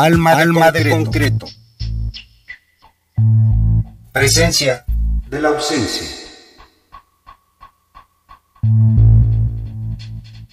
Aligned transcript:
Alma, 0.00 0.36
de, 0.36 0.42
Alma 0.42 0.66
concreto. 0.66 0.84
de 0.84 0.90
concreto. 1.04 1.46
Presencia 4.12 4.84
de 5.28 5.42
la 5.42 5.48
ausencia. 5.48 6.06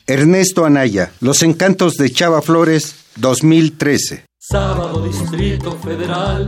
Ernesto 0.08 0.66
Anaya, 0.66 1.12
Los 1.20 1.44
Encantos 1.44 1.94
de 1.94 2.10
Chava 2.12 2.42
Flores, 2.42 2.96
2013. 3.18 4.26
Sábado 4.40 5.04
Distrito 5.06 5.72
Federal. 5.78 6.46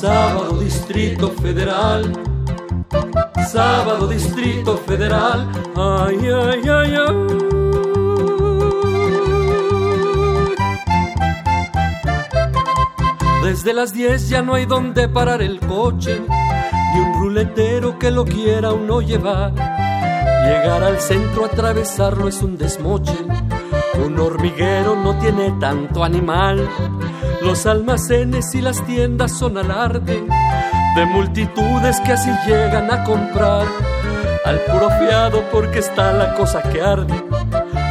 Sábado 0.00 0.58
Distrito 0.58 1.32
Federal. 1.32 2.12
Sábado 3.50 4.06
Distrito 4.06 4.78
Federal. 4.78 5.48
Ay, 5.76 6.18
ay, 6.26 6.68
ay, 6.68 6.94
ay. 6.94 7.59
Desde 13.42 13.72
las 13.72 13.94
10 13.94 14.28
ya 14.28 14.42
no 14.42 14.54
hay 14.54 14.66
donde 14.66 15.08
parar 15.08 15.40
el 15.40 15.60
coche, 15.60 16.20
ni 16.20 17.00
un 17.00 17.14
ruletero 17.14 17.98
que 17.98 18.10
lo 18.10 18.24
quiera 18.26 18.72
uno 18.72 19.00
llevar. 19.00 19.52
Llegar 19.52 20.84
al 20.84 21.00
centro, 21.00 21.46
atravesarlo 21.46 22.28
es 22.28 22.42
un 22.42 22.58
desmoche. 22.58 23.16
Un 24.04 24.18
hormiguero 24.18 24.94
no 24.94 25.18
tiene 25.18 25.52
tanto 25.58 26.04
animal. 26.04 26.68
Los 27.42 27.64
almacenes 27.64 28.54
y 28.54 28.60
las 28.60 28.84
tiendas 28.84 29.32
son 29.32 29.56
alarde 29.56 30.22
de 30.96 31.06
multitudes 31.06 31.98
que 32.00 32.12
así 32.12 32.30
llegan 32.46 32.90
a 32.92 33.04
comprar. 33.04 33.66
Al 34.44 34.60
puro 34.60 34.90
fiado 34.98 35.44
porque 35.50 35.78
está 35.78 36.12
la 36.12 36.34
cosa 36.34 36.62
que 36.62 36.82
arde. 36.82 37.24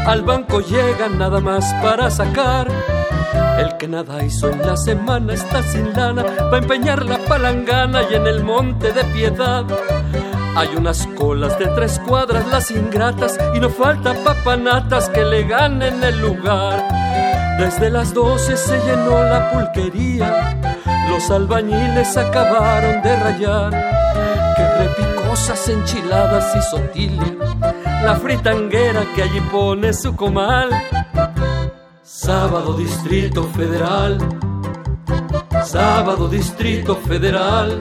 Al 0.05 0.21
banco 0.21 0.59
llegan 0.61 1.17
nada 1.17 1.39
más 1.39 1.73
para 1.81 2.11
sacar 2.11 2.67
el 3.59 3.77
que 3.77 3.87
nada 3.87 4.23
hizo 4.23 4.49
en 4.49 4.65
la 4.65 4.77
semana 4.77 5.33
está 5.33 5.61
sin 5.63 5.93
lana, 5.93 6.23
va 6.23 6.55
a 6.55 6.59
empeñar 6.59 7.05
la 7.05 7.17
palangana 7.17 8.03
y 8.09 8.15
en 8.15 8.25
el 8.25 8.43
monte 8.43 8.91
de 8.93 9.03
piedad. 9.05 9.65
Hay 10.55 10.69
unas 10.75 11.05
colas 11.17 11.57
de 11.59 11.67
tres 11.67 11.99
cuadras, 11.99 12.47
las 12.47 12.71
ingratas, 12.71 13.37
y 13.53 13.59
no 13.59 13.69
falta 13.69 14.13
papanatas 14.23 15.09
que 15.09 15.23
le 15.23 15.43
ganen 15.43 16.03
el 16.03 16.19
lugar. 16.19 16.87
Desde 17.59 17.89
las 17.89 18.13
doce 18.13 18.55
se 18.55 18.79
llenó 18.79 19.21
la 19.23 19.51
pulquería, 19.51 20.57
los 21.09 21.29
albañiles 21.29 22.15
acabaron 22.17 23.01
de 23.01 23.15
rayar. 23.15 23.71
Que 24.55 24.87
repicosas 24.87 25.67
enchiladas 25.69 26.55
y 26.55 26.61
sotilia, 26.61 27.35
la 28.03 28.15
fritanguera 28.15 29.01
que 29.15 29.23
allí 29.23 29.41
pone 29.51 29.93
su 29.93 30.15
comal 30.15 30.69
Sábado 32.29 32.73
Distrito 32.73 33.43
Federal. 33.57 34.19
Sábado 35.65 36.27
Distrito 36.27 36.95
Federal. 36.95 37.79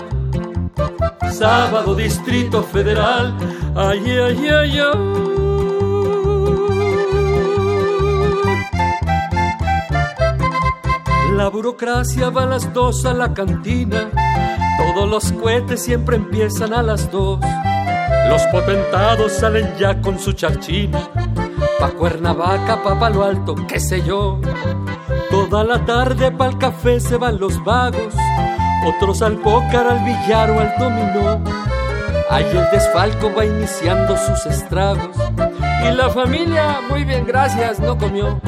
Sábado 1.30 1.94
Distrito 1.94 2.62
Federal. 2.62 3.36
Ay, 3.76 4.10
ay, 4.10 4.48
ay, 4.48 4.78
ay. 4.78 4.98
La 11.36 11.48
burocracia 11.50 12.30
va 12.30 12.44
a 12.44 12.46
las 12.46 12.72
dos 12.72 13.04
a 13.04 13.12
la 13.12 13.34
cantina. 13.34 14.10
Todos 14.78 15.10
los 15.10 15.30
cohetes 15.32 15.82
siempre 15.82 16.16
empiezan 16.16 16.72
a 16.72 16.82
las 16.82 17.10
dos. 17.10 17.38
Los 18.30 18.40
potentados 18.46 19.30
salen 19.30 19.76
ya 19.78 20.00
con 20.00 20.18
su 20.18 20.32
charchina 20.32 21.06
pa' 21.78 21.90
Cuernavaca, 21.90 22.82
pa' 22.82 22.98
Palo 22.98 23.24
Alto, 23.24 23.54
qué 23.66 23.80
sé 23.80 24.02
yo. 24.02 24.38
Toda 25.30 25.64
la 25.64 25.84
tarde 25.84 26.30
pa'l 26.30 26.58
café 26.58 27.00
se 27.00 27.16
van 27.16 27.38
los 27.38 27.62
vagos, 27.64 28.14
otros 28.86 29.22
al 29.22 29.36
pócar, 29.38 29.86
al 29.86 30.04
billar 30.04 30.50
o 30.50 30.60
al 30.60 30.74
dominó. 30.78 31.40
Ahí 32.30 32.44
el 32.44 32.70
desfalco 32.70 33.32
va 33.34 33.44
iniciando 33.44 34.16
sus 34.16 34.46
estragos 34.46 35.16
y 35.84 35.90
la 35.92 36.10
familia, 36.10 36.80
muy 36.88 37.04
bien, 37.04 37.24
gracias, 37.26 37.80
no 37.80 37.96
comió. 37.96 38.40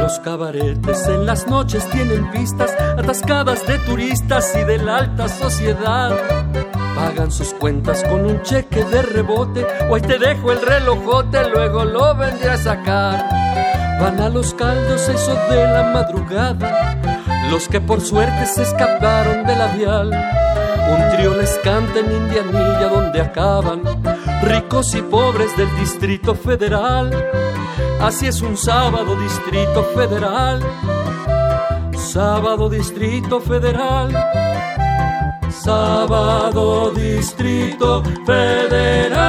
Los 0.00 0.18
cabaretes 0.18 1.06
en 1.06 1.26
las 1.26 1.46
noches 1.46 1.88
tienen 1.90 2.30
pistas 2.32 2.72
atascadas 2.98 3.66
de 3.66 3.78
turistas 3.78 4.52
y 4.56 4.64
de 4.64 4.78
la 4.78 4.96
alta 4.96 5.28
sociedad 5.28 6.18
pagan 6.94 7.30
sus 7.30 7.54
cuentas 7.54 8.02
con 8.04 8.24
un 8.26 8.42
cheque 8.42 8.84
de 8.84 9.02
rebote 9.02 9.66
ahí 9.92 10.00
te 10.00 10.18
dejo 10.18 10.52
el 10.52 10.60
relojote, 10.60 11.48
luego 11.50 11.84
lo 11.84 12.14
vendré 12.14 12.50
a 12.50 12.56
sacar. 12.56 13.28
Van 14.00 14.20
a 14.20 14.28
los 14.28 14.54
caldos 14.54 15.08
eso 15.08 15.34
de 15.50 15.64
la 15.64 15.90
madrugada, 15.92 16.96
los 17.50 17.68
que 17.68 17.80
por 17.80 18.00
suerte 18.00 18.46
se 18.46 18.62
escaparon 18.62 19.46
de 19.46 19.56
la 19.56 19.66
vial. 19.68 20.10
Un 20.10 21.16
trío 21.16 21.34
les 21.36 21.58
canta 21.58 22.00
en 22.00 22.10
Indianilla 22.10 22.88
donde 22.88 23.20
acaban 23.20 23.82
ricos 24.42 24.94
y 24.94 25.02
pobres 25.02 25.56
del 25.56 25.74
Distrito 25.78 26.34
Federal. 26.34 27.10
Así 28.00 28.26
es 28.26 28.42
un 28.42 28.56
sábado 28.56 29.14
Distrito 29.16 29.84
Federal. 29.94 30.60
Sábado 31.96 32.68
Distrito 32.68 33.40
Federal 33.40 34.51
Sábado 35.52 36.92
Distrito 36.92 38.02
Federal. 38.24 39.22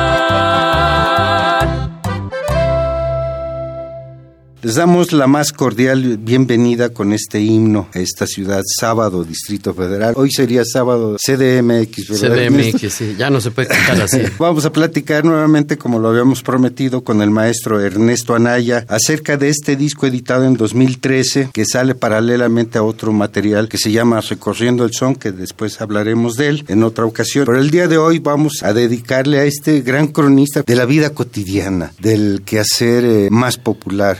Les 4.63 4.75
damos 4.75 5.11
la 5.11 5.27
más 5.27 5.51
cordial 5.51 6.17
bienvenida 6.19 6.87
con 6.87 7.11
este 7.11 7.41
himno 7.41 7.89
a 7.93 7.99
esta 7.99 8.25
ciudad, 8.25 8.61
sábado 8.79 9.25
Distrito 9.25 9.73
Federal. 9.73 10.13
Hoy 10.15 10.31
sería 10.31 10.63
sábado 10.63 11.17
CDMX, 11.17 12.21
¿verdad? 12.21 12.47
CDMX, 12.47 12.93
sí, 12.93 13.15
ya 13.19 13.29
no 13.29 13.41
se 13.41 13.51
puede 13.51 13.67
cantar 13.67 14.03
así. 14.03 14.21
Vamos 14.39 14.63
a 14.63 14.71
platicar 14.71 15.25
nuevamente, 15.25 15.77
como 15.77 15.99
lo 15.99 16.07
habíamos 16.07 16.43
prometido, 16.43 17.03
con 17.03 17.21
el 17.21 17.29
maestro 17.29 17.81
Ernesto 17.81 18.35
Anaya 18.35 18.85
acerca 18.87 19.35
de 19.35 19.49
este 19.49 19.75
disco 19.75 20.07
editado 20.07 20.45
en 20.45 20.55
2013 20.55 21.49
que 21.51 21.65
sale 21.65 21.93
paralelamente 21.93 22.77
a 22.77 22.83
otro 22.83 23.11
material 23.11 23.67
que 23.67 23.77
se 23.77 23.91
llama 23.91 24.21
Recorriendo 24.21 24.85
el 24.85 24.93
Son, 24.93 25.15
que 25.15 25.33
después 25.33 25.81
hablaremos 25.81 26.35
de 26.35 26.47
él 26.47 26.65
en 26.69 26.83
otra 26.83 27.03
ocasión. 27.03 27.45
Pero 27.47 27.59
el 27.59 27.69
día 27.69 27.89
de 27.89 27.97
hoy 27.97 28.19
vamos 28.19 28.63
a 28.63 28.71
dedicarle 28.71 29.39
a 29.39 29.43
este 29.43 29.81
gran 29.81 30.07
cronista 30.07 30.63
de 30.65 30.75
la 30.77 30.85
vida 30.85 31.09
cotidiana, 31.09 31.91
del 31.99 32.43
quehacer 32.45 33.03
eh, 33.03 33.27
más 33.29 33.57
popular. 33.57 34.19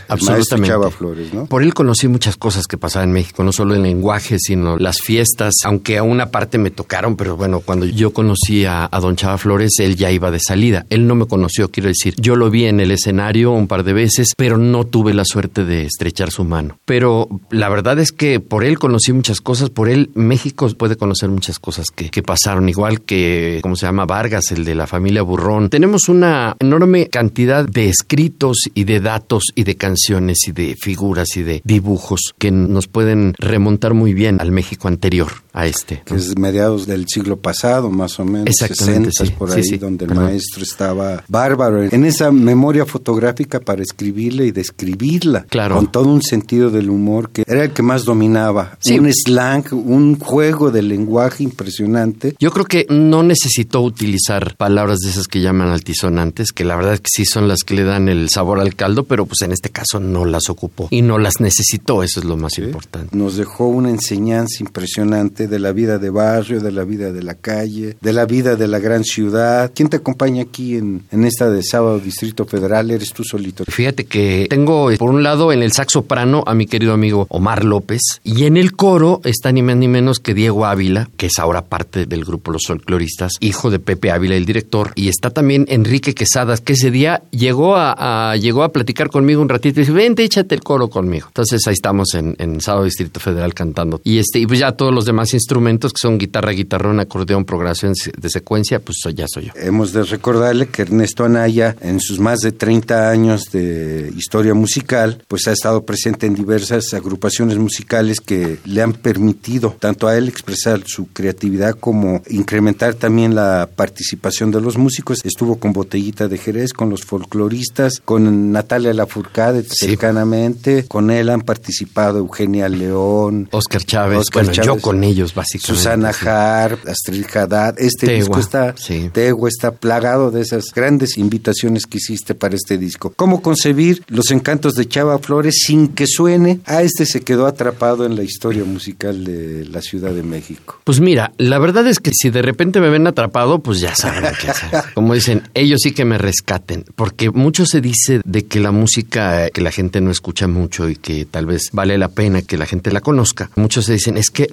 Flores, 0.91 1.33
¿no? 1.33 1.45
Por 1.45 1.63
él 1.63 1.73
conocí 1.73 2.07
muchas 2.07 2.37
cosas 2.37 2.67
que 2.67 2.77
pasaban 2.77 3.09
en 3.09 3.13
México, 3.13 3.43
no 3.43 3.51
solo 3.51 3.75
el 3.75 3.81
lenguaje, 3.81 4.37
sino 4.39 4.77
las 4.77 4.97
fiestas, 4.99 5.53
aunque 5.63 5.97
a 5.97 6.03
una 6.03 6.31
parte 6.31 6.57
me 6.57 6.71
tocaron, 6.71 7.15
pero 7.15 7.35
bueno, 7.35 7.59
cuando 7.59 7.85
yo 7.85 8.11
conocí 8.11 8.65
a, 8.65 8.89
don 9.01 9.15
Chava 9.15 9.37
Flores, 9.37 9.79
él 9.79 9.95
ya 9.95 10.11
iba 10.11 10.31
de 10.31 10.39
salida. 10.39 10.85
Él 10.89 11.07
no 11.07 11.15
me 11.15 11.25
conoció, 11.25 11.69
quiero 11.69 11.89
decir, 11.89 12.15
yo 12.17 12.35
lo 12.35 12.49
vi 12.49 12.65
en 12.65 12.79
el 12.79 12.91
escenario 12.91 13.51
un 13.51 13.67
par 13.67 13.83
de 13.83 13.93
veces, 13.93 14.33
pero 14.37 14.57
no 14.57 14.85
tuve 14.85 15.13
la 15.13 15.25
suerte 15.25 15.65
de 15.65 15.85
estrechar 15.85 16.31
su 16.31 16.43
mano. 16.43 16.79
Pero 16.85 17.27
la 17.49 17.69
verdad 17.69 17.99
es 17.99 18.11
que 18.11 18.39
por 18.39 18.63
él 18.63 18.79
conocí 18.79 19.11
muchas 19.13 19.41
cosas, 19.41 19.69
por 19.69 19.89
él 19.89 20.09
México 20.13 20.67
puede 20.77 20.95
conocer 20.95 21.29
muchas 21.29 21.59
cosas 21.59 21.87
que, 21.93 22.09
que 22.09 22.23
pasaron, 22.23 22.69
igual 22.69 23.01
que, 23.01 23.59
¿cómo 23.61 23.75
se 23.75 23.85
llama? 23.85 24.05
Vargas, 24.05 24.51
el 24.51 24.65
de 24.65 24.75
la 24.75 24.87
familia 24.87 25.21
Burrón. 25.21 25.69
Tenemos 25.69 26.09
una 26.09 26.55
enorme 26.59 27.07
cantidad 27.07 27.65
de 27.65 27.89
escritos 27.89 28.69
y 28.73 28.85
de 28.85 28.99
datos 28.99 29.45
y 29.55 29.63
de 29.63 29.75
canciones 29.75 30.22
y 30.29 30.51
de 30.51 30.75
figuras 30.75 31.35
y 31.35 31.43
de 31.43 31.61
dibujos 31.63 32.33
que 32.37 32.51
nos 32.51 32.87
pueden 32.87 33.33
remontar 33.37 33.93
muy 33.93 34.13
bien 34.13 34.39
al 34.41 34.51
México 34.51 34.87
anterior 34.87 35.42
a 35.53 35.67
este. 35.67 36.01
Que 36.03 36.15
es 36.15 36.37
mediados 36.37 36.87
del 36.87 37.07
siglo 37.07 37.37
pasado, 37.37 37.89
más 37.91 38.19
o 38.19 38.25
menos. 38.25 38.47
Exactamente. 38.47 39.11
60 39.11 39.37
por 39.37 39.51
ahí, 39.51 39.77
donde 39.77 40.05
el 40.05 40.15
maestro 40.15 40.63
estaba 40.63 41.23
bárbaro. 41.27 41.83
En 41.83 42.05
esa 42.05 42.31
memoria 42.31 42.85
fotográfica 42.85 43.59
para 43.59 43.83
escribirla 43.83 44.43
y 44.43 44.51
describirla. 44.51 45.45
Claro. 45.49 45.75
Con 45.75 45.91
todo 45.91 46.09
un 46.09 46.23
sentido 46.23 46.71
del 46.71 46.89
humor 46.89 47.29
que 47.29 47.43
era 47.47 47.63
el 47.63 47.71
que 47.71 47.83
más 47.83 48.03
dominaba. 48.03 48.77
Un 48.89 49.11
slang, 49.13 49.65
un 49.71 50.19
juego 50.19 50.71
de 50.71 50.81
lenguaje 50.81 51.43
impresionante. 51.43 52.35
Yo 52.39 52.51
creo 52.51 52.65
que 52.65 52.85
no 52.89 53.23
necesitó 53.23 53.81
utilizar 53.81 54.55
palabras 54.57 54.99
de 54.99 55.09
esas 55.09 55.27
que 55.27 55.41
llaman 55.41 55.69
altisonantes, 55.69 56.51
que 56.51 56.65
la 56.65 56.75
verdad 56.75 56.93
es 56.95 57.01
que 57.01 57.09
sí 57.11 57.25
son 57.25 57.47
las 57.47 57.59
que 57.63 57.75
le 57.75 57.83
dan 57.83 58.09
el 58.09 58.29
sabor 58.29 58.59
al 58.59 58.75
caldo, 58.75 59.03
pero 59.03 59.25
pues 59.25 59.41
en 59.41 59.51
este 59.51 59.69
caso 59.69 59.99
no 59.99 60.25
las 60.25 60.49
ocupó 60.49 60.87
y 60.89 61.01
no 61.01 61.17
las 61.19 61.39
necesitó, 61.39 62.03
eso 62.03 62.19
es 62.19 62.25
lo 62.25 62.37
más 62.37 62.57
importante. 62.57 63.15
Nos 63.15 63.37
dejó 63.37 63.67
una 63.67 63.89
enseñanza 63.89 64.61
impresionante 64.61 65.42
de 65.47 65.59
la 65.59 65.71
vida 65.71 65.97
de 65.97 66.09
barrio, 66.09 66.59
de 66.59 66.71
la 66.71 66.83
vida 66.83 67.11
de 67.11 67.23
la 67.23 67.35
calle, 67.35 67.95
de 67.99 68.13
la 68.13 68.25
vida 68.25 68.55
de 68.55 68.67
la 68.67 68.79
gran 68.79 69.03
ciudad. 69.03 69.71
¿Quién 69.73 69.89
te 69.89 69.97
acompaña 69.97 70.43
aquí 70.43 70.75
en, 70.77 71.03
en 71.11 71.23
esta 71.25 71.49
de 71.49 71.63
sábado 71.63 71.99
Distrito 71.99 72.45
Federal? 72.45 72.91
¿Eres 72.91 73.13
tú 73.13 73.23
solito? 73.23 73.63
Fíjate 73.65 74.05
que 74.05 74.47
tengo 74.49 74.89
por 74.97 75.09
un 75.09 75.23
lado 75.23 75.51
en 75.51 75.61
el 75.63 75.71
saxo 75.71 76.03
prano 76.03 76.43
a 76.45 76.53
mi 76.53 76.65
querido 76.65 76.93
amigo 76.93 77.27
Omar 77.29 77.63
López 77.63 78.01
y 78.23 78.45
en 78.45 78.57
el 78.57 78.73
coro 78.73 79.21
está 79.23 79.51
ni 79.51 79.61
más 79.61 79.77
ni 79.77 79.87
menos 79.87 80.19
que 80.19 80.33
Diego 80.33 80.65
Ávila, 80.65 81.09
que 81.17 81.27
es 81.27 81.39
ahora 81.39 81.63
parte 81.63 82.05
del 82.05 82.25
grupo 82.25 82.51
Los 82.51 82.67
Folcloristas, 82.67 83.33
hijo 83.39 83.69
de 83.69 83.79
Pepe 83.79 84.11
Ávila, 84.11 84.35
el 84.35 84.45
director, 84.45 84.91
y 84.95 85.07
está 85.07 85.29
también 85.29 85.65
Enrique 85.69 86.13
Quesadas, 86.13 86.61
que 86.61 86.73
ese 86.73 86.91
día 86.91 87.23
llegó 87.31 87.75
a, 87.75 88.35
llegó 88.37 88.63
a 88.63 88.71
platicar 88.71 89.09
conmigo 89.09 89.41
un 89.41 89.49
ratito 89.49 89.79
y 89.79 89.83
dice, 89.83 89.93
vente, 89.93 90.23
échate 90.23 90.55
el 90.55 90.61
coro 90.61 90.89
conmigo. 90.89 91.27
Entonces 91.27 91.65
ahí 91.67 91.73
estamos 91.73 92.13
en, 92.13 92.35
en 92.39 92.61
Sábado 92.61 92.85
Distrito 92.85 93.19
Federal 93.19 93.53
cantando. 93.53 94.01
Y 94.03 94.19
este, 94.19 94.39
y 94.39 94.47
pues 94.47 94.59
ya 94.59 94.71
todos 94.73 94.93
los 94.93 95.05
demás 95.05 95.32
instrumentos 95.33 95.93
que 95.93 95.99
son 95.99 96.17
guitarra, 96.17 96.51
guitarrón, 96.51 96.99
acordeón, 96.99 97.45
programación 97.45 97.93
de 98.17 98.29
secuencia, 98.29 98.79
pues 98.79 98.97
ya 99.13 99.25
soy 99.27 99.45
yo. 99.45 99.53
Hemos 99.55 99.93
de 99.93 100.03
recordarle 100.03 100.67
que 100.67 100.83
Ernesto 100.83 101.25
Anaya, 101.25 101.75
en 101.81 101.99
sus 101.99 102.19
más 102.19 102.39
de 102.39 102.51
30 102.51 103.09
años 103.09 103.51
de 103.51 104.11
historia 104.17 104.53
musical, 104.53 105.23
pues 105.27 105.47
ha 105.47 105.51
estado 105.51 105.85
presente 105.85 106.25
en 106.25 106.35
diversas 106.35 106.93
agrupaciones 106.93 107.57
musicales 107.57 108.19
que 108.19 108.59
le 108.65 108.81
han 108.81 108.93
permitido 108.93 109.75
tanto 109.79 110.07
a 110.07 110.17
él 110.17 110.27
expresar 110.27 110.81
su 110.85 111.07
creatividad 111.07 111.75
como 111.79 112.21
incrementar 112.29 112.95
también 112.95 113.35
la 113.35 113.69
participación 113.75 114.51
de 114.51 114.61
los 114.61 114.77
músicos. 114.77 115.19
Estuvo 115.23 115.57
con 115.57 115.73
Botellita 115.73 116.27
de 116.27 116.37
Jerez, 116.37 116.73
con 116.73 116.89
los 116.89 117.03
folcloristas, 117.03 118.01
con 118.03 118.51
Natalia 118.51 118.93
Lafourcade 118.93 119.63
cercanamente, 119.63 120.85
con 120.87 121.11
él 121.11 121.29
han 121.29 121.41
participado 121.41 122.19
Eugenia 122.19 122.69
León, 122.69 123.47
Oscar 123.51 123.83
Chávez, 123.83 124.25
bueno, 124.33 124.51
yo 124.51 124.77
con 124.79 125.03
ellos 125.03 125.22
básicamente. 125.33 125.81
Susana 125.81 126.09
Har, 126.09 126.79
Astrid 126.87 127.25
Haddad, 127.33 127.75
este 127.79 128.13
disco 128.13 128.39
está, 128.39 128.75
está 128.75 129.71
plagado 129.71 130.31
de 130.31 130.41
esas 130.41 130.65
grandes 130.73 131.17
invitaciones 131.17 131.85
que 131.85 131.97
hiciste 131.97 132.35
para 132.35 132.55
este 132.55 132.77
disco. 132.77 133.13
¿Cómo 133.15 133.41
concebir 133.41 134.03
los 134.07 134.31
encantos 134.31 134.73
de 134.73 134.87
Chava 134.87 135.19
Flores 135.19 135.63
sin 135.65 135.89
que 135.89 136.07
suene? 136.07 136.59
A 136.65 136.81
este 136.81 137.05
se 137.05 137.21
quedó 137.21 137.45
atrapado 137.45 138.05
en 138.05 138.15
la 138.15 138.23
historia 138.23 138.63
musical 138.63 139.23
de 139.23 139.65
la 139.65 139.81
Ciudad 139.81 140.11
de 140.11 140.23
México. 140.23 140.79
Pues 140.83 140.99
mira, 140.99 141.33
la 141.37 141.59
verdad 141.59 141.87
es 141.87 141.99
que 141.99 142.11
si 142.13 142.29
de 142.29 142.41
repente 142.41 142.79
me 142.79 142.89
ven 142.89 143.07
atrapado, 143.07 143.59
pues 143.59 143.79
ya 143.79 143.95
saben 143.95 144.25
qué 144.39 144.49
hacer. 144.49 144.69
Como 144.93 145.13
dicen, 145.13 145.43
ellos 145.53 145.81
sí 145.83 145.91
que 145.91 146.05
me 146.05 146.17
rescaten, 146.17 146.85
porque 146.95 147.29
mucho 147.29 147.65
se 147.65 147.81
dice 147.81 148.21
de 148.25 148.45
que 148.45 148.59
la 148.59 148.71
música 148.71 149.49
que 149.49 149.61
la 149.61 149.71
gente 149.71 150.01
no 150.01 150.11
escucha 150.11 150.47
mucho 150.47 150.89
y 150.89 150.95
que 150.95 151.25
tal 151.25 151.45
vez 151.45 151.69
vale 151.71 151.97
la 151.97 152.09
pena 152.09 152.41
que 152.41 152.57
la 152.57 152.65
gente 152.65 152.91
la 152.91 153.01
conozca. 153.01 153.49
Muchos 153.55 153.85
se 153.85 153.93
dicen, 153.93 154.17
es 154.17 154.29
que 154.29 154.47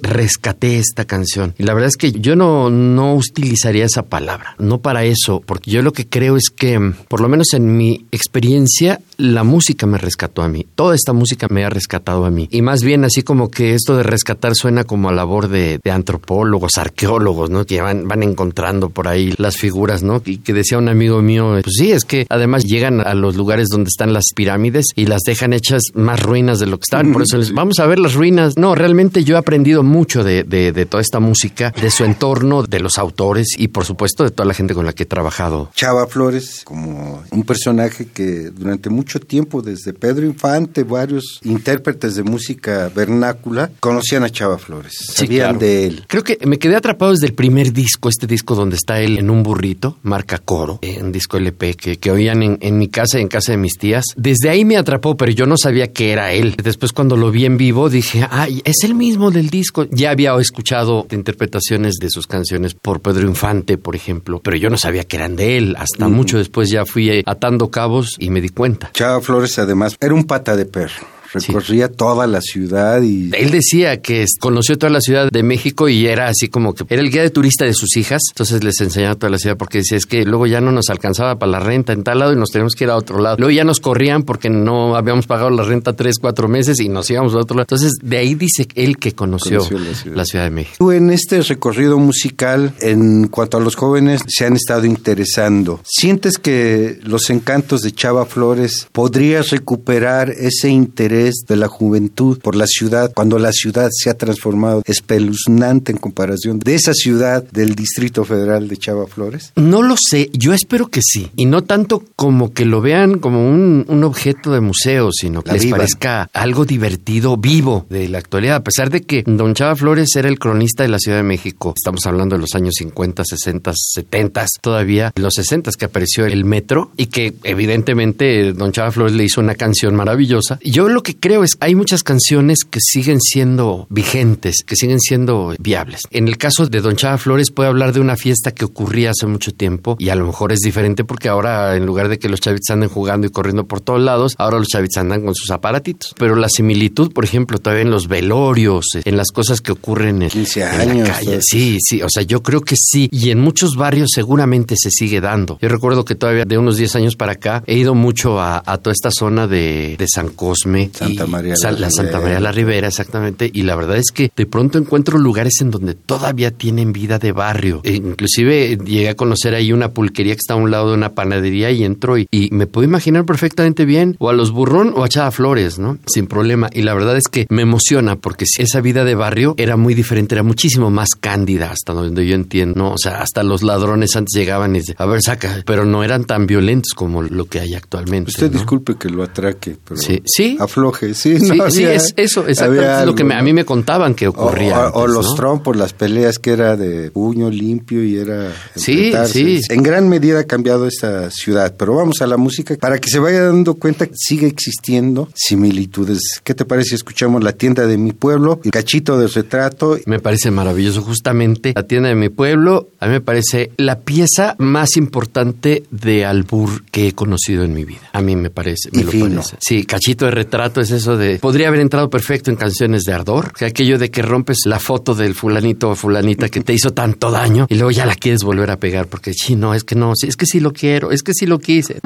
rescaté 0.61 0.77
esta 0.77 1.05
canción. 1.05 1.53
Y 1.57 1.63
la 1.63 1.73
verdad 1.73 1.89
es 1.89 1.97
que 1.97 2.11
yo 2.11 2.35
no, 2.35 2.69
no 2.69 3.15
utilizaría 3.15 3.85
esa 3.85 4.03
palabra, 4.03 4.55
no 4.59 4.79
para 4.79 5.03
eso, 5.03 5.41
porque 5.45 5.71
yo 5.71 5.81
lo 5.81 5.93
que 5.93 6.07
creo 6.07 6.35
es 6.37 6.49
que, 6.49 6.93
por 7.07 7.21
lo 7.21 7.29
menos 7.29 7.53
en 7.53 7.77
mi 7.77 8.05
experiencia, 8.11 8.99
la 9.17 9.43
música 9.43 9.85
me 9.85 9.97
rescató 9.97 10.41
a 10.41 10.47
mí. 10.47 10.65
Toda 10.75 10.95
esta 10.95 11.13
música 11.13 11.47
me 11.49 11.63
ha 11.63 11.69
rescatado 11.69 12.25
a 12.25 12.31
mí. 12.31 12.47
Y 12.51 12.61
más 12.61 12.83
bien 12.83 13.03
así 13.05 13.23
como 13.23 13.49
que 13.49 13.73
esto 13.73 13.97
de 13.97 14.03
rescatar 14.03 14.53
suena 14.55 14.83
como 14.83 15.09
a 15.09 15.13
labor 15.13 15.47
de, 15.47 15.79
antropólogos, 15.91 16.77
arqueólogos, 16.77 17.49
¿no? 17.49 17.65
Que 17.65 17.81
van, 17.81 18.07
van 18.07 18.23
encontrando 18.23 18.89
por 18.89 19.07
ahí 19.07 19.33
las 19.37 19.57
figuras, 19.57 20.03
¿no? 20.03 20.21
Y 20.25 20.37
que 20.37 20.53
decía 20.53 20.77
un 20.77 20.89
amigo 20.89 21.21
mío, 21.21 21.59
pues 21.61 21.75
sí, 21.77 21.91
es 21.91 22.05
que 22.05 22.25
además 22.29 22.63
llegan 22.63 23.01
a 23.01 23.13
los 23.13 23.35
lugares 23.35 23.67
donde 23.69 23.89
están 23.89 24.13
las 24.13 24.25
pirámides 24.35 24.85
y 24.95 25.05
las 25.05 25.21
dejan 25.25 25.53
hechas 25.53 25.83
más 25.93 26.21
ruinas 26.21 26.59
de 26.59 26.67
lo 26.67 26.77
que 26.77 26.83
estaban. 26.83 27.11
Por 27.11 27.23
eso 27.23 27.37
les 27.37 27.53
vamos 27.53 27.79
a 27.79 27.85
ver 27.85 27.99
las 27.99 28.13
ruinas. 28.13 28.57
No, 28.57 28.73
realmente 28.73 29.23
yo 29.23 29.35
he 29.35 29.39
aprendido 29.39 29.83
mucho 29.83 30.23
de, 30.23 30.43
de 30.51 30.85
toda 30.85 31.01
esta 31.01 31.19
música, 31.19 31.73
de 31.81 31.89
su 31.89 32.03
entorno, 32.03 32.63
de 32.63 32.79
los 32.79 32.97
autores 32.97 33.47
y 33.57 33.69
por 33.69 33.85
supuesto 33.85 34.23
de 34.23 34.31
toda 34.31 34.45
la 34.45 34.53
gente 34.53 34.73
con 34.73 34.85
la 34.85 34.93
que 34.93 35.03
he 35.03 35.05
trabajado. 35.05 35.71
Chava 35.75 36.07
Flores, 36.07 36.61
como 36.63 37.23
un 37.31 37.43
personaje 37.43 38.07
que 38.07 38.51
durante 38.51 38.89
mucho 38.89 39.19
tiempo, 39.19 39.61
desde 39.61 39.93
Pedro 39.93 40.25
Infante, 40.25 40.83
varios 40.83 41.39
intérpretes 41.43 42.15
de 42.15 42.23
música 42.23 42.91
vernácula 42.93 43.71
conocían 43.79 44.23
a 44.23 44.29
Chava 44.29 44.57
Flores, 44.57 44.93
sabían 45.13 45.59
de 45.59 45.87
él. 45.87 46.05
Creo 46.07 46.23
que 46.23 46.37
me 46.45 46.59
quedé 46.59 46.75
atrapado 46.75 47.11
desde 47.11 47.27
el 47.27 47.33
primer 47.33 47.73
disco, 47.73 48.09
este 48.09 48.27
disco 48.27 48.55
donde 48.55 48.75
está 48.75 48.99
él 48.99 49.17
en 49.17 49.29
un 49.29 49.43
burrito, 49.43 49.97
marca 50.03 50.37
Coro, 50.37 50.79
eh, 50.81 50.99
un 51.01 51.11
disco 51.11 51.37
LP 51.37 51.75
que, 51.75 51.97
que 51.97 52.11
oían 52.11 52.43
en, 52.43 52.57
en 52.61 52.77
mi 52.77 52.87
casa 52.87 53.19
y 53.19 53.21
en 53.21 53.27
casa 53.27 53.51
de 53.51 53.57
mis 53.57 53.77
tías. 53.77 54.05
Desde 54.15 54.49
ahí 54.49 54.65
me 54.65 54.77
atrapó, 54.77 55.15
pero 55.17 55.31
yo 55.31 55.45
no 55.45 55.55
sabía 55.57 55.91
que 55.91 56.11
era 56.11 56.33
él. 56.33 56.55
Después 56.61 56.91
cuando 56.93 57.15
lo 57.15 57.31
vi 57.31 57.45
en 57.45 57.57
vivo 57.57 57.89
dije, 57.89 58.25
ay, 58.29 58.61
es 58.65 58.83
el 58.83 58.95
mismo 58.95 59.31
del 59.31 59.49
disco. 59.49 59.85
Ya 59.91 60.11
había 60.11 60.33
escuchado 60.41 61.07
interpretaciones 61.11 61.95
de 61.99 62.09
sus 62.09 62.27
canciones 62.27 62.73
por 62.73 63.01
Pedro 63.01 63.27
Infante, 63.27 63.77
por 63.77 63.95
ejemplo, 63.95 64.41
pero 64.43 64.57
yo 64.57 64.69
no 64.69 64.77
sabía 64.77 65.03
que 65.03 65.17
eran 65.17 65.35
de 65.35 65.57
él. 65.57 65.75
Hasta 65.77 66.07
mucho 66.07 66.37
después 66.37 66.69
ya 66.69 66.85
fui 66.85 67.23
atando 67.25 67.71
cabos 67.71 68.15
y 68.19 68.29
me 68.29 68.41
di 68.41 68.49
cuenta. 68.49 68.91
Chava 68.93 69.21
Flores 69.21 69.57
además 69.59 69.95
era 69.99 70.13
un 70.13 70.25
pata 70.25 70.55
de 70.55 70.65
perro 70.65 71.20
recorría 71.33 71.89
toda 71.89 72.27
la 72.27 72.41
ciudad 72.41 73.01
y... 73.01 73.31
Él 73.33 73.51
decía 73.51 74.01
que 74.01 74.25
conoció 74.39 74.77
toda 74.77 74.91
la 74.91 75.01
ciudad 75.01 75.29
de 75.31 75.43
México 75.43 75.89
y 75.89 76.07
era 76.07 76.27
así 76.27 76.47
como 76.47 76.73
que 76.73 76.85
era 76.89 77.01
el 77.01 77.09
guía 77.09 77.23
de 77.23 77.29
turista 77.29 77.65
de 77.65 77.73
sus 77.73 77.95
hijas, 77.97 78.21
entonces 78.31 78.63
les 78.63 78.79
enseñaba 78.81 79.15
toda 79.15 79.29
la 79.29 79.37
ciudad 79.37 79.57
porque 79.57 79.79
decía 79.79 79.97
es 79.97 80.05
que 80.05 80.25
luego 80.25 80.47
ya 80.47 80.61
no 80.61 80.71
nos 80.71 80.89
alcanzaba 80.89 81.37
para 81.37 81.51
la 81.51 81.59
renta 81.59 81.93
en 81.93 82.03
tal 82.03 82.19
lado 82.19 82.33
y 82.33 82.35
nos 82.35 82.49
teníamos 82.49 82.75
que 82.75 82.83
ir 82.83 82.89
a 82.89 82.95
otro 82.95 83.19
lado. 83.19 83.37
Luego 83.37 83.51
ya 83.51 83.63
nos 83.63 83.79
corrían 83.79 84.23
porque 84.23 84.49
no 84.49 84.95
habíamos 84.95 85.27
pagado 85.27 85.49
la 85.49 85.63
renta 85.63 85.93
tres, 85.93 86.17
cuatro 86.19 86.47
meses 86.47 86.79
y 86.79 86.89
nos 86.89 87.09
íbamos 87.09 87.33
a 87.33 87.37
otro 87.37 87.55
lado. 87.55 87.63
Entonces 87.63 87.93
de 88.01 88.17
ahí 88.17 88.35
dice 88.35 88.67
él 88.75 88.97
que 88.97 89.13
conoció, 89.13 89.59
la, 90.05 90.25
ciudad. 90.25 90.45
de 90.45 90.51
México. 90.51 90.75
Tú 90.79 90.91
en 90.91 91.11
este 91.11 91.41
recorrido 91.41 91.97
musical, 91.97 92.73
en 92.79 93.27
cuanto 93.27 93.57
a 93.57 93.59
los 93.59 93.75
jóvenes, 93.75 94.21
se 94.27 94.45
han 94.45 94.55
estado 94.55 94.85
interesando. 94.85 95.81
¿Sientes 95.85 96.37
que 96.37 96.99
los 97.03 97.29
encantos 97.29 97.81
de 97.81 97.91
Chava 97.91 98.25
Flores 98.25 98.87
podrías 98.91 99.49
recuperar 99.49 100.29
ese 100.29 100.69
interés 100.69 101.20
de 101.47 101.55
la 101.55 101.67
juventud 101.67 102.39
por 102.39 102.55
la 102.55 102.67
ciudad, 102.67 103.11
cuando 103.15 103.39
la 103.39 103.51
ciudad 103.51 103.89
se 103.91 104.09
ha 104.09 104.13
transformado 104.13 104.81
espeluznante 104.85 105.91
en 105.91 105.97
comparación 105.97 106.59
de 106.59 106.75
esa 106.75 106.93
ciudad 106.93 107.43
del 107.43 107.75
Distrito 107.75 108.25
Federal 108.25 108.67
de 108.67 108.77
Chava 108.77 109.07
Flores? 109.07 109.53
No 109.55 109.81
lo 109.81 109.95
sé, 109.97 110.29
yo 110.33 110.53
espero 110.53 110.87
que 110.87 111.01
sí, 111.03 111.31
y 111.35 111.45
no 111.45 111.63
tanto 111.63 112.03
como 112.15 112.53
que 112.53 112.65
lo 112.65 112.81
vean 112.81 113.19
como 113.19 113.47
un, 113.47 113.85
objeto 114.01 114.51
de 114.51 114.61
museo, 114.61 115.09
sino 115.11 115.43
que 115.43 115.53
les 115.53 115.67
parezca 115.67 116.27
algo 116.33 116.65
divertido, 116.65 117.37
vivo 117.37 117.85
de 117.89 118.09
la 118.09 118.17
actualidad, 118.17 118.55
a 118.55 118.63
pesar 118.63 118.89
de 118.89 119.01
que 119.03 119.23
don 119.25 119.53
Chava 119.53 119.75
Flores 119.75 120.15
era 120.15 120.27
el 120.27 120.39
cronista 120.39 120.83
de 120.83 120.89
la 120.89 120.97
Ciudad 120.97 121.17
de 121.17 121.23
México, 121.23 121.73
estamos 121.77 122.05
hablando 122.07 122.35
de 122.35 122.41
los 122.41 122.55
años 122.55 122.73
50, 122.77 123.23
60, 123.23 123.73
70, 123.75 124.45
todavía 124.61 125.11
en 125.15 125.23
los 125.23 125.33
60 125.35 125.61
que 125.77 125.85
apareció 125.85 126.25
el 126.25 126.45
metro 126.45 126.91
y 126.97 127.07
que 127.07 127.33
evidentemente 127.43 128.53
don 128.53 128.71
Chava 128.71 128.91
Flores 128.91 129.13
le 129.13 129.23
hizo 129.23 129.41
una 129.41 129.55
canción 129.55 129.95
maravillosa. 129.95 130.59
Yo 130.63 130.89
lo 130.89 131.03
que 131.03 131.10
creo 131.13 131.43
es 131.43 131.55
que 131.55 131.65
hay 131.65 131.75
muchas 131.75 132.03
canciones 132.03 132.59
que 132.69 132.79
siguen 132.81 133.19
siendo 133.21 133.87
vigentes, 133.89 134.63
que 134.65 134.75
siguen 134.75 134.99
siendo 134.99 135.53
viables. 135.59 136.01
En 136.11 136.27
el 136.27 136.37
caso 136.37 136.67
de 136.67 136.81
Don 136.81 136.95
Chava 136.95 137.17
Flores 137.17 137.51
puede 137.51 137.69
hablar 137.69 137.93
de 137.93 137.99
una 137.99 138.15
fiesta 138.15 138.51
que 138.51 138.65
ocurría 138.65 139.11
hace 139.11 139.27
mucho 139.27 139.53
tiempo 139.53 139.95
y 139.99 140.09
a 140.09 140.15
lo 140.15 140.25
mejor 140.25 140.51
es 140.51 140.59
diferente 140.59 141.03
porque 141.03 141.29
ahora 141.29 141.75
en 141.75 141.85
lugar 141.85 142.09
de 142.09 142.19
que 142.19 142.29
los 142.29 142.39
chavitos 142.39 142.69
anden 142.69 142.89
jugando 142.89 143.27
y 143.27 143.29
corriendo 143.29 143.65
por 143.65 143.81
todos 143.81 144.01
lados, 144.01 144.35
ahora 144.37 144.57
los 144.57 144.67
chavitos 144.67 144.97
andan 144.97 145.23
con 145.23 145.35
sus 145.35 145.51
aparatitos. 145.51 146.15
Pero 146.17 146.35
la 146.35 146.49
similitud, 146.49 147.11
por 147.11 147.23
ejemplo, 147.23 147.59
todavía 147.59 147.83
en 147.83 147.91
los 147.91 148.07
velorios, 148.07 148.85
en 149.03 149.17
las 149.17 149.31
cosas 149.31 149.61
que 149.61 149.71
ocurren 149.71 150.21
en, 150.21 150.29
15 150.29 150.63
años, 150.63 151.07
la 151.07 151.13
calle. 151.13 151.39
Sí, 151.41 151.77
sí, 151.81 152.01
o 152.01 152.07
sea, 152.09 152.23
yo 152.23 152.43
creo 152.43 152.61
que 152.61 152.75
sí. 152.77 153.09
Y 153.11 153.29
en 153.29 153.39
muchos 153.39 153.75
barrios 153.75 154.09
seguramente 154.13 154.75
se 154.77 154.89
sigue 154.89 155.21
dando. 155.21 155.57
Yo 155.61 155.69
recuerdo 155.69 156.05
que 156.05 156.15
todavía 156.15 156.45
de 156.45 156.57
unos 156.57 156.77
10 156.77 156.95
años 156.95 157.15
para 157.15 157.33
acá 157.33 157.63
he 157.67 157.77
ido 157.77 157.95
mucho 157.95 158.39
a, 158.39 158.61
toda 158.81 158.93
esta 158.93 159.11
zona 159.11 159.47
de, 159.47 159.95
de 159.97 160.05
San 160.07 160.29
Cosme, 160.29 160.89
Santa 161.05 161.27
María 161.27 161.53
la, 161.77 161.89
Santa 161.89 162.19
María 162.19 162.39
la 162.39 162.51
Ribera, 162.51 162.87
exactamente. 162.87 163.49
Y 163.51 163.63
la 163.63 163.75
verdad 163.75 163.97
es 163.97 164.11
que 164.11 164.31
de 164.35 164.45
pronto 164.45 164.77
encuentro 164.77 165.17
lugares 165.17 165.53
en 165.61 165.71
donde 165.71 165.93
todavía 165.93 166.51
tienen 166.51 166.93
vida 166.93 167.19
de 167.19 167.31
barrio. 167.31 167.81
E 167.83 167.93
inclusive 167.93 168.77
llegué 168.77 169.09
a 169.09 169.15
conocer 169.15 169.55
ahí 169.55 169.73
una 169.73 169.91
pulquería 169.91 170.33
que 170.33 170.39
está 170.39 170.53
a 170.53 170.57
un 170.57 170.71
lado 170.71 170.89
de 170.89 170.95
una 170.95 171.13
panadería 171.13 171.71
y 171.71 171.83
entro 171.83 172.17
y, 172.17 172.27
me 172.51 172.67
puedo 172.67 172.85
imaginar 172.85 173.25
perfectamente 173.25 173.85
bien 173.85 174.15
o 174.19 174.29
a 174.29 174.33
los 174.33 174.51
burrón 174.51 174.93
o 174.95 175.03
a 175.03 175.09
Chava 175.09 175.31
Flores, 175.31 175.79
¿no? 175.79 175.97
Sin 176.05 176.27
problema. 176.27 176.69
Y 176.73 176.81
la 176.81 176.93
verdad 176.93 177.15
es 177.17 177.27
que 177.29 177.47
me 177.49 177.61
emociona 177.61 178.17
porque 178.17 178.45
esa 178.57 178.81
vida 178.81 179.05
de 179.05 179.15
barrio 179.15 179.55
era 179.57 179.77
muy 179.77 179.93
diferente, 179.93 180.35
era 180.35 180.43
muchísimo 180.43 180.89
más 180.89 181.09
cándida 181.19 181.71
hasta 181.71 181.93
donde 181.93 182.25
yo 182.25 182.35
entiendo, 182.35 182.77
¿no? 182.77 182.93
O 182.93 182.97
sea, 182.97 183.21
hasta 183.21 183.43
los 183.43 183.63
ladrones 183.63 184.15
antes 184.15 184.37
llegaban 184.37 184.75
y 184.75 184.79
decían, 184.79 184.97
a 184.99 185.05
ver, 185.05 185.21
saca, 185.21 185.63
pero 185.65 185.85
no 185.85 186.03
eran 186.03 186.25
tan 186.25 186.45
violentos 186.45 186.93
como 186.93 187.21
lo 187.21 187.45
que 187.45 187.59
hay 187.59 187.73
actualmente. 187.73 188.29
Usted 188.29 188.51
disculpe 188.51 188.95
que 188.95 189.09
lo 189.09 189.23
atraque, 189.23 189.77
pero 189.83 189.99
sí, 189.99 190.21
sí, 190.25 190.57
sí. 190.93 191.39
Sí, 191.39 191.83
es 191.83 192.13
eso, 192.17 192.47
exactamente 192.47 192.99
es 192.99 193.05
lo 193.05 193.15
que 193.15 193.23
a 193.23 193.41
mí 193.41 193.53
me 193.53 193.65
contaban 193.65 194.13
que 194.13 194.27
ocurría. 194.27 194.89
O, 194.89 195.07
los 195.07 195.35
trompos, 195.35 195.75
las 195.75 195.93
peleas 195.93 196.39
que 196.39 196.51
era 196.51 196.75
de 196.75 197.11
puño 197.11 197.49
limpio 197.49 198.03
y 198.03 198.17
era... 198.17 198.51
Sí, 198.75 199.11
sí. 199.27 199.59
En 199.69 199.83
gran 199.83 200.09
medida 200.09 200.39
ha 200.39 200.43
cambiado 200.45 200.87
esta 200.87 201.29
ciudad, 201.29 201.75
pero 201.77 201.95
vamos 201.95 202.21
a 202.21 202.27
la 202.27 202.37
música 202.37 202.75
para 202.79 202.99
que 202.99 203.09
se 203.09 203.19
vaya 203.19 203.43
dando 203.43 203.75
cuenta 203.75 204.07
que 204.07 204.13
sigue 204.15 204.47
existiendo 204.47 205.29
similitudes. 205.35 206.41
¿Qué 206.43 206.53
te 206.53 206.65
parece 206.65 206.89
si 206.89 206.95
escuchamos 206.95 207.43
La 207.43 207.53
tienda 207.53 207.85
de 207.85 207.97
mi 207.97 208.11
pueblo, 208.11 208.59
el 208.63 208.71
cachito 208.71 209.17
de 209.17 209.27
retrato? 209.27 209.97
Me 210.05 210.19
parece 210.19 210.51
maravilloso, 210.51 211.01
justamente 211.01 211.73
La 211.75 211.83
tienda 211.83 212.09
de 212.09 212.15
mi 212.15 212.29
pueblo, 212.29 212.89
a 212.99 213.07
mí 213.07 213.13
me 213.13 213.21
parece 213.21 213.71
la 213.77 213.99
pieza 213.99 214.55
más 214.57 214.97
importante 214.97 215.83
de 215.91 216.25
albur 216.25 216.83
que 216.85 217.07
he 217.07 217.13
conocido 217.13 217.63
en 217.63 217.73
mi 217.73 217.85
vida. 217.85 218.09
A 218.13 218.21
mí 218.21 218.35
me 218.35 218.49
parece, 218.49 218.89
me 218.91 219.03
lo 219.03 219.11
parece. 219.11 219.57
Sí, 219.59 219.85
cachito 219.85 220.25
de 220.25 220.31
retrato 220.31 220.70
es 220.79 220.91
eso 220.91 221.17
de 221.17 221.39
podría 221.39 221.67
haber 221.67 221.81
entrado 221.81 222.09
perfecto 222.09 222.49
en 222.49 222.55
canciones 222.55 223.03
de 223.03 223.13
ardor, 223.13 223.51
que 223.51 223.65
aquello 223.65 223.97
de 223.97 224.09
que 224.09 224.21
rompes 224.21 224.59
la 224.65 224.79
foto 224.79 225.15
del 225.15 225.33
fulanito 225.33 225.89
o 225.89 225.95
fulanita 225.95 226.47
que 226.49 226.61
te 226.61 226.73
hizo 226.73 226.93
tanto 226.93 227.31
daño 227.31 227.65
y 227.69 227.75
luego 227.75 227.91
ya 227.91 228.05
la 228.05 228.15
quieres 228.15 228.43
volver 228.43 228.71
a 228.71 228.77
pegar 228.77 229.07
porque 229.07 229.33
sí, 229.33 229.55
no, 229.55 229.73
es 229.73 229.83
que 229.83 229.95
no, 229.95 230.13
es 230.13 230.37
que 230.37 230.45
sí 230.45 230.59
lo 230.59 230.71
quiero, 230.71 231.11
es 231.11 231.23
que 231.23 231.33
sí 231.33 231.45
lo 231.45 231.59
quise. 231.59 231.99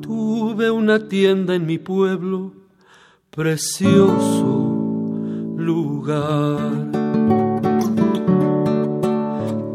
Tuve 0.00 0.70
una 0.70 1.08
tienda 1.08 1.54
en 1.54 1.66
mi 1.66 1.78
pueblo, 1.78 2.52
precioso 3.30 4.66
lugar 5.56 6.99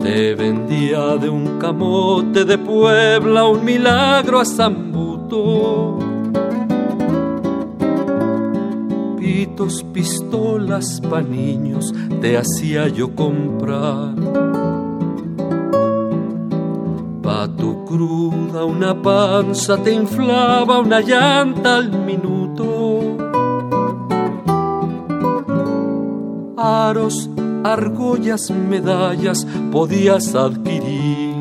te 0.06 0.36
vendía 0.36 1.18
de 1.18 1.30
un 1.30 1.58
camote 1.58 2.46
de 2.46 2.60
Puebla 2.60 3.46
un 3.46 3.66
milagro 3.66 4.40
a 4.40 4.46
Zambuto. 4.46 5.98
Pitos, 9.18 9.84
pistolas 9.92 11.02
pa' 11.10 11.24
niños 11.24 11.92
te 12.22 12.38
hacía 12.38 12.88
yo 12.88 13.16
comprar. 13.16 14.14
Pa' 17.24 17.48
tu 17.58 17.84
cruda 17.86 18.64
una 18.64 19.02
panza 19.02 19.78
te 19.78 19.92
inflaba 19.92 20.82
una 20.82 21.02
llanta 21.02 21.78
al 21.78 21.90
minuto. 22.06 23.18
Aros 26.58 27.28
argollas, 27.72 28.52
medallas 28.52 29.46
podías 29.72 30.36
adquirir. 30.36 31.36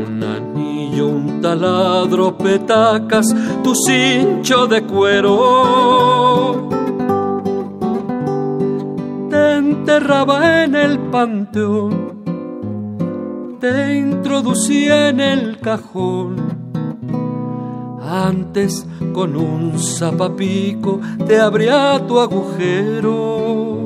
Un 0.00 0.22
anillo, 0.22 1.08
un 1.08 1.40
taladro, 1.40 2.36
petacas, 2.36 3.34
tu 3.62 3.74
cincho 3.74 4.66
de 4.66 4.82
cuero. 4.82 6.68
Te 9.30 9.56
enterraba 9.56 10.62
en 10.64 10.74
el 10.74 10.98
panteón, 10.98 12.22
te 13.60 13.96
introducía 13.96 15.08
en 15.08 15.20
el 15.20 15.58
cajón 15.58 16.53
antes 18.14 18.86
con 19.12 19.36
un 19.36 19.78
zapapico 19.78 21.00
te 21.26 21.40
abría 21.40 22.00
tu 22.06 22.20
agujero. 22.20 23.78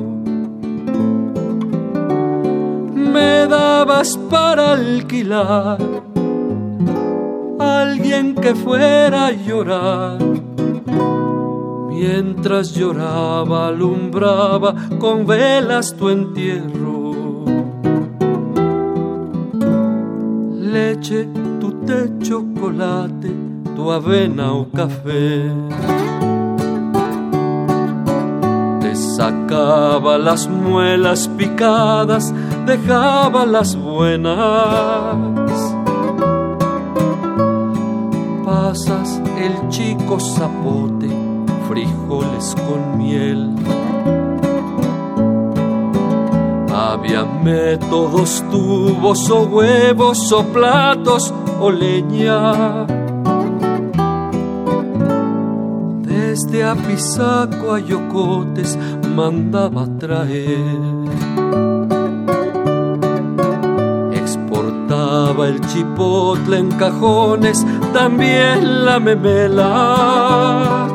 Me 2.93 3.47
dabas 3.47 4.17
para 4.29 4.73
alquilar 4.73 5.79
alguien 7.59 8.35
que 8.35 8.53
fuera 8.53 9.27
a 9.27 9.31
llorar. 9.31 10.19
Mientras 11.89 12.73
lloraba, 12.73 13.67
alumbraba 13.67 14.73
con 14.99 15.25
velas 15.25 15.95
tu 15.95 16.07
entierro. 16.09 17.45
Leche, 20.53 21.27
tu 21.59 21.71
té, 21.85 22.09
chocolate 22.21 23.48
avena 23.87 24.53
o 24.53 24.67
café. 24.69 25.51
Te 28.81 28.95
sacaba 28.95 30.17
las 30.17 30.47
muelas 30.47 31.27
picadas, 31.37 32.33
dejaba 32.65 33.45
las 33.45 33.75
buenas. 33.75 34.35
Pasas 38.45 39.21
el 39.37 39.69
chico 39.69 40.19
zapote, 40.19 41.09
frijoles 41.67 42.55
con 42.67 42.97
miel. 42.97 43.55
Había 46.73 47.23
métodos, 47.23 48.43
tubos 48.51 49.29
o 49.29 49.43
huevos 49.43 50.31
o 50.31 50.43
platos 50.43 51.33
o 51.59 51.71
leña 51.71 52.98
de 56.51 56.63
Apizaco 56.63 57.73
a 57.73 57.79
Yocotes 57.79 58.77
mandaba 59.15 59.85
traer. 59.99 60.89
Exportaba 64.13 65.47
el 65.47 65.59
chipotle 65.61 66.57
en 66.57 66.71
cajones, 66.71 67.65
también 67.93 68.85
la 68.85 68.99
memela. 68.99 70.87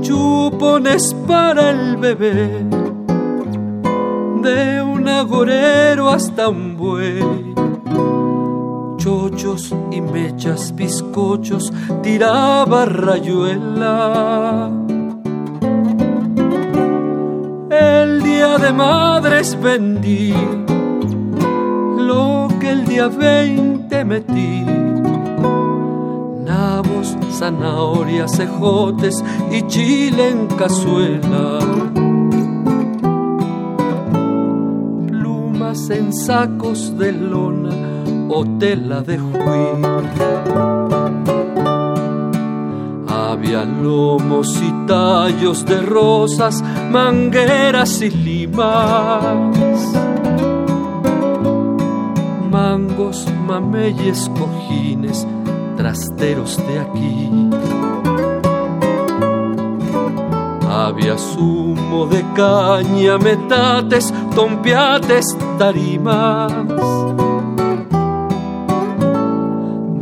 Chupones 0.00 1.14
para 1.26 1.70
el 1.70 1.96
bebé, 1.96 2.64
de 4.42 4.82
un 4.82 5.08
agorero 5.08 6.10
hasta 6.10 6.48
un 6.48 6.76
buey 6.76 7.43
chochos 9.04 9.70
y 9.92 10.00
mechas, 10.00 10.74
bizcochos, 10.74 11.70
tiraba 12.02 12.86
rayuela. 12.86 14.70
El 17.70 18.22
día 18.22 18.56
de 18.56 18.72
madres 18.72 19.58
vendí 19.60 20.32
lo 21.98 22.48
que 22.58 22.70
el 22.70 22.86
día 22.86 23.08
veinte 23.08 24.06
metí. 24.06 24.64
Nabos, 26.46 27.14
zanahorias, 27.30 28.34
cejotes 28.34 29.22
y 29.52 29.66
chile 29.66 30.30
en 30.30 30.46
cazuela. 30.56 31.58
En 35.90 36.12
sacos 36.12 36.96
de 36.96 37.12
lona 37.12 37.83
o 38.28 38.44
tela 38.58 39.00
de 39.02 39.18
juiz. 39.18 39.44
Había 43.08 43.64
lomos 43.64 44.60
y 44.62 44.86
tallos 44.86 45.64
de 45.64 45.80
rosas, 45.80 46.62
mangueras 46.90 48.00
y 48.00 48.10
limas, 48.10 49.34
mangos, 52.50 53.26
mameyes, 53.46 54.30
cojines, 54.38 55.26
trasteros 55.76 56.56
de 56.68 56.78
aquí. 56.80 57.30
Había 60.70 61.16
zumo 61.18 62.06
de 62.06 62.24
caña, 62.34 63.18
metates, 63.18 64.12
tompiates, 64.34 65.36
tarimas 65.58 66.52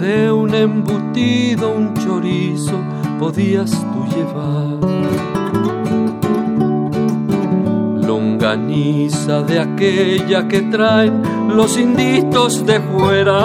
de 0.03 0.33
un 0.33 0.53
embutido, 0.53 1.71
un 1.71 1.95
chorizo 1.95 2.77
podías 3.21 3.71
tú 3.71 4.05
llevar. 4.13 4.81
Longaniza 8.05 9.43
de 9.43 9.61
aquella 9.61 10.49
que 10.49 10.63
traen 10.63 11.23
los 11.57 11.79
inditos 11.79 12.67
de 12.67 12.81
fuera. 12.81 13.39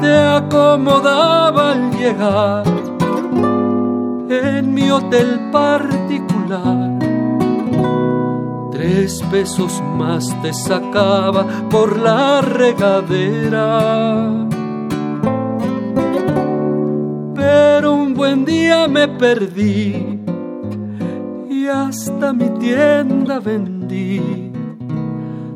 Te 0.00 0.16
acomodaba 0.16 1.72
al 1.72 1.90
llegar 1.98 2.64
en 4.30 4.72
mi 4.72 4.90
hotel 4.90 5.50
particular 5.52 6.79
tres 8.80 9.22
pesos 9.30 9.82
más 9.98 10.24
te 10.40 10.54
sacaba 10.54 11.46
por 11.68 11.98
la 11.98 12.40
regadera. 12.40 13.68
Pero 17.34 17.94
un 17.94 18.14
buen 18.14 18.46
día 18.46 18.88
me 18.88 19.06
perdí 19.06 20.18
hasta 21.68 22.32
mi 22.32 22.48
tienda 22.58 23.38
vendí. 23.38 24.50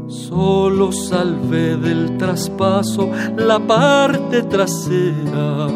Solo 0.07 0.93
salvé 0.93 1.77
del 1.77 2.19
traspaso 2.19 3.11
la 3.39 3.59
parte 3.59 4.43
trasera. 4.43 5.67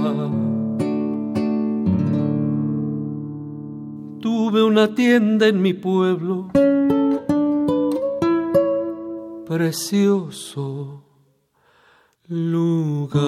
Tuve 4.20 4.62
una 4.62 4.94
tienda 4.94 5.48
en 5.48 5.62
mi 5.62 5.72
pueblo, 5.72 6.48
precioso 9.48 11.02
lugar. 12.28 13.18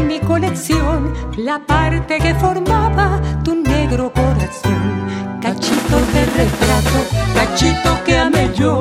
En 0.00 0.06
mi 0.06 0.20
colección 0.20 1.12
la 1.36 1.58
parte 1.58 2.18
que 2.18 2.34
formaba 2.34 3.20
tu 3.44 3.54
negro 3.54 4.12
corazón. 4.12 4.80
Cachito 5.40 5.96
de 6.14 6.22
retrato, 6.38 6.98
cachito 7.34 8.04
que 8.04 8.18
amé 8.18 8.50
yo, 8.54 8.80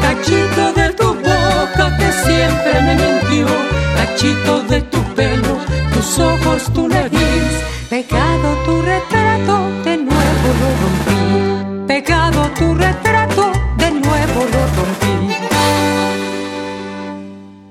cachito 0.00 0.72
de 0.80 0.90
tu 1.00 1.08
boca 1.14 1.96
que 1.98 2.10
siempre 2.24 2.74
me 2.86 2.94
mintió, 3.02 3.46
cachito 3.96 4.62
de 4.62 4.80
tu 4.82 5.00
pelo, 5.14 5.54
tus 5.92 6.18
ojos, 6.18 6.72
tu 6.72 6.88
nariz, 6.88 7.50
pegado 7.88 8.48
tu 8.64 8.82
retrato, 8.82 9.19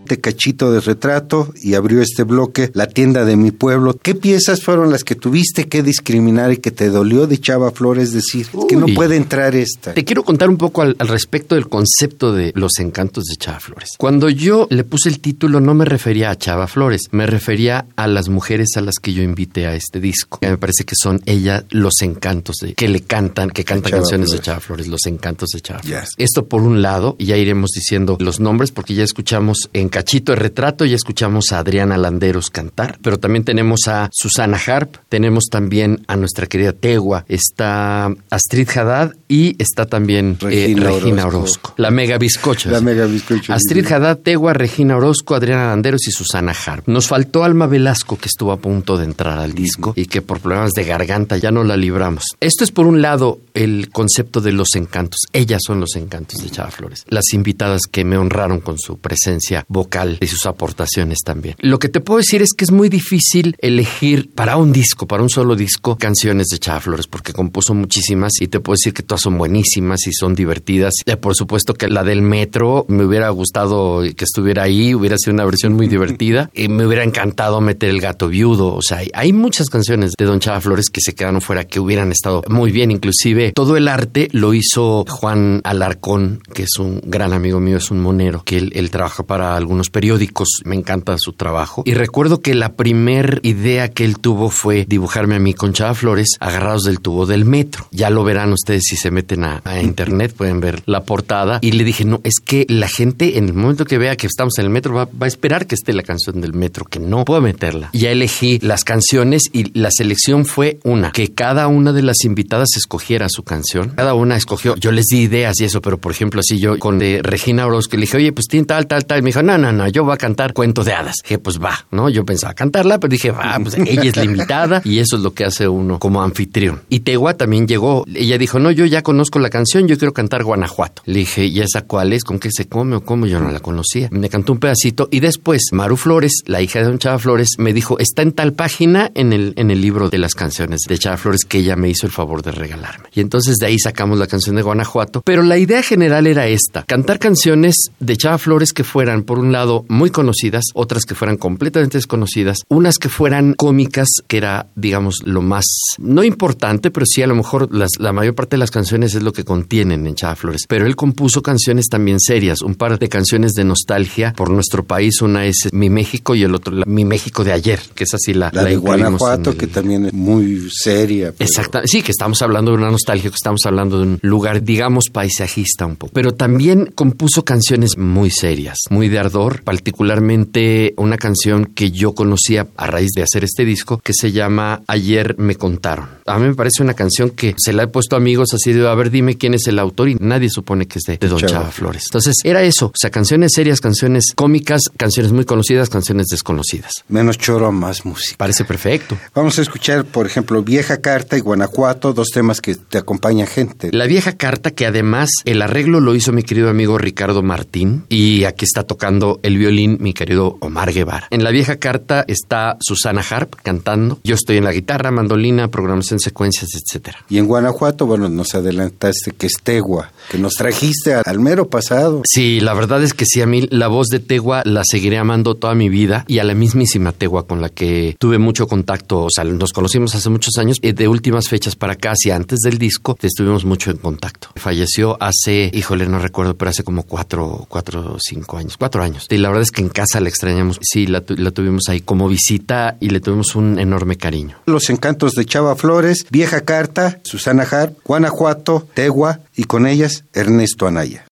De 0.09 0.19
cachito 0.19 0.71
de 0.71 0.79
retrato 0.79 1.53
y 1.61 1.75
abrió 1.75 2.01
este 2.01 2.23
bloque 2.23 2.71
La 2.73 2.87
tienda 2.87 3.25
de 3.25 3.35
mi 3.35 3.51
pueblo. 3.51 3.95
¿Qué 3.95 4.15
piezas 4.15 4.63
fueron 4.63 4.91
las 4.91 5.03
que 5.03 5.13
tuviste 5.13 5.67
que 5.67 5.83
discriminar 5.83 6.51
y 6.51 6.57
que 6.57 6.71
te 6.71 6.89
dolió 6.89 7.27
de 7.27 7.39
Chava 7.39 7.69
Flores 7.69 8.11
decir 8.11 8.47
que 8.67 8.75
no 8.75 8.87
puede 8.87 9.17
entrar 9.17 9.53
esta? 9.55 9.93
Te 9.93 10.03
quiero 10.03 10.23
contar 10.23 10.49
un 10.49 10.57
poco 10.57 10.81
al, 10.81 10.95
respecto 10.97 11.53
del 11.53 11.69
concepto 11.69 12.33
de 12.33 12.51
los 12.55 12.79
encantos 12.79 13.25
de 13.25 13.35
Chava 13.35 13.59
Flores. 13.59 13.91
Cuando 13.99 14.29
yo 14.29 14.67
le 14.71 14.83
puse 14.83 15.09
el 15.09 15.19
título 15.19 15.61
no 15.61 15.75
me 15.75 15.85
refería 15.85 16.31
a 16.31 16.35
Chava 16.35 16.65
Flores, 16.65 17.03
me 17.11 17.27
refería 17.27 17.85
a 17.95 18.07
las 18.07 18.29
mujeres 18.29 18.69
a 18.75 18.81
las 18.81 18.95
que 18.95 19.13
yo 19.13 19.21
invité 19.21 19.67
a 19.67 19.75
este 19.75 19.99
disco. 19.99 20.39
Me 20.41 20.57
parece 20.57 20.85
que 20.85 20.95
son 20.99 21.21
ellas 21.27 21.65
los 21.69 22.01
encantos 22.01 22.55
de 22.63 22.73
que 22.73 22.87
le 22.87 23.01
cantan, 23.01 23.51
que 23.51 23.63
cantan 23.63 23.91
canciones 23.91 24.31
de 24.31 24.39
Chava 24.39 24.59
Flores, 24.59 24.87
los 24.87 25.05
encantos 25.05 25.49
de 25.53 25.61
Chava 25.61 25.83
Flores. 25.83 26.09
Esto 26.17 26.47
por 26.47 26.63
un 26.63 26.81
lado, 26.81 27.15
y 27.19 27.25
ya 27.25 27.37
iremos 27.37 27.69
diciendo 27.75 28.17
los 28.19 28.39
nombres 28.39 28.71
porque 28.71 28.95
ya 28.95 29.03
escuchamos 29.03 29.69
en 29.73 29.89
cachito 29.99 30.31
de 30.31 30.37
retrato, 30.37 30.85
ya 30.85 30.95
escuchamos 30.95 31.51
a 31.51 31.59
Adriana 31.59 31.97
Landeros 31.97 32.49
cantar, 32.49 32.97
pero 33.03 33.19
también 33.19 33.43
tenemos 33.43 33.81
a 33.89 34.09
Susana 34.13 34.57
Harp, 34.65 34.95
tenemos 35.09 35.49
también 35.51 36.05
a 36.07 36.15
nuestra 36.15 36.47
querida 36.47 36.71
Tegua, 36.71 37.25
está 37.27 38.09
Astrid 38.29 38.69
Haddad 38.69 39.11
y 39.27 39.61
está 39.61 39.87
también 39.87 40.37
eh, 40.49 40.73
Regina, 40.77 41.27
Orozco. 41.27 41.73
La 41.75 41.91
mega 41.91 42.17
bizcocha. 42.17 42.71
La 42.71 42.79
mega 42.79 43.07
bizcocha. 43.07 43.53
Astrid 43.53 43.91
Haddad, 43.91 44.19
Tegua, 44.19 44.53
Regina 44.53 44.95
Orozco, 44.95 45.35
Adriana 45.35 45.67
Landeros 45.67 46.07
y 46.07 46.11
Susana 46.11 46.53
Harp. 46.65 46.87
Nos 46.87 47.07
faltó 47.07 47.43
Alma 47.43 47.67
Velasco, 47.67 48.17
que 48.17 48.29
estuvo 48.29 48.53
a 48.53 48.57
punto 48.57 48.97
de 48.97 49.03
entrar 49.03 49.37
al 49.37 49.53
disco 49.53 49.91
y 49.97 50.05
que 50.05 50.21
por 50.21 50.39
problemas 50.39 50.71
de 50.71 50.85
garganta 50.85 51.35
ya 51.35 51.51
no 51.51 51.65
la 51.65 51.75
libramos. 51.75 52.23
Esto 52.39 52.63
es 52.63 52.71
por 52.71 52.87
un 52.87 53.01
lado 53.01 53.39
el 53.53 53.89
concepto 53.89 54.39
de 54.39 54.53
los 54.53 54.69
encantos. 54.75 55.19
Ellas 55.33 55.59
son 55.67 55.81
los 55.81 55.97
encantos 55.97 56.41
de 56.41 56.49
Chava 56.49 56.71
Flores. 56.71 57.03
Las 57.09 57.33
invitadas 57.33 57.81
que 57.91 58.05
me 58.05 58.15
honraron 58.15 58.61
con 58.61 58.79
su 58.79 58.97
presencia 58.97 59.65
vocal 59.67 59.88
y 60.19 60.27
sus 60.27 60.45
aportaciones 60.45 61.19
también. 61.23 61.55
Lo 61.59 61.79
que 61.79 61.89
te 61.89 61.99
puedo 61.99 62.17
decir 62.19 62.41
es 62.41 62.53
que 62.55 62.65
es 62.65 62.71
muy 62.71 62.89
difícil 62.89 63.55
elegir 63.59 64.29
para 64.33 64.57
un 64.57 64.71
disco, 64.71 65.07
para 65.07 65.23
un 65.23 65.29
solo 65.29 65.55
disco, 65.55 65.97
canciones 65.97 66.47
de 66.47 66.59
Chava 66.59 66.79
Flores, 66.79 67.07
porque 67.07 67.33
compuso 67.33 67.73
muchísimas 67.73 68.33
y 68.41 68.47
te 68.47 68.59
puedo 68.59 68.75
decir 68.75 68.93
que 68.93 69.03
todas 69.03 69.21
son 69.21 69.37
buenísimas 69.37 70.05
y 70.07 70.13
son 70.13 70.35
divertidas. 70.35 70.93
Por 71.19 71.35
supuesto 71.35 71.73
que 71.73 71.87
la 71.87 72.03
del 72.03 72.21
metro 72.21 72.85
me 72.87 73.03
hubiera 73.03 73.29
gustado 73.29 74.01
que 74.15 74.25
estuviera 74.25 74.63
ahí, 74.63 74.93
hubiera 74.93 75.17
sido 75.17 75.33
una 75.33 75.45
versión 75.45 75.73
muy 75.73 75.87
divertida. 75.87 76.49
Y 76.53 76.67
me 76.67 76.85
hubiera 76.85 77.03
encantado 77.03 77.61
meter 77.61 77.89
el 77.89 78.01
gato 78.01 78.27
viudo. 78.27 78.75
O 78.75 78.81
sea, 78.81 79.01
hay 79.13 79.33
muchas 79.33 79.67
canciones 79.67 80.13
de 80.17 80.25
Don 80.25 80.39
Chava 80.39 80.61
Flores 80.61 80.89
que 80.89 81.01
se 81.01 81.13
quedaron 81.13 81.41
fuera, 81.41 81.65
que 81.65 81.79
hubieran 81.79 82.11
estado 82.11 82.43
muy 82.47 82.71
bien. 82.71 82.91
Inclusive 82.91 83.51
todo 83.53 83.77
el 83.77 83.87
arte 83.87 84.27
lo 84.31 84.53
hizo 84.53 85.05
Juan 85.07 85.61
Alarcón, 85.63 86.41
que 86.53 86.63
es 86.63 86.77
un 86.79 87.01
gran 87.05 87.33
amigo 87.33 87.59
mío, 87.59 87.77
es 87.77 87.91
un 87.91 87.99
monero, 87.99 88.43
que 88.43 88.57
él, 88.57 88.71
él 88.75 88.89
trabaja 88.89 89.23
para 89.23 89.55
algunos 89.55 89.78
periódicos 89.87 90.49
me 90.65 90.75
encanta 90.75 91.15
su 91.17 91.33
trabajo. 91.33 91.83
Y 91.85 91.93
recuerdo 91.93 92.41
que 92.41 92.53
la 92.53 92.73
primer 92.73 93.39
idea 93.43 93.89
que 93.89 94.03
él 94.03 94.19
tuvo 94.19 94.49
fue 94.49 94.85
dibujarme 94.87 95.35
a 95.35 95.39
mí 95.39 95.53
con 95.53 95.71
Chava 95.71 95.93
Flores 95.93 96.35
agarrados 96.39 96.83
del 96.83 96.99
tubo 96.99 97.25
del 97.25 97.45
metro. 97.45 97.87
Ya 97.91 98.09
lo 98.09 98.23
verán 98.25 98.51
ustedes 98.51 98.83
si 98.85 98.97
se 98.97 99.11
meten 99.11 99.43
a, 99.43 99.61
internet, 99.81 100.33
pueden 100.35 100.59
ver 100.59 100.81
la 100.85 101.03
portada. 101.03 101.59
Y 101.61 101.71
le 101.71 101.83
dije, 101.83 102.03
no, 102.03 102.19
es 102.23 102.35
que 102.43 102.65
la 102.67 102.87
gente 102.87 103.37
en 103.37 103.45
el 103.45 103.53
momento 103.53 103.85
que 103.85 103.97
vea 103.97 104.15
que 104.15 104.27
estamos 104.27 104.57
en 104.57 104.65
el 104.65 104.71
metro 104.71 104.93
va, 104.93 105.07
a 105.19 105.27
esperar 105.27 105.67
que 105.67 105.75
esté 105.75 105.93
la 105.93 106.03
canción 106.03 106.41
del 106.41 106.53
metro, 106.53 106.85
que 106.85 106.99
no 106.99 107.23
puedo 107.23 107.41
meterla. 107.41 107.89
Ya 107.93 108.11
elegí 108.11 108.59
las 108.59 108.83
canciones 108.83 109.43
y 109.53 109.77
la 109.79 109.91
selección 109.91 110.45
fue 110.45 110.79
una, 110.83 111.11
que 111.11 111.31
cada 111.33 111.67
una 111.67 111.93
de 111.93 112.01
las 112.01 112.25
invitadas 112.25 112.69
escogiera 112.75 113.27
su 113.29 113.43
canción. 113.43 113.93
Cada 113.95 114.13
una 114.13 114.35
escogió, 114.35 114.75
yo 114.75 114.91
les 114.91 115.05
di 115.05 115.21
ideas 115.21 115.59
y 115.59 115.65
eso, 115.65 115.81
pero 115.81 115.97
por 115.97 116.11
ejemplo, 116.11 116.39
así 116.39 116.59
yo 116.59 116.77
con 116.79 116.99
de 116.99 117.21
Regina 117.21 117.65
Orozco 117.65 117.95
le 117.95 118.01
dije, 118.01 118.17
oye, 118.17 118.31
pues 118.31 118.47
tiene 118.47 118.65
tal, 118.65 118.87
tal, 118.87 119.05
tal. 119.05 119.19
Y 119.19 119.21
me 119.21 119.27
dijo, 119.27 119.43
no, 119.43 119.57
no, 119.57 119.68
no, 119.71 119.87
yo 119.87 120.03
voy 120.03 120.13
a 120.13 120.17
cantar 120.17 120.53
cuento 120.53 120.83
de 120.83 120.93
hadas. 120.93 121.15
Dije, 121.23 121.39
pues 121.39 121.59
va, 121.59 121.85
¿no? 121.91 122.09
Yo 122.09 122.25
pensaba 122.25 122.53
cantarla, 122.53 122.99
pero 122.99 123.11
dije, 123.11 123.31
va, 123.31 123.57
pues 123.61 123.75
ella 123.75 124.03
es 124.03 124.15
la 124.15 124.23
invitada 124.23 124.81
y 124.85 124.99
eso 124.99 125.17
es 125.17 125.21
lo 125.21 125.33
que 125.33 125.45
hace 125.45 125.67
uno 125.67 125.99
como 125.99 126.21
anfitrión. 126.21 126.81
Y 126.89 127.01
Tegua 127.01 127.35
también 127.35 127.67
llegó, 127.67 128.05
ella 128.13 128.37
dijo, 128.37 128.59
no, 128.59 128.71
yo 128.71 128.85
ya 128.85 129.01
conozco 129.01 129.39
la 129.39 129.49
canción, 129.49 129.87
yo 129.87 129.97
quiero 129.97 130.13
cantar 130.13 130.43
Guanajuato. 130.43 131.01
Le 131.05 131.19
dije, 131.19 131.45
¿y 131.45 131.59
esa 131.59 131.81
cuál 131.81 132.13
es? 132.13 132.23
¿Con 132.23 132.39
qué 132.39 132.49
se 132.51 132.67
come 132.67 132.95
o 132.95 133.01
cómo? 133.03 133.25
Yo 133.25 133.39
no 133.39 133.51
la 133.51 133.59
conocía. 133.59 134.07
Me 134.11 134.29
cantó 134.29 134.53
un 134.53 134.59
pedacito 134.59 135.09
y 135.11 135.19
después 135.19 135.61
Maru 135.71 135.97
Flores, 135.97 136.43
la 136.45 136.61
hija 136.61 136.79
de 136.79 136.85
Don 136.85 136.99
Chava 136.99 137.19
Flores, 137.19 137.49
me 137.57 137.73
dijo, 137.73 137.99
está 137.99 138.21
en 138.21 138.31
tal 138.31 138.53
página 138.53 139.11
en 139.15 139.33
el, 139.33 139.53
en 139.57 139.71
el 139.71 139.81
libro 139.81 140.09
de 140.09 140.17
las 140.17 140.35
canciones 140.35 140.81
de 140.87 140.97
Chava 140.97 141.17
Flores 141.17 141.41
que 141.47 141.59
ella 141.59 141.75
me 141.75 141.89
hizo 141.89 142.05
el 142.05 142.13
favor 142.13 142.41
de 142.41 142.51
regalarme. 142.51 143.09
Y 143.13 143.19
entonces 143.19 143.57
de 143.57 143.65
ahí 143.67 143.77
sacamos 143.77 144.17
la 144.17 144.27
canción 144.27 144.55
de 144.55 144.61
Guanajuato. 144.61 145.21
Pero 145.25 145.43
la 145.43 145.57
idea 145.57 145.83
general 145.83 146.27
era 146.27 146.47
esta, 146.47 146.83
cantar 146.83 147.19
canciones 147.19 147.75
de 147.99 148.15
Chava 148.15 148.37
Flores 148.37 148.73
que 148.73 148.83
fueran, 148.83 149.23
por 149.23 149.39
un 149.39 149.49
un 149.49 149.55
lado, 149.59 149.85
muy 149.89 150.09
conocidas, 150.09 150.65
otras 150.73 151.05
que 151.05 151.15
fueran 151.15 151.37
completamente 151.37 151.97
desconocidas, 151.97 152.59
unas 152.69 152.97
que 152.97 153.09
fueran 153.09 153.53
cómicas, 153.53 154.07
que 154.27 154.37
era, 154.37 154.67
digamos, 154.75 155.15
lo 155.25 155.41
más, 155.41 155.65
no 155.97 156.23
importante, 156.23 156.91
pero 156.91 157.05
sí 157.05 157.21
a 157.21 157.27
lo 157.27 157.35
mejor 157.35 157.69
la 157.71 158.13
mayor 158.13 158.35
parte 158.35 158.55
de 158.55 158.59
las 158.59 158.71
canciones 158.71 159.15
es 159.15 159.23
lo 159.23 159.33
que 159.33 159.43
contienen 159.43 160.07
en 160.07 160.15
Chava 160.15 160.35
Flores. 160.35 160.61
Pero 160.67 160.85
él 160.85 160.95
compuso 160.95 161.41
canciones 161.41 161.87
también 161.89 162.19
serias, 162.19 162.61
un 162.61 162.75
par 162.75 162.97
de 162.97 163.09
canciones 163.09 163.53
de 163.53 163.63
nostalgia 163.63 164.33
por 164.33 164.49
nuestro 164.49 164.83
país. 164.83 165.21
Una 165.21 165.45
es 165.45 165.69
Mi 165.71 165.89
México 165.89 166.35
y 166.35 166.43
el 166.43 166.55
otro 166.55 166.73
Mi 166.85 167.05
México 167.05 167.43
de 167.43 167.51
ayer, 167.51 167.79
que 167.95 168.05
es 168.05 168.13
así 168.13 168.33
la, 168.33 168.49
la, 168.53 168.63
de 168.63 168.77
Guanajuato, 168.77 169.57
que 169.57 169.67
también 169.67 170.05
es 170.05 170.13
muy 170.13 170.69
seria. 170.71 171.33
Exacto, 171.39 171.81
sí, 171.85 172.01
que 172.01 172.11
estamos 172.11 172.41
hablando 172.41 172.71
de 172.71 172.77
una 172.77 172.91
nostalgia, 172.91 173.29
que 173.29 173.35
estamos 173.35 173.61
hablando 173.65 173.97
de 173.97 174.03
un 174.03 174.19
lugar, 174.21 174.63
digamos, 174.63 175.09
paisajista 175.11 175.85
un 175.85 175.95
poco. 175.95 176.13
Pero 176.13 176.33
también 176.33 176.91
compuso 176.95 177.43
canciones 177.43 177.97
muy 177.97 178.29
serias, 178.29 178.77
muy 178.89 179.09
de 179.09 179.19
ardor, 179.19 179.38
particularmente 179.63 180.93
una 180.97 181.17
canción 181.17 181.65
que 181.65 181.91
yo 181.91 182.13
conocía 182.13 182.67
a 182.77 182.87
raíz 182.87 183.11
de 183.15 183.23
hacer 183.23 183.43
este 183.43 183.65
disco, 183.65 183.99
que 184.03 184.13
se 184.13 184.31
llama 184.31 184.81
Ayer 184.87 185.35
me 185.37 185.55
contaron. 185.55 186.09
A 186.25 186.37
mí 186.37 186.47
me 186.47 186.55
parece 186.55 186.83
una 186.83 186.93
canción 186.93 187.31
que 187.31 187.55
se 187.57 187.73
la 187.73 187.83
he 187.83 187.87
puesto 187.87 188.15
a 188.15 188.19
amigos 188.19 188.53
así 188.53 188.73
de, 188.73 188.87
a 188.87 188.93
ver, 188.95 189.11
dime 189.11 189.37
quién 189.37 189.53
es 189.53 189.67
el 189.67 189.79
autor 189.79 190.09
y 190.09 190.15
nadie 190.15 190.49
supone 190.49 190.87
que 190.87 190.99
es 190.99 191.03
de, 191.05 191.27
Don 191.27 191.39
Chava. 191.39 191.71
Flores. 191.71 192.03
Entonces, 192.07 192.35
era 192.43 192.63
eso, 192.63 192.87
o 192.87 192.91
sea, 192.95 193.09
canciones 193.09 193.51
serias, 193.55 193.81
canciones 193.81 194.33
cómicas, 194.35 194.81
canciones 194.97 195.31
muy 195.31 195.45
conocidas, 195.45 195.89
canciones 195.89 196.27
desconocidas. 196.27 196.91
Menos 197.07 197.37
choro, 197.37 197.71
más 197.71 198.05
música. 198.05 198.35
Parece 198.37 198.65
perfecto. 198.65 199.17
Vamos 199.33 199.57
a 199.59 199.61
escuchar, 199.61 200.05
por 200.05 200.25
ejemplo, 200.25 200.61
Vieja 200.63 201.01
Carta 201.01 201.37
y 201.37 201.41
Guanajuato, 201.41 202.13
dos 202.13 202.29
temas 202.29 202.61
que 202.61 202.75
te 202.75 202.97
acompaña 202.97 203.45
gente. 203.45 203.89
La 203.91 204.05
Vieja 204.05 204.33
Carta, 204.33 204.71
que 204.71 204.85
además 204.85 205.29
el 205.45 205.61
arreglo 205.61 205.99
lo 205.99 206.15
hizo 206.15 206.31
mi 206.31 206.43
querido 206.43 206.69
amigo 206.69 206.97
Ricardo 206.97 207.43
Martín 207.43 208.05
y 208.09 208.43
aquí 208.43 208.65
está 208.65 208.83
tocando 208.83 209.28
el 209.43 209.57
violín 209.57 209.97
mi 209.99 210.13
querido 210.13 210.57
Omar 210.61 210.91
Guevara. 210.91 211.27
En 211.29 211.43
La 211.43 211.51
Vieja 211.51 211.75
Carta 211.77 212.25
está 212.27 212.77
Susana 212.79 213.23
Harp 213.29 213.55
cantando, 213.61 214.19
yo 214.23 214.33
estoy 214.33 214.57
en 214.57 214.63
la 214.63 214.71
guitarra, 214.71 215.11
mandolina, 215.11 215.69
programación, 215.69 216.19
secuencias, 216.19 216.69
etcétera. 216.73 217.19
Y 217.29 217.37
en 217.37 217.45
Guanajuato, 217.45 218.05
bueno, 218.05 218.29
nos 218.29 218.55
adelantaste 218.55 219.31
que 219.31 219.45
es 219.45 219.53
Tegua, 219.61 220.11
que 220.29 220.37
nos 220.37 220.53
trajiste 220.53 221.13
al 221.13 221.39
mero 221.39 221.69
pasado. 221.69 222.21
Sí, 222.25 222.59
la 222.59 222.73
verdad 222.73 223.03
es 223.03 223.13
que 223.13 223.25
sí, 223.25 223.41
a 223.41 223.45
mí 223.45 223.67
la 223.71 223.87
voz 223.87 224.07
de 224.07 224.19
Tegua 224.19 224.61
la 224.65 224.83
seguiré 224.83 225.17
amando 225.17 225.55
toda 225.55 225.75
mi 225.75 225.89
vida 225.89 226.25
y 226.27 226.39
a 226.39 226.43
la 226.43 226.53
mismísima 226.53 227.11
Tegua 227.11 227.47
con 227.47 227.61
la 227.61 227.69
que 227.69 228.15
tuve 228.19 228.37
mucho 228.37 228.67
contacto, 228.67 229.23
o 229.23 229.29
sea, 229.29 229.43
nos 229.43 229.73
conocimos 229.73 230.15
hace 230.15 230.29
muchos 230.29 230.57
años 230.57 230.77
y 230.81 230.91
de 230.91 231.07
últimas 231.07 231.49
fechas 231.49 231.75
para 231.75 231.93
acá, 231.93 232.13
y 232.23 232.29
antes 232.31 232.59
del 232.59 232.77
disco, 232.77 233.17
estuvimos 233.21 233.65
mucho 233.65 233.91
en 233.91 233.97
contacto. 233.97 234.49
Falleció 234.55 235.17
hace, 235.19 235.71
híjole, 235.73 236.07
no 236.07 236.19
recuerdo, 236.19 236.55
pero 236.55 236.69
hace 236.69 236.83
como 236.83 237.03
cuatro, 237.03 237.65
cuatro, 237.69 238.17
cinco 238.19 238.57
años, 238.57 238.77
cuatro 238.77 239.01
años. 239.01 239.25
Y 239.29 239.37
la 239.37 239.49
verdad 239.49 239.63
es 239.63 239.71
que 239.71 239.81
en 239.81 239.89
casa 239.89 240.19
la 240.19 240.29
extrañamos. 240.29 240.77
Sí, 240.81 241.07
la, 241.07 241.23
la 241.27 241.51
tuvimos 241.51 241.89
ahí 241.89 242.01
como 242.01 242.27
visita 242.27 242.97
y 242.99 243.09
le 243.09 243.19
tuvimos 243.19 243.55
un 243.55 243.79
enorme 243.79 244.17
cariño. 244.17 244.57
Los 244.65 244.89
encantos 244.89 245.33
de 245.33 245.45
Chava 245.45 245.75
Flores, 245.75 246.25
Vieja 246.29 246.61
Carta, 246.61 247.19
Susana 247.23 247.63
Hart, 247.63 247.97
Guanajuato, 248.03 248.87
Tegua 248.93 249.39
y 249.59 249.65
con 249.65 249.87
ellas 249.87 250.23
Ernesto 250.31 250.87
Anaya. 250.87 251.25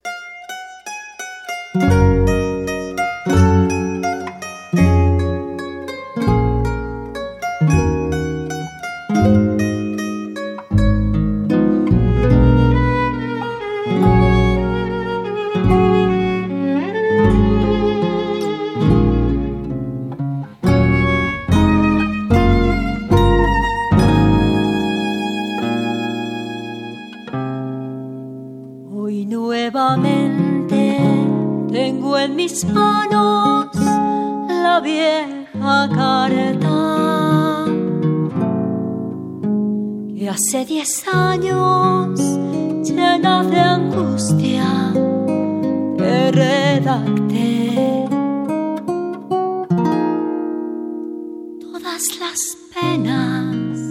Las 52.37 52.57
penas 52.73 53.89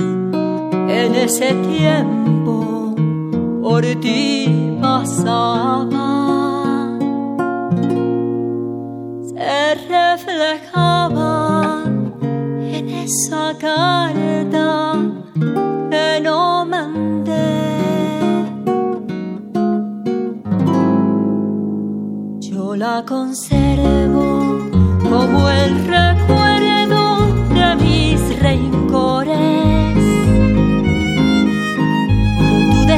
en 0.89 1.15
ese 1.15 1.53
tiempo 1.73 2.95
por 3.61 3.83
ti 4.01 4.79
pasaban. 4.81 5.91
Se 9.29 9.75
reflejaban 9.89 11.35
en 12.61 12.89
esa 12.89 13.57
carta 13.59 14.95
no 16.23 16.65
mandé. 16.65 17.67
Yo 22.41 22.77
la 22.77 23.05
conservo 23.05 24.69
como 25.03 25.51
el 25.51 25.85
recuerdo 25.87 26.46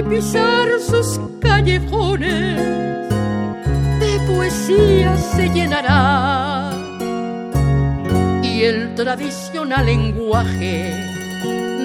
al 0.00 0.06
pisar 0.06 0.68
sus 0.80 1.20
callejones 1.40 2.56
de 4.00 4.20
poesía 4.26 5.16
se 5.16 5.48
llenará 5.50 6.70
y 8.42 8.62
el 8.62 8.94
tradicional 8.94 9.84
lenguaje 9.84 10.94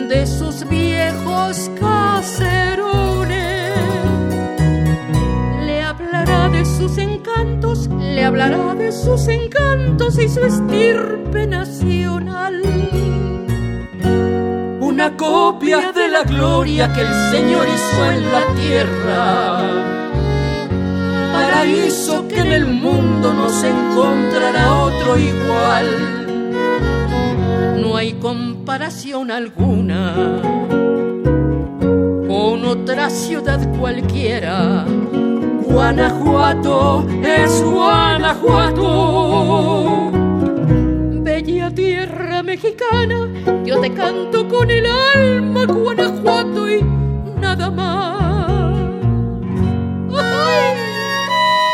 de 0.07 0.25
sus 0.27 0.67
viejos 0.69 1.69
caserones 1.77 3.35
le 5.65 5.81
hablará 5.81 6.47
de 6.49 6.63
sus 6.63 6.97
encantos, 6.97 7.89
le 7.99 8.23
hablará 8.23 8.75
de 8.75 8.91
sus 8.93 9.27
encantos 9.27 10.17
y 10.19 10.29
su 10.29 10.39
estirpe 10.39 11.47
nacional. 11.47 12.61
Una 15.05 15.17
copia 15.17 15.91
de 15.91 16.07
la 16.07 16.23
gloria 16.23 16.91
que 16.91 17.01
el 17.01 17.13
Señor 17.29 17.67
hizo 17.67 18.11
en 18.11 18.31
la 18.31 18.43
tierra 18.55 19.61
paraíso 21.31 22.27
que 22.27 22.39
en 22.39 22.51
el 22.51 22.65
mundo 22.65 23.31
no 23.31 23.47
se 23.49 23.69
encontrará 23.69 24.81
otro 24.81 25.15
igual. 25.19 25.85
No 27.79 27.95
hay 27.95 28.13
comparación 28.13 29.29
alguna 29.29 30.41
con 32.27 32.65
otra 32.65 33.11
ciudad 33.11 33.59
cualquiera. 33.77 34.85
Guanajuato 35.67 37.05
es 37.21 37.61
Guanajuato. 37.61 40.14
Bella 41.65 41.75
tierra 41.75 42.43
mexicana, 42.43 43.27
yo 43.65 43.79
te 43.81 43.91
canto 43.91 44.47
con 44.47 44.69
el 44.69 44.85
alma, 44.85 45.65
Guanajuato 45.65 46.69
y 46.69 46.83
nada 47.39 47.71
más. 47.71 48.77
¡Ay! 50.15 50.75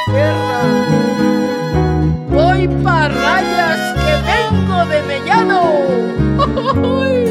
Tierra, 0.06 0.63
voy 2.30 2.67
pa' 2.84 3.10
rayas 3.10 3.93
que 4.01 4.13
vengo 4.32 4.86
de 4.86 5.01
Mellano. 5.04 5.62
¡Ay! 7.04 7.21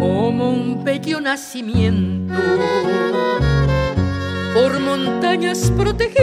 como 0.00 0.50
un 0.50 0.84
bello 0.84 1.20
nacimiento 1.20 2.34
por 4.60 4.78
montañas 4.78 5.72
protegido 5.74 6.20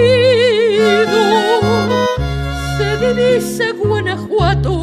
se 2.78 2.98
divisa 3.04 3.66
Guanajuato. 3.72 4.74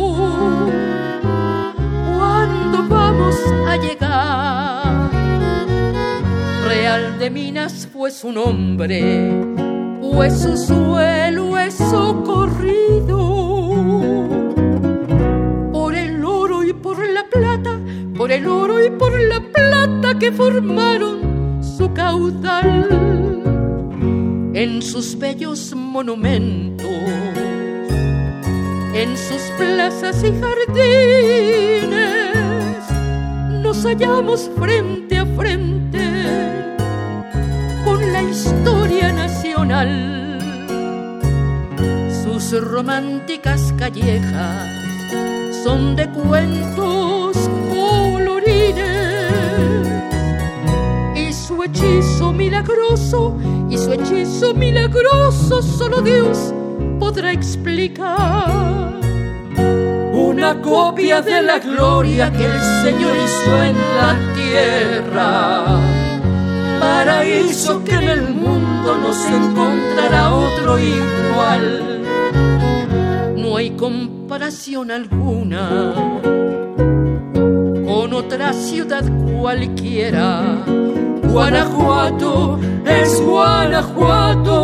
Cuando 2.16 2.88
vamos 2.88 3.36
a 3.68 3.76
llegar 3.76 5.10
Real 6.66 7.18
de 7.20 7.30
Minas 7.30 7.88
fue 7.92 8.10
su 8.10 8.32
nombre 8.32 9.30
pues 10.00 10.42
su 10.42 10.56
suelo 10.56 11.58
es 11.58 11.74
socorrido. 11.74 13.18
Por 15.72 15.94
el 15.94 16.24
oro 16.24 16.62
y 16.62 16.72
por 16.72 16.98
la 17.08 17.24
plata, 17.28 17.78
por 18.16 18.30
el 18.30 18.46
oro 18.46 18.84
y 18.84 18.90
por 18.90 19.12
la 19.20 19.40
plata 19.40 20.18
que 20.18 20.30
formaron 20.30 21.62
su 21.62 21.92
caudal. 21.92 23.23
En 24.56 24.80
sus 24.82 25.18
bellos 25.18 25.74
monumentos, 25.74 26.86
en 28.94 29.16
sus 29.16 29.42
plazas 29.58 30.22
y 30.22 30.32
jardines, 30.40 31.90
nos 33.64 33.82
hallamos 33.84 34.48
frente 34.56 35.18
a 35.18 35.26
frente 35.26 36.08
con 37.84 38.12
la 38.12 38.22
historia 38.22 39.12
nacional. 39.12 40.38
Sus 42.22 42.52
románticas 42.62 43.74
callejas 43.76 44.70
son 45.64 45.96
de 45.96 46.08
cuentos 46.10 47.36
colorines 47.74 48.84
y 51.16 51.32
su 51.32 51.60
hechizo 51.64 52.32
milagroso 52.32 53.36
y 53.68 53.78
su 53.78 53.92
hechizo 53.92 54.54
milagroso 54.54 55.62
solo 55.62 56.00
Dios 56.02 56.52
podrá 56.98 57.32
explicar. 57.32 59.00
Una 60.12 60.60
copia 60.60 61.22
de 61.22 61.42
la 61.42 61.58
gloria 61.58 62.32
que 62.32 62.44
el 62.44 62.60
Señor 62.82 63.16
hizo 63.16 63.62
en 63.62 63.76
la 63.98 64.16
tierra. 64.34 65.80
Paraíso 66.80 67.82
que 67.84 67.94
en 67.94 68.08
el 68.08 68.22
mundo 68.22 68.98
no 68.98 69.12
se 69.12 69.34
encontrará 69.34 70.34
otro 70.34 70.78
igual. 70.78 72.02
No 73.36 73.56
hay 73.56 73.70
comparación 73.70 74.90
alguna 74.90 75.94
con 77.86 78.12
otra 78.12 78.52
ciudad 78.52 79.04
cualquiera. 79.40 80.64
Guanajuato 81.34 82.60
es 82.86 83.20
Guanajuato. 83.20 84.54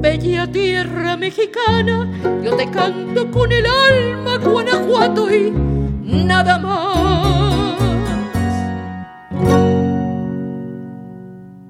Bella 0.00 0.50
tierra 0.50 1.14
mexicana, 1.18 2.10
yo 2.42 2.56
te 2.56 2.70
canto 2.70 3.30
con 3.30 3.52
el 3.52 3.66
alma 3.66 4.38
Guanajuato 4.38 5.30
y 5.30 5.52
nada 6.02 6.58
más. 6.58 7.55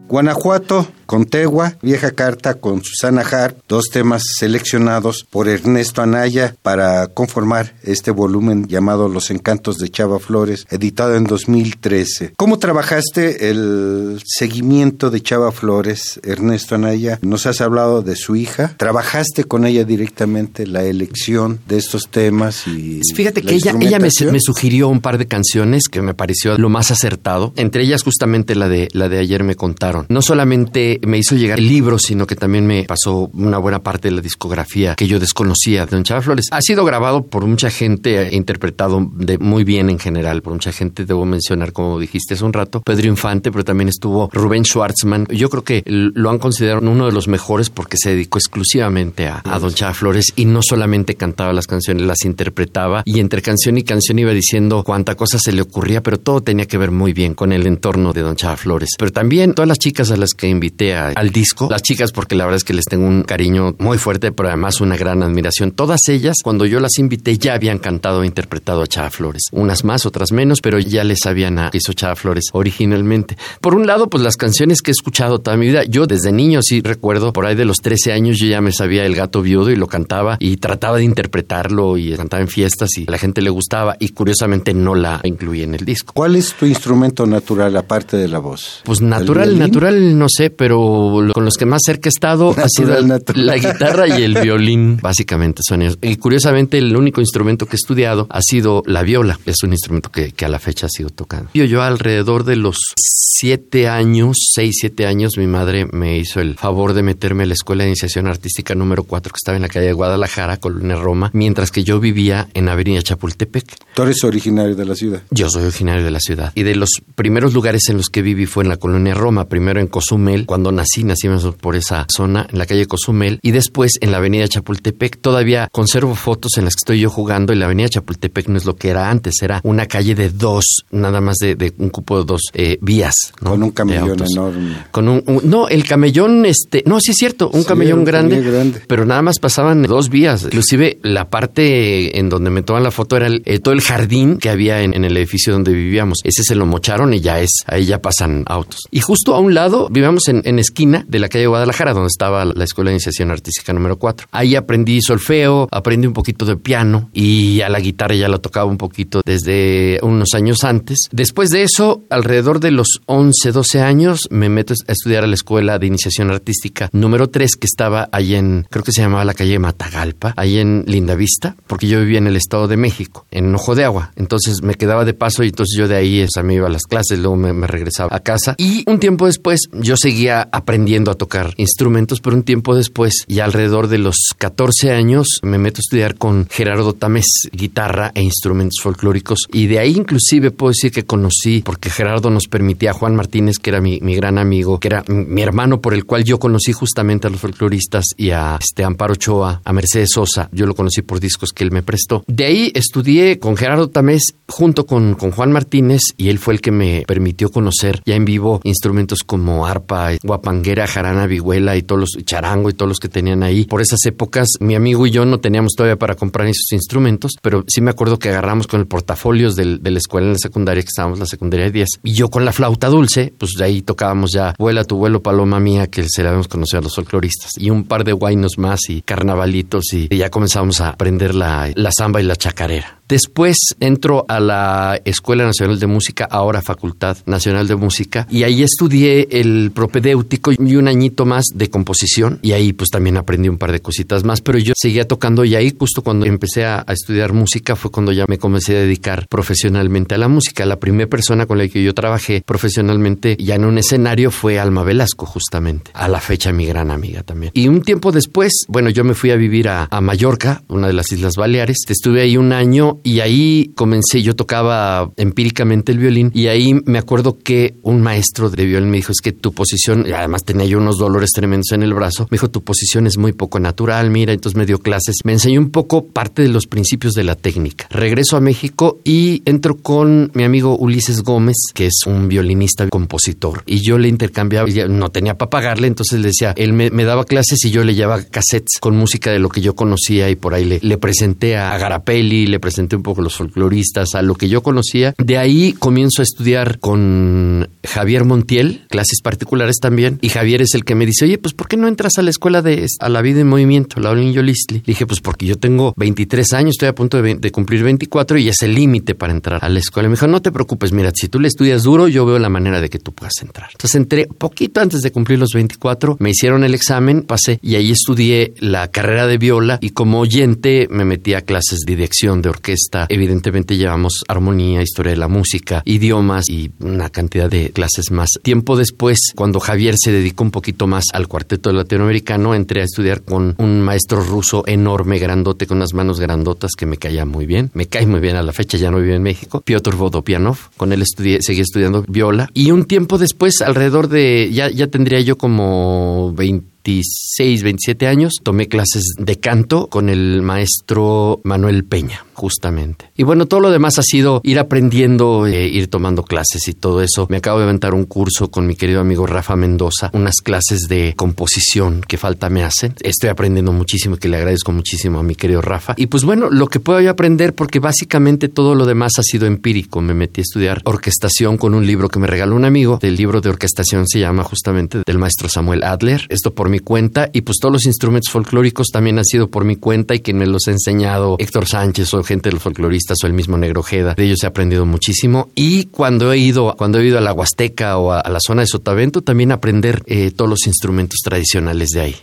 Guanajuato, 0.09 0.87
Contegua, 1.07 1.77
Vieja 1.83 2.11
Carta 2.11 2.55
con 2.55 2.83
Susana 2.83 3.23
Harp, 3.23 3.59
dos 3.69 3.87
temas 3.93 4.23
seleccionados 4.39 5.25
por 5.29 5.49
Ernesto 5.49 6.03
Anaya 6.03 6.55
para 6.63 7.07
conformar 7.09 7.75
este 7.83 8.11
volumen 8.11 8.67
llamado 8.67 9.09
Los 9.09 9.31
Encantos 9.31 9.79
de 9.79 9.89
Chava 9.89 10.19
Flores, 10.19 10.67
editado 10.71 11.15
en 11.15 11.25
2013. 11.25 12.35
¿Cómo 12.37 12.59
trabajaste 12.59 13.51
el 13.51 14.21
seguimiento 14.25 15.11
de 15.11 15.23
Chava 15.23 15.53
Flores, 15.53 16.21
Ernesto 16.23 16.75
Anaya? 16.75 17.19
Nos 17.23 17.47
has 17.47 17.61
hablado 17.61 18.03
de 18.03 18.17
su 18.17 18.37
hija, 18.37 18.75
trabajaste 18.77 19.45
con 19.45 19.65
ella 19.65 19.85
directamente 19.85 20.67
la 20.67 20.85
elección 20.85 21.61
de 21.67 21.79
estos 21.79 22.09
temas 22.11 22.67
y... 22.67 23.01
Fíjate 23.15 23.43
la 23.43 23.51
que 23.51 23.57
ella, 23.57 23.75
ella 23.81 23.99
me, 23.99 24.09
me 24.33 24.41
sugirió 24.41 24.89
un 24.89 25.01
par 25.01 25.19
de 25.19 25.27
canciones 25.27 25.85
que 25.89 26.03
me 26.03 26.15
pareció 26.15 26.59
lo 26.59 26.69
más 26.69 26.91
acertado, 26.91 27.53
entre 27.57 27.83
ellas 27.83 28.03
justamente 28.03 28.55
la 28.55 28.69
de, 28.69 28.89
la 28.93 29.09
de 29.09 29.19
ayer 29.19 29.45
me 29.45 29.55
contaron. 29.55 29.96
No 30.09 30.23
solamente 30.23 31.01
me 31.07 31.19
hizo 31.19 31.37
llegar 31.37 31.59
el 31.59 31.69
libro, 31.69 31.99
sino 31.99 32.27
que 32.27 32.37
también 32.37 32.67
me 32.67 32.85
pasó 32.85 33.31
una 33.33 33.59
buena 33.59 33.83
parte 33.83 34.09
de 34.09 34.17
la 34.17 34.21
discografía 34.21 34.95
que 34.95 35.07
yo 35.07 35.19
desconocía 35.19 35.87
de 35.87 35.93
Don 35.93 36.05
Chava 36.05 36.23
Flores. 36.23 36.47
Ha 36.51 36.61
sido 36.61 36.85
grabado 36.85 37.27
por 37.27 37.47
mucha 37.47 37.71
gente, 37.71 38.35
interpretado 38.35 39.09
de 39.15 39.39
muy 39.39 39.65
bien 39.65 39.91
en 39.91 39.99
general, 39.99 40.43
por 40.43 40.53
mucha 40.53 40.73
gente, 40.73 41.05
debo 41.05 41.25
mencionar, 41.25 41.73
como 41.73 41.99
dijiste 41.99 42.35
hace 42.35 42.45
un 42.45 42.53
rato, 42.53 42.83
Pedro 42.83 43.09
Infante, 43.09 43.51
pero 43.51 43.65
también 43.65 43.89
estuvo 43.89 44.29
Rubén 44.33 44.65
Schwartzman. 44.65 45.27
Yo 45.31 45.49
creo 45.51 45.65
que 45.65 45.83
lo 45.87 46.31
han 46.31 46.39
considerado 46.39 46.89
uno 46.89 47.07
de 47.07 47.13
los 47.13 47.29
mejores 47.29 47.71
porque 47.71 47.97
se 47.97 48.11
dedicó 48.11 48.39
exclusivamente 48.39 49.27
a, 49.29 49.43
a 49.45 49.59
Don 49.59 49.73
Chava 49.73 49.95
Flores 49.95 50.33
y 50.37 50.45
no 50.45 50.61
solamente 50.63 51.15
cantaba 51.15 51.53
las 51.53 51.67
canciones, 51.67 52.07
las 52.07 52.25
interpretaba 52.25 53.03
y 53.05 53.21
entre 53.21 53.43
canción 53.43 53.79
y 53.79 53.83
canción 53.83 54.19
iba 54.19 54.33
diciendo 54.33 54.83
cuánta 54.85 55.15
cosa 55.15 55.39
se 55.39 55.53
le 55.53 55.63
ocurría, 55.63 56.03
pero 56.03 56.19
todo 56.19 56.43
tenía 56.43 56.67
que 56.67 56.79
ver 56.79 56.91
muy 56.91 57.13
bien 57.13 57.35
con 57.35 57.53
el 57.53 57.67
entorno 57.67 58.13
de 58.13 58.23
Don 58.23 58.37
Chava 58.37 58.57
Flores. 58.57 58.91
Pero 58.99 59.13
también 59.13 59.55
todas 59.55 59.69
las 59.69 59.79
chicas 59.87 60.11
a 60.11 60.17
las 60.17 60.31
que 60.31 60.49
invité 60.49 60.97
al 60.97 61.31
disco, 61.31 61.69
las 61.71 61.81
chicas 61.81 62.11
porque 62.11 62.35
la 62.35 62.45
verdad 62.45 62.57
es 62.57 62.65
que 62.65 62.75
les 62.75 62.87
tengo 62.87 63.07
un 63.07 63.23
cariño 63.23 63.77
muy 63.79 63.99
fuerte, 63.99 64.33
pero 64.33 64.49
además 64.49 64.81
una 64.81 64.97
gran 64.97 65.23
admiración. 65.23 65.71
Todas 65.71 66.01
ellas, 66.09 66.39
cuando 66.43 66.67
yo 66.67 66.81
las 66.81 66.99
invité, 66.99 67.39
ya 67.39 67.55
habían 67.55 67.79
cantado 67.79 68.25
e 68.25 68.27
interpretado 68.27 68.83
a 68.83 68.89
Chava 68.89 69.11
Flores. 69.11 69.43
Unas 69.53 69.85
más, 69.85 70.05
otras 70.05 70.33
menos, 70.33 70.61
pero 70.61 70.81
ya 70.81 71.05
les 71.05 71.21
sabían 71.23 71.61
a 71.61 71.71
que 71.71 71.79
hizo 71.79 71.93
Chava 71.93 72.17
Flores 72.17 72.47
originalmente. 72.53 73.37
Por 73.61 73.77
un 73.77 73.87
lado, 73.87 74.11
pues 74.11 74.25
las 74.25 74.37
canciones 74.37 74.83
que 74.83 74.91
he 74.91 74.93
escuchado 74.93 75.39
toda 75.39 75.57
mi 75.57 75.69
vida, 75.69 75.85
yo 75.85 76.09
desde 76.09 76.33
niño 76.33 76.63
sí 76.65 76.81
recuerdo, 76.81 77.33
por 77.33 77.47
ahí 77.47 77.55
de 77.55 77.65
los 77.65 77.77
13 77.77 78.13
años 78.13 78.39
yo 78.41 78.49
ya 78.49 78.61
me 78.61 78.73
sabía 78.73 79.07
El 79.07 79.15
Gato 79.15 79.41
Viudo 79.41 79.71
y 79.71 79.77
lo 79.77 79.87
cantaba 79.87 80.37
y 80.41 80.57
trataba 80.57 80.97
de 80.97 81.05
interpretarlo 81.05 81.97
y 81.97 82.13
cantaba 82.17 82.41
en 82.41 82.49
fiestas 82.49 82.89
y 82.97 83.05
a 83.07 83.13
la 83.13 83.19
gente 83.19 83.41
le 83.41 83.51
gustaba 83.51 83.97
y 84.01 84.09
curiosamente 84.09 84.75
no 84.75 84.97
la 84.97 85.21
incluí 85.23 85.63
en 85.63 85.77
el 85.77 85.85
disco. 85.85 86.13
¿Cuál 86.13 86.35
es 86.35 86.55
tu 86.55 86.67
instrumento 86.67 87.25
natural 87.25 87.77
aparte 87.77 88.17
de 88.17 88.27
la 88.27 88.41
voz? 88.41 88.81
Pues 88.85 89.01
natural, 89.01 89.57
natural 89.57 89.76
no 89.81 90.27
sé, 90.29 90.51
pero 90.51 91.31
con 91.33 91.45
los 91.45 91.55
que 91.55 91.67
más 91.67 91.83
cerca 91.85 92.09
he 92.09 92.11
estado 92.11 92.55
ha 92.57 92.69
sido 92.69 92.97
la 93.35 93.57
guitarra 93.57 94.09
y 94.09 94.23
el 94.23 94.35
violín, 94.43 94.99
básicamente 95.01 95.63
son 95.67 95.83
ellos. 95.83 95.99
Y 96.03 96.17
curiosamente 96.17 96.79
el 96.79 96.97
único 96.97 97.21
instrumento 97.21 97.67
que 97.67 97.75
he 97.75 97.81
estudiado 97.81 98.27
ha 98.31 98.41
sido 98.43 98.83
la 98.87 99.03
viola. 99.03 99.39
Es 99.47 99.63
un 99.63 99.73
instrumento 99.73 100.11
que, 100.11 100.33
a 100.45 100.49
la 100.49 100.59
fecha 100.59 100.87
ha 100.87 100.89
sido 100.89 101.11
tocado. 101.11 101.49
Yo, 101.55 101.65
yo 101.65 101.83
alrededor 101.83 102.45
de 102.45 102.57
los 102.57 102.77
siete 102.97 103.89
años, 103.89 104.37
seis, 104.55 104.77
siete 104.81 105.07
años, 105.07 105.33
mi 105.37 105.47
madre 105.47 105.87
me 105.87 106.19
hizo 106.19 106.41
el 106.41 106.57
favor 106.57 106.95
de 106.95 107.03
meterme 107.03 107.43
a 107.43 107.47
la 107.47 107.55
Escuela 107.55 107.85
de 107.85 107.91
Iniciación 107.91 108.27
Artística 108.27 108.75
número 108.75 109.05
4, 109.05 109.33
que 109.33 109.37
estaba 109.37 109.57
en 109.57 109.63
la 109.63 109.69
calle 109.69 109.87
de 109.87 109.93
Guadalajara, 109.93 110.57
Colonia 110.59 110.97
Roma, 110.97 111.31
mientras 111.35 111.71
que 111.71 111.85
yo 111.85 112.01
vivía 112.01 112.49
en 112.55 112.69
Avenida 112.69 113.03
Chapultepec. 113.03 113.65
¿Tú 113.95 114.03
eres 114.03 114.23
originario 114.25 114.77
de 114.77 114.85
la 114.85 114.95
ciudad? 114.95 115.23
Yo 115.31 115.51
soy 115.51 115.65
originario 115.65 116.05
de 116.05 116.11
la 116.11 116.21
ciudad. 116.21 116.53
Y 116.55 116.63
de 116.63 116.77
los 116.77 116.91
primeros 117.15 117.53
lugares 117.53 117.83
en 117.89 117.97
los 117.97 118.09
que 118.09 118.23
viví 118.23 118.47
fue 118.47 118.63
en 118.63 118.69
la 118.69 118.77
Colonia 118.77 119.15
Roma, 119.15 119.49
primero 119.49 119.66
en 119.69 119.89
Cozumel, 119.89 120.47
cuando 120.47 120.73
nací, 120.73 121.05
nací 121.05 121.29
por 121.61 121.77
esa 121.77 122.07
zona, 122.15 122.47
en 122.51 122.59
la 122.59 122.67
calle 122.67 122.87
Cozumel, 122.87 123.41
y 123.43 123.51
después 123.51 123.93
en 124.01 124.13
la 124.13 124.19
Avenida 124.19 124.49
Chapultepec. 124.49 125.21
Todavía 125.21 125.69
conservo 125.73 126.15
fotos 126.15 126.53
en 126.57 126.65
las 126.65 126.75
que 126.75 126.81
estoy 126.81 127.01
yo 127.01 127.11
jugando 127.11 127.53
y 127.53 127.57
la 127.57 127.67
Avenida 127.67 127.89
Chapultepec 127.89 128.49
no 128.49 128.57
es 128.57 128.65
lo 128.65 128.77
que 128.77 128.89
era 128.89 129.11
antes, 129.11 129.35
era 129.43 129.61
una 129.65 129.87
calle 129.87 130.15
de 130.15 130.31
dos, 130.31 130.85
nada 130.91 131.21
más 131.21 131.37
de, 131.39 131.73
un 131.79 131.91
cupo 131.91 132.19
de 132.19 132.25
dos 132.25 132.43
eh, 132.55 132.79
vías. 132.81 133.15
Con 133.41 133.63
un 133.63 133.71
camellón 133.71 134.23
enorme. 134.31 134.77
Con 134.91 135.09
un, 135.09 135.25
no, 135.45 135.69
el 135.69 135.85
camellón, 135.85 136.47
este, 136.47 136.83
no, 136.87 137.01
sí 137.01 137.11
es 137.11 137.17
cierto, 137.17 137.51
un 137.51 137.65
camellón 137.65 138.05
grande, 138.05 138.83
pero 138.87 139.05
nada 139.05 139.23
más 139.23 139.39
pasaban 139.39 139.83
dos 139.83 140.09
vías. 140.09 140.45
Inclusive 140.45 140.99
la 141.03 141.29
parte 141.29 142.19
en 142.19 142.29
donde 142.29 142.51
me 142.51 142.63
toman 142.63 142.83
la 142.83 142.91
foto 142.91 143.17
era 143.17 143.29
eh, 143.29 143.59
todo 143.59 143.75
el 143.75 143.81
jardín 143.81 144.39
que 144.39 144.49
había 144.49 144.83
en, 144.83 145.05
el 145.05 145.17
edificio 145.17 145.53
donde 145.53 145.73
vivíamos. 145.73 146.19
Ese 146.25 146.43
se 146.43 146.55
lo 146.55 146.67
mocharon 146.67 147.15
y 147.15 147.21
ya 147.21 147.41
es, 147.41 147.51
ahí 147.67 147.85
ya 147.85 148.01
pasan 148.01 148.45
autos. 148.47 148.81
Y 148.91 149.01
justo 149.01 149.35
a 149.35 149.41
un 149.41 149.55
lado 149.57 149.89
vivíamos 149.91 150.29
en, 150.29 150.43
en 150.45 150.61
esquina 150.61 151.05
de 151.09 151.19
la 151.19 151.29
calle 151.29 151.47
Guadalajara, 151.47 151.93
donde 151.93 152.09
estaba 152.09 152.45
la 152.45 152.63
Escuela 152.63 152.91
de 152.91 152.97
Iniciación 152.97 153.31
Artística 153.31 153.73
número 153.73 153.99
4. 153.99 154.29
Ahí 154.31 154.55
aprendí 154.55 155.01
solfeo, 155.01 155.67
aprendí 155.73 156.07
un 156.07 156.13
poquito 156.13 156.45
de 156.45 156.57
piano 156.57 157.11
y 157.13 157.63
a 157.63 157.69
la 157.69 157.81
guitarra 157.81 158.15
ya 158.15 158.29
lo 158.29 158.41
tocaba 158.41 158.67
un 158.67 158.77
poquito 158.77 159.23
desde 159.25 159.99
unos 160.03 160.35
años 160.35 160.63
antes. 160.63 161.09
Después 161.11 161.51
de 161.51 161.63
eso, 161.63 162.05
alrededor 162.11 162.61
de 162.61 162.71
los 162.71 163.01
11, 163.07 163.51
12 163.51 163.81
años, 163.81 164.29
me 164.31 164.49
meto 164.49 164.75
a 164.87 164.93
estudiar 164.93 165.25
a 165.25 165.27
la 165.27 165.35
Escuela 165.35 165.79
de 165.79 165.87
Iniciación 165.87 166.31
Artística 166.31 166.91
número 166.93 167.29
3, 167.29 167.57
que 167.57 167.67
estaba 167.67 168.09
ahí 168.13 168.35
en, 168.35 168.67
creo 168.71 168.85
que 168.85 168.93
se 168.93 169.01
llamaba 169.01 169.25
la 169.25 169.35
calle 169.35 169.59
Matagalpa, 169.59 170.35
ahí 170.37 170.59
en 170.59 170.85
Lindavista, 170.87 171.57
porque 171.67 171.87
yo 171.87 172.01
vivía 172.01 172.19
en 172.19 172.27
el 172.27 172.37
Estado 172.37 172.69
de 172.69 172.77
México, 172.77 173.27
en 173.31 173.55
Ojo 173.55 173.75
de 173.75 173.85
Agua. 173.85 174.13
Entonces 174.17 174.63
me 174.63 174.75
quedaba 174.75 175.05
de 175.05 175.15
paso 175.15 175.43
y 175.43 175.49
entonces 175.49 175.79
yo 175.79 175.89
de 175.89 175.97
ahí 175.97 176.21
esa, 176.21 176.43
me 176.43 176.55
iba 176.55 176.67
a 176.67 176.71
las 176.71 176.83
clases, 176.83 177.19
luego 177.19 177.37
me, 177.37 177.53
me 177.53 177.67
regresaba 177.67 178.15
a 178.15 178.21
casa. 178.21 178.55
Y 178.59 178.85
un 178.87 178.99
tiempo 178.99 179.27
después 179.27 179.46
yo 179.73 179.97
seguía 179.97 180.49
aprendiendo 180.53 181.11
a 181.11 181.15
tocar 181.15 181.55
instrumentos, 181.57 182.21
pero 182.21 182.37
un 182.37 182.43
tiempo 182.43 182.75
después, 182.75 183.25
ya 183.29 183.45
alrededor 183.45 183.89
de 183.89 183.99
los 183.99 184.17
14 184.39 184.93
años, 184.93 185.41
me 185.43 185.59
meto 185.59 185.79
a 185.79 185.83
estudiar 185.83 186.17
con 186.17 186.49
Gerardo 186.51 186.93
Tamés, 186.93 187.27
guitarra 187.53 188.13
e 188.15 188.23
instrumentos 188.23 188.81
folclóricos. 188.83 189.47
Y 189.53 189.67
de 189.67 189.79
ahí 189.79 189.95
inclusive 189.97 190.51
puedo 190.51 190.71
decir 190.71 190.91
que 190.91 191.05
conocí, 191.05 191.63
porque 191.65 191.91
Gerardo 191.91 192.31
nos 192.31 192.49
permitía 192.49 192.91
a 192.91 192.95
Juan 192.95 193.15
Martínez, 193.15 193.59
que 193.59 193.71
era 193.71 193.81
mi, 193.81 193.99
gran 193.99 194.39
amigo, 194.39 194.81
que 194.81 194.89
era 194.89 195.05
mi 195.09 195.43
hermano 195.43 195.81
por 195.81 195.95
el 195.95 196.05
cual 196.05 196.25
yo 196.25 196.39
conocí 196.39 196.73
justamente 196.73 197.27
a 197.27 197.31
los 197.31 197.41
folcloristas 197.41 198.07
y 198.17 198.31
a 198.31 198.59
este 198.61 198.85
Amparo 198.85 199.13
Ochoa, 199.13 199.61
a 199.65 199.73
Mercedes 199.73 200.11
Sosa. 200.13 200.49
Yo 200.53 200.67
lo 200.67 200.75
conocí 200.75 201.03
por 201.03 201.21
discos 201.21 201.53
que 201.53 201.65
él 201.65 201.71
me 201.71 201.83
prestó. 201.83 202.25
De 202.27 202.45
ahí 202.45 202.73
estudié 202.75 203.39
con 203.39 203.57
Gerardo 203.57 203.89
Tamés 203.89 204.35
junto 204.49 204.87
con, 204.87 205.15
con 205.15 205.31
Juan 205.31 205.53
Martínez 205.53 206.01
y 206.17 206.29
él 206.29 206.39
fue 206.39 206.55
el 206.55 206.61
que 206.61 206.71
me 206.71 207.05
permitió 207.07 207.51
conocer 207.51 208.03
ya 208.05 208.15
en 208.15 208.25
vivo 208.25 208.61
instrumentos 208.65 209.21
como 209.25 209.36
arpa, 209.67 210.11
guapanguera, 210.23 210.87
jarana, 210.87 211.27
vihuela 211.27 211.77
y 211.77 211.83
todos 211.83 212.01
los 212.01 212.25
charango 212.25 212.71
y 212.71 212.75
todos 212.75 212.89
los 212.89 212.99
que 212.99 213.09
tenían 213.09 213.43
ahí. 213.43 213.65
Por 213.65 213.81
esas 213.81 214.05
épocas 214.07 214.49
mi 214.61 214.75
amigo 214.75 215.07
y 215.07 215.11
yo 215.11 215.25
no 215.25 215.39
teníamos 215.39 215.75
todavía 215.77 215.97
para 215.97 216.15
comprar 216.15 216.47
esos 216.47 216.73
instrumentos, 216.73 217.33
pero 217.43 217.65
sí 217.69 217.81
me 217.81 217.91
acuerdo 217.91 218.19
que 218.19 218.29
agarramos 218.29 218.67
con 218.67 218.81
el 218.81 218.87
portafolios 218.87 219.57
de 219.57 219.79
la 219.83 219.99
escuela 219.99 220.27
en 220.27 220.33
la 220.35 220.39
secundaria, 220.39 220.83
que 220.83 220.89
estábamos 220.89 221.19
en 221.19 221.21
la 221.21 221.27
secundaria 221.27 221.67
de 221.67 221.73
10, 221.73 221.89
y 222.03 222.13
yo 222.15 222.29
con 222.29 222.45
la 222.45 222.53
flauta 222.53 222.89
dulce, 222.89 223.33
pues 223.39 223.53
de 223.59 223.65
ahí 223.65 223.83
tocábamos 223.83 224.33
ya 224.33 224.55
Vuela 224.59 224.85
tu 224.85 224.97
vuelo, 224.97 225.23
paloma 225.23 225.61
mía, 225.61 225.89
que 225.89 226.05
se 226.09 226.23
la 226.23 226.31
habíamos 226.31 226.49
conocido 226.49 226.81
a 226.81 226.83
los 226.83 226.95
folcloristas, 226.95 227.53
y 227.57 227.71
un 227.71 227.85
par 227.85 228.05
de 228.05 228.13
guainos 228.13 228.59
más 228.59 228.81
y 228.89 229.03
carnavalitos, 229.03 229.93
y, 229.93 230.09
ya 230.17 230.31
comenzamos 230.31 230.81
a 230.81 230.89
aprender 230.89 231.35
la, 231.35 231.71
la 231.75 231.91
samba 231.93 232.21
y 232.21 232.25
la 232.25 232.37
chacarera. 232.37 233.01
Después 233.09 233.57
entro 233.79 234.25
a 234.29 234.41
la 234.41 235.01
Escuela 235.05 235.45
Nacional 235.45 235.79
de 235.79 235.87
Música, 235.87 236.27
ahora 236.29 236.61
Facultad 236.61 237.19
Nacional 237.27 237.69
de 237.69 237.77
Música, 237.77 238.27
y 238.29 238.43
ahí 238.43 238.65
estudié 238.65 239.26
el 239.31 239.71
propedéutico 239.75 240.53
y 240.53 240.77
un 240.77 240.89
añito 240.89 241.25
más 241.25 241.45
de 241.55 241.71
composición, 241.71 242.39
y 242.43 242.53
ahí 242.53 242.73
pues 242.73 242.91
también 242.91 243.17
aprendí 243.17 243.49
un 243.49 243.59
par 243.59 243.73
de 243.73 243.81
cositas 243.81 244.25
más, 244.25 244.41
pero 244.41 244.59
yo 244.59 244.73
seguía 244.77 245.07
tocando 245.07 245.45
y 245.45 245.55
ahí 245.55 245.75
justo 245.79 246.03
cuando 246.03 246.27
empecé 246.27 246.65
a, 246.65 246.85
estudiar 246.89 247.33
música 247.33 247.77
fue 247.77 247.91
cuando 247.91 248.13
ya 248.13 248.25
me 248.29 248.39
comencé 248.39 248.77
a 248.77 248.81
dedicar 248.81 249.27
profesionalmente 249.29 250.15
a 250.15 250.19
la 250.19 250.29
música. 250.29 250.65
La 250.65 250.77
primera 250.77 251.09
persona 251.09 251.47
con 251.47 251.59
la 251.59 251.69
que 251.69 251.83
yo 251.83 251.95
trabajé 251.95 252.43
profesionalmente 252.47 253.37
ya 253.39 253.57
en 253.57 253.65
un 253.65 253.79
escenario 253.79 254.31
fue 254.31 254.59
Alma 254.59 254.83
Velasco, 254.83 255.27
justamente, 255.27 255.91
a 255.95 256.09
la 256.09 256.21
fecha 256.21 256.53
mi 256.53 256.67
gran 256.67 256.91
amiga 256.91 257.23
también. 257.23 257.53
Y 257.55 257.69
un 257.69 257.83
tiempo 257.83 258.13
después, 258.13 258.53
bueno, 258.69 258.91
yo 258.91 259.05
me 259.05 259.15
fui 259.15 259.31
a 259.31 259.37
vivir 259.37 259.69
a, 259.69 259.89
a 259.91 260.01
Mallorca, 260.01 260.63
una 260.69 260.87
de 260.87 260.93
las 260.93 261.13
Islas 261.13 261.37
Baleares, 261.37 261.79
estuve 261.89 262.23
ahí 262.23 262.37
un 262.37 262.53
año 262.53 263.01
y 263.03 263.21
ahí 263.21 263.73
comencé, 263.75 264.23
yo 264.23 264.35
tocaba 264.37 265.11
empíricamente 265.17 265.93
el 265.93 265.99
violín 265.99 266.31
y 266.35 266.49
ahí 266.49 266.75
me 266.85 266.99
acuerdo 266.99 267.39
que 267.39 267.77
un 267.83 268.03
maestro 268.03 268.51
de 268.51 268.65
violín 268.65 268.91
me 268.91 268.99
dijo, 268.99 269.13
es 269.17 269.23
que 269.23 269.33
tu 269.33 269.53
posición, 269.53 270.07
y 270.07 270.13
además 270.13 270.45
tenía 270.45 270.67
yo 270.67 270.79
unos 270.79 270.99
dolores 270.99 271.31
tremendos 271.31 271.73
en 271.73 271.83
el 271.83 271.95
brazo, 271.95 272.25
me 272.31 272.37
dijo, 272.37 272.51
tu 272.51 272.63
posición 272.63 273.07
es 273.07 273.17
muy 273.17 273.33
poco 273.33 273.59
natural, 273.59 274.11
mira, 274.11 274.33
entonces 274.33 274.57
me 274.57 274.67
dio 274.67 274.79
clases, 274.79 275.17
me 275.25 275.33
enseñó 275.33 275.61
un 275.61 275.71
poco 275.71 276.07
parte 276.07 276.43
de 276.43 276.49
los 276.49 276.67
principios 276.67 277.15
de 277.15 277.25
la 277.25 277.35
técnica. 277.35 277.87
Regreso 277.91 278.37
a 278.37 278.41
México 278.41 279.01
y 279.05 279.43
entro 279.45 279.77
con 279.77 280.31
mi 280.35 280.45
amigo 280.45 280.77
Ulises 280.77 281.23
Gómez, 281.23 281.57
que 281.75 281.87
es 281.87 282.07
un 282.07 282.29
violinista 282.29 282.89
compositor, 282.89 283.63
y 283.67 283.83
yo 283.83 283.99
le 283.99 284.09
intercambiaba, 284.09 284.69
no 284.89 285.11
tenía 285.11 285.39
para 285.39 285.51
pagarle, 285.51 285.87
entonces 285.87 286.21
le 286.21 286.29
decía, 286.29 286.53
él 286.57 286.73
me, 286.73 286.91
daba 287.05 287.25
clases 287.25 287.65
y 287.65 287.71
yo 287.71 287.85
le 287.85 287.95
llevaba 287.95 288.23
cassettes 288.23 288.79
con 288.81 288.97
música 288.97 289.31
de 289.31 289.39
lo 289.39 289.49
que 289.49 289.61
yo 289.61 289.75
conocía 289.75 290.29
y 290.29 290.37
por 290.37 290.55
ahí 290.55 290.65
le, 290.65 290.81
le 290.83 290.99
presenté 290.99 291.57
a 291.57 291.79
Garapelli, 291.79 292.47
le 292.47 292.61
presenté 292.61 292.97
un 292.97 293.03
poco 293.03 293.23
los 293.23 293.37
folcloristas, 293.37 294.15
a 294.15 294.23
lo 294.23 294.35
que 294.35 294.49
yo 294.49 294.63
conocía. 294.63 295.15
De 295.19 295.39
ahí 295.39 295.73
comienzo 295.73 296.23
a 296.23 296.25
estudiar 296.25 296.79
con 296.79 297.69
Javier 297.85 298.25
Montiel, 298.25 298.85
clases 298.97 299.21
particulares 299.23 299.77
también, 299.79 300.19
y 300.23 300.31
Javier 300.31 300.63
es 300.63 300.75
el 300.75 300.83
que 300.83 300.95
me 300.95 301.05
dice, 301.05 301.27
oye, 301.27 301.37
pues 301.37 301.53
¿por 301.53 301.69
qué 301.69 301.77
no 301.77 301.87
entras 301.87 302.17
a 302.17 302.23
la 302.23 302.31
escuela 302.31 302.63
de 302.63 302.87
a 302.99 303.09
la 303.11 303.21
vida 303.21 303.41
en 303.41 303.47
movimiento, 303.47 304.01
la 304.01 304.09
Olin 304.09 304.33
Yolistli? 304.33 304.83
dije, 304.87 305.07
pues 305.07 305.21
porque 305.21 305.45
yo 305.45 305.57
tengo 305.57 305.93
23 305.97 306.53
años, 306.55 306.71
estoy 306.71 306.89
a 306.89 306.95
punto 306.95 307.21
de, 307.21 307.53
cumplir 307.53 307.83
24 307.83 308.39
y 308.39 308.49
es 308.49 308.63
el 308.63 308.75
límite 308.75 309.15
para 309.15 309.35
entrar 309.35 309.63
a 309.63 309.69
la 309.69 309.79
escuela. 309.79 310.09
Me 310.09 310.15
dijo, 310.15 310.27
no 310.27 310.41
te 310.41 310.51
preocupes, 310.51 310.93
mira, 310.93 311.11
si 311.15 311.29
tú 311.29 311.39
le 311.41 311.49
estudias 311.49 311.83
duro, 311.83 312.09
yo 312.09 312.25
veo 312.25 312.39
la 312.39 312.49
manera 312.49 312.81
de 312.81 312.89
que 312.89 312.99
tú 312.99 313.13
puedas 313.13 313.35
entrar. 313.43 313.69
Entonces 313.73 313.97
entré 313.97 314.27
poquito 314.27 314.81
antes 314.81 315.03
de 315.03 315.13
cumplir 315.13 315.39
los 315.39 315.51
24, 315.53 316.17
me 316.19 316.31
hicieron 316.31 316.65
el 316.65 316.75
examen, 316.75 317.23
pasé 317.23 317.59
y 317.63 317.75
ahí 317.75 317.91
estudié 317.91 318.55
la 318.59 318.89
carrera 318.89 319.27
de 319.27 319.37
viola 319.37 319.79
y 319.83 319.91
como 319.91 320.21
oyente 320.21 320.89
me 320.91 321.05
metí 321.05 321.35
a 321.35 321.43
clases 321.43 321.81
de 321.81 321.95
dirección 321.95 322.41
de 322.41 322.49
orquesta 322.49 323.07
Evidentemente 323.09 323.77
llevamos 323.77 324.25
armonía, 324.29 324.83
historia 324.83 325.11
de 325.11 325.19
la 325.19 325.29
música, 325.29 325.83
idiomas 325.85 326.49
y 326.49 326.71
una 326.81 327.11
cantidad 327.11 327.51
de 327.51 327.71
clases 327.71 328.11
más. 328.11 328.29
Tiempo 328.43 328.77
después, 328.87 329.19
cuando 329.35 329.59
Javier 329.59 329.97
se 329.99 330.13
dedicó 330.13 330.45
un 330.45 330.53
poquito 330.53 330.87
más 330.87 331.07
al 331.13 331.27
cuarteto 331.27 331.73
latinoamericano, 331.73 332.55
entré 332.55 332.83
a 332.83 332.85
estudiar 332.85 333.23
con 333.23 333.57
un 333.59 333.81
maestro 333.81 334.23
ruso 334.23 334.63
enorme, 334.67 335.19
grandote, 335.19 335.67
con 335.67 335.79
unas 335.79 335.93
manos 335.93 336.21
grandotas 336.21 336.73
que 336.79 336.87
me 336.87 336.97
caía 336.97 337.25
muy 337.25 337.47
bien. 337.47 337.71
Me 337.75 337.87
cae 337.87 338.07
muy 338.07 338.21
bien 338.21 338.37
a 338.37 338.43
la 338.43 338.53
fecha, 338.53 338.79
ya 338.79 338.91
no 338.91 338.99
vive 338.99 339.17
en 339.17 339.23
México. 339.23 339.61
Piotr 339.61 339.97
Vodopianov, 339.97 340.59
con 340.77 340.93
él 340.93 341.03
seguí 341.05 341.61
estudiando 341.61 342.05
viola. 342.07 342.49
Y 342.55 342.71
un 342.71 342.85
tiempo 342.85 343.19
después, 343.19 343.61
alrededor 343.61 344.09
de, 344.09 344.51
ya, 344.53 344.71
ya 344.71 344.87
tendría 344.87 345.21
yo 345.21 345.37
como 345.37 346.33
20 346.35 346.76
26, 346.87 347.65
27 347.65 348.07
años, 348.07 348.35
tomé 348.43 348.69
clases 348.69 349.15
de 349.19 349.41
canto 349.41 349.89
con 349.89 350.09
el 350.09 350.43
maestro 350.43 351.41
Manuel 351.43 351.85
Peña, 351.85 352.25
justamente. 352.33 353.11
Y 353.17 353.25
bueno, 353.25 353.47
todo 353.47 353.59
lo 353.59 353.71
demás 353.71 353.99
ha 353.99 354.03
sido 354.03 354.41
ir 354.45 354.61
aprendiendo, 354.61 355.49
eh, 355.49 355.67
ir 355.67 355.89
tomando 355.89 356.23
clases 356.23 356.69
y 356.69 356.75
todo 356.75 357.03
eso. 357.03 357.27
Me 357.29 357.39
acabo 357.39 357.59
de 357.59 357.65
aventar 357.65 357.93
un 357.93 358.05
curso 358.05 358.51
con 358.53 358.69
mi 358.69 358.77
querido 358.77 359.01
amigo 359.01 359.27
Rafa 359.27 359.57
Mendoza, 359.57 360.11
unas 360.13 360.37
clases 360.37 360.83
de 360.89 361.15
composición 361.17 362.03
que 362.07 362.19
falta 362.19 362.49
me 362.51 362.63
hacen. 362.63 362.95
Estoy 363.01 363.31
aprendiendo 363.31 363.73
muchísimo 363.73 364.15
y 364.15 364.19
que 364.19 364.29
le 364.29 364.37
agradezco 364.37 364.71
muchísimo 364.71 365.19
a 365.19 365.23
mi 365.25 365.35
querido 365.35 365.63
Rafa. 365.63 365.95
Y 365.97 366.07
pues 366.07 366.23
bueno, 366.25 366.51
lo 366.51 366.69
que 366.69 366.79
puedo 366.79 366.97
aprender, 367.11 367.55
porque 367.55 367.81
básicamente 367.81 368.49
todo 368.49 368.77
lo 368.77 368.87
demás 368.87 369.13
ha 369.19 369.23
sido 369.23 369.47
empírico. 369.47 370.01
Me 370.01 370.15
metí 370.15 370.41
a 370.41 370.43
estudiar 370.43 370.83
orquestación 370.85 371.57
con 371.57 371.75
un 371.75 371.85
libro 371.85 372.09
que 372.09 372.21
me 372.21 372.29
regaló 372.29 372.55
un 372.55 372.65
amigo. 372.65 373.01
El 373.03 373.17
libro 373.17 373.41
de 373.41 373.49
orquestación 373.49 374.07
se 374.07 374.21
llama 374.21 374.45
justamente 374.45 375.03
del 375.05 375.19
maestro 375.19 375.49
Samuel 375.49 375.83
Adler. 375.83 376.27
Esto 376.29 376.55
por 376.55 376.69
mi 376.69 376.76
cuenta 376.81 377.31
y 377.33 377.43
pues 377.43 377.59
todos 377.61 377.73
los 377.73 377.87
instrumentos 377.87 378.33
folclóricos 378.33 378.89
también 378.89 379.19
han 379.19 379.25
sido 379.25 379.49
por 379.49 379.65
mi 379.65 379.77
cuenta 379.77 380.15
y 380.15 380.21
quien 380.21 380.39
me 380.39 380.47
los 380.47 380.67
ha 380.69 380.73
enseñado 380.73 381.37
Héctor 381.39 381.67
Sánchez 381.67 382.13
o 382.15 382.23
gente 382.23 382.49
de 382.49 382.55
los 382.55 382.63
folcloristas 382.63 383.19
o 383.23 383.27
el 383.27 383.33
mismo 383.33 383.57
Negro 383.57 383.81
Ojeda. 383.81 384.15
De 384.15 384.25
ellos 384.25 384.43
he 384.43 384.47
aprendido 384.47 384.87
muchísimo 384.87 385.51
y 385.55 385.87
cuando 385.87 386.33
he 386.33 386.39
ido, 386.39 386.75
cuando 386.77 386.99
he 386.99 387.07
ido 387.07 387.19
a 387.19 387.21
la 387.21 387.33
Huasteca 387.33 387.99
o 387.99 388.13
a, 388.13 388.23
la 388.29 388.41
zona 388.41 388.63
de 388.63 388.67
Sotavento 388.67 389.23
también 389.23 389.53
aprender 389.53 390.03
eh, 390.07 390.31
todos 390.31 390.51
los 390.51 390.67
instrumentos 390.67 391.21
tradicionales 391.23 391.91
de 391.91 392.01
ahí. 392.01 392.17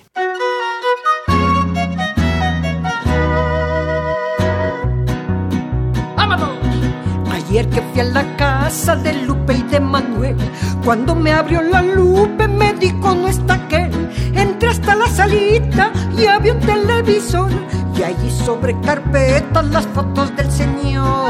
Ayer 7.54 7.70
que 7.70 7.84
fui 7.84 8.02
a 8.02 8.06
la 8.06 8.36
casa 8.36 8.96
de 8.96 9.14
Lupe 9.14 9.54
y 9.54 9.62
de 9.64 9.80
Manuel, 9.80 10.36
cuando 10.84 11.14
me 11.14 11.32
abrió 11.32 11.62
la 11.62 11.84
Lupe 11.84 12.13
un 16.52 16.60
televisor 16.60 17.52
y 17.96 18.04
allí 18.04 18.30
sobre 18.32 18.80
carpetas 18.82 19.66
las 19.68 19.86
fotos 19.88 20.36
del 20.36 20.52
señor. 20.52 21.30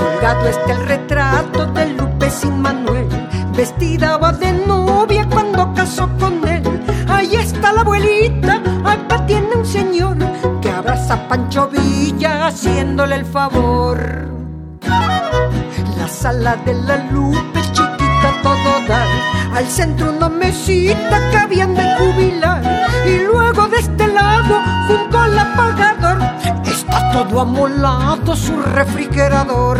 Colgado 0.00 0.48
está 0.48 0.72
el 0.72 0.86
retrato 0.86 1.66
de 1.66 1.86
Lupe 1.94 2.30
sin 2.30 2.60
Manuel, 2.60 3.08
vestida 3.56 4.16
va 4.16 4.32
de 4.32 4.52
novia 4.52 5.28
cuando 5.28 5.72
casó 5.74 6.08
con 6.18 6.46
él. 6.48 6.62
Ahí 7.08 7.36
está 7.36 7.72
la 7.72 7.82
abuelita, 7.82 8.60
acá 8.84 9.26
tiene 9.26 9.54
un 9.54 9.66
señor 9.66 10.16
que 10.60 10.70
abraza 10.70 11.14
a 11.14 11.28
Pancho 11.28 11.68
Villa 11.68 12.46
haciéndole 12.46 13.16
el 13.16 13.26
favor. 13.26 13.98
La 15.98 16.08
sala 16.08 16.56
de 16.56 16.74
la 16.74 16.96
Lupe 17.12 17.60
chiquita 17.72 18.40
todo 18.42 18.88
dar, 18.88 19.06
al 19.54 19.66
centro 19.66 20.10
una 20.10 20.28
mesita 20.28 21.30
que 21.30 21.36
habían 21.36 21.74
de 21.74 21.82
jubilar 21.96 22.83
y 23.06 23.18
luego 23.18 23.68
de 23.68 23.78
este 23.78 24.06
lado 24.08 24.60
junto 24.88 25.18
al 25.18 25.38
apagador 25.38 26.18
está 26.64 27.12
todo 27.12 27.40
amolado 27.40 28.36
su 28.36 28.56
refrigerador. 28.60 29.78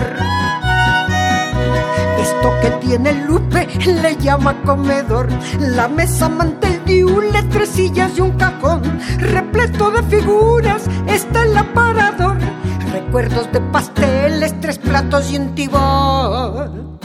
Esto 2.18 2.54
que 2.62 2.70
tiene 2.86 3.12
Lupe 3.26 3.68
le 3.86 4.16
llama 4.16 4.54
comedor. 4.62 5.28
La 5.58 5.88
mesa 5.88 6.28
mantel 6.28 6.74
de 6.84 7.42
tres 7.50 7.70
sillas 7.70 8.12
y 8.16 8.20
un 8.20 8.32
cajón 8.32 8.82
repleto 9.18 9.90
de 9.90 10.02
figuras 10.04 10.82
está 11.06 11.42
el 11.42 11.56
aparador. 11.56 12.36
Recuerdos 12.92 13.50
de 13.52 13.60
pasteles, 13.60 14.60
tres 14.60 14.78
platos 14.78 15.30
y 15.30 15.38
un 15.38 15.54
tibón. 15.54 16.98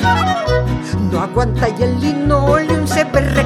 No 1.11 1.21
aguanta 1.21 1.69
y 1.69 1.83
el 1.83 1.99
linoleum 1.99 2.85
se 2.87 3.03
ve. 3.05 3.38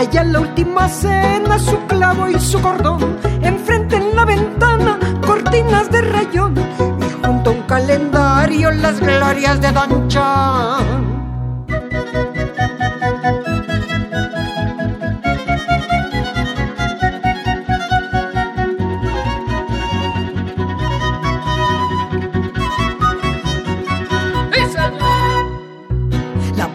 Allá 0.00 0.24
la 0.24 0.40
última 0.40 0.88
cena, 0.88 1.58
su 1.58 1.76
clavo 1.86 2.26
y 2.26 2.40
su 2.40 2.58
cordón. 2.62 3.18
Enfrente 3.42 3.96
en 3.96 4.16
la 4.16 4.24
ventana, 4.24 4.98
cortinas 5.26 5.90
de 5.90 6.00
rayón. 6.00 6.54
Y 6.56 7.10
junto 7.22 7.50
a 7.50 7.52
un 7.52 7.62
calendario, 7.64 8.70
las 8.70 8.98
glorias 8.98 9.60
de 9.60 9.70
Don 9.72 10.08
Chan. 10.08 11.20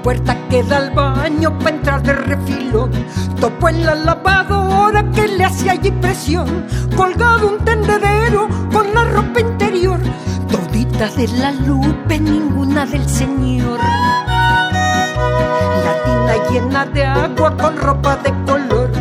puerta 0.05 0.37
que 0.49 0.61
da 0.61 0.77
al 0.77 0.93
baño 1.35 1.57
para 1.59 1.75
entrar 1.75 2.01
de 2.03 2.13
refilón. 2.13 2.91
Topo 3.39 3.69
en 3.69 3.85
la 3.85 3.95
lavadora 3.95 5.03
que 5.11 5.27
le 5.27 5.43
hacía 5.43 5.73
allí 5.73 5.91
presión. 5.91 6.65
Colgado 6.95 7.49
un 7.49 7.57
tendedero 7.63 8.47
con 8.71 8.93
la 8.93 9.03
ropa 9.03 9.39
interior. 9.39 9.99
Todita 10.49 11.09
de 11.09 11.27
la 11.39 11.51
lupe, 11.51 12.19
ninguna 12.19 12.85
del 12.85 13.07
señor. 13.07 13.79
La 15.85 16.03
tina 16.03 16.49
llena 16.49 16.85
de 16.85 17.05
agua 17.05 17.55
con 17.57 17.77
ropa 17.77 18.17
de 18.17 18.33
color. 18.45 18.91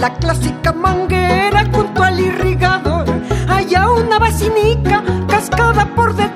La 0.00 0.12
clásica 0.14 0.72
manguera 0.72 1.64
junto 1.72 2.02
al 2.02 2.18
irrigador. 2.20 3.04
Allá 3.48 3.90
una 3.90 4.18
vacinica 4.18 5.02
cascada 5.28 5.86
por 5.94 6.14
detrás. 6.14 6.33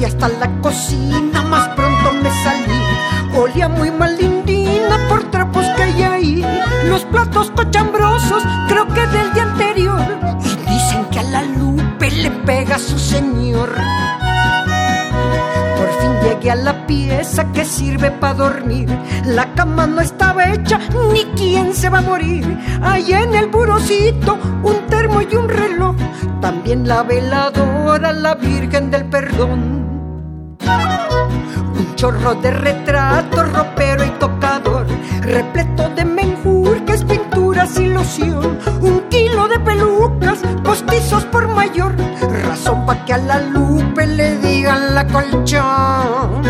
Fui 0.00 0.06
hasta 0.06 0.28
la 0.28 0.48
cocina, 0.62 1.42
más 1.42 1.68
pronto 1.70 2.12
me 2.22 2.30
salí. 2.42 3.36
Olía 3.36 3.68
muy 3.68 3.90
malindina 3.90 4.96
por 5.08 5.30
trapos 5.30 5.64
que 5.76 5.82
hay 5.82 6.02
ahí. 6.02 6.46
Los 6.88 7.04
platos 7.04 7.50
cochambrosos, 7.50 8.42
creo 8.68 8.86
que 8.88 9.06
del 9.06 9.32
día 9.34 9.42
anterior. 9.42 10.00
Y 10.42 10.70
dicen 10.72 11.04
que 11.10 11.18
a 11.18 11.22
la 11.24 11.42
lupe 11.42 12.10
le 12.10 12.30
pega 12.30 12.78
su 12.78 12.98
señor. 12.98 13.74
Por 15.76 16.00
fin 16.00 16.12
llegué 16.22 16.50
a 16.50 16.56
la 16.56 16.86
pieza 16.86 17.52
que 17.52 17.64
sirve 17.66 18.10
para 18.10 18.34
dormir. 18.34 18.88
La 19.26 19.52
cama 19.54 19.86
no 19.86 20.00
estaba 20.00 20.50
hecha, 20.50 20.78
ni 21.12 21.24
quién 21.36 21.74
se 21.74 21.90
va 21.90 21.98
a 21.98 22.02
morir. 22.02 22.58
Ahí 22.82 23.12
en 23.12 23.34
el 23.34 23.48
burocito, 23.48 24.38
un 24.62 24.86
termo 24.88 25.20
y 25.20 25.36
un 25.36 25.48
reloj. 25.48 25.94
También 26.40 26.88
la 26.88 27.02
veladora, 27.02 28.12
la 28.12 28.34
Virgen 28.34 28.90
del 28.90 29.04
Perdón. 29.04 29.89
Chorro 32.00 32.34
de 32.36 32.50
retratos, 32.50 33.52
ropero 33.52 34.02
y 34.02 34.08
tocador, 34.12 34.86
repleto 35.20 35.90
de 35.90 36.06
menjurques, 36.06 37.04
pinturas 37.04 37.78
y 37.78 37.88
loción. 37.88 38.58
Un 38.80 39.02
kilo 39.10 39.46
de 39.48 39.60
pelucas, 39.60 40.38
postizos 40.64 41.26
por 41.26 41.46
mayor, 41.48 41.94
razón 42.48 42.86
para 42.86 43.04
que 43.04 43.12
a 43.12 43.18
la 43.18 43.42
lupe 43.42 44.06
le 44.06 44.38
digan 44.38 44.94
la 44.94 45.06
colchón. 45.08 46.40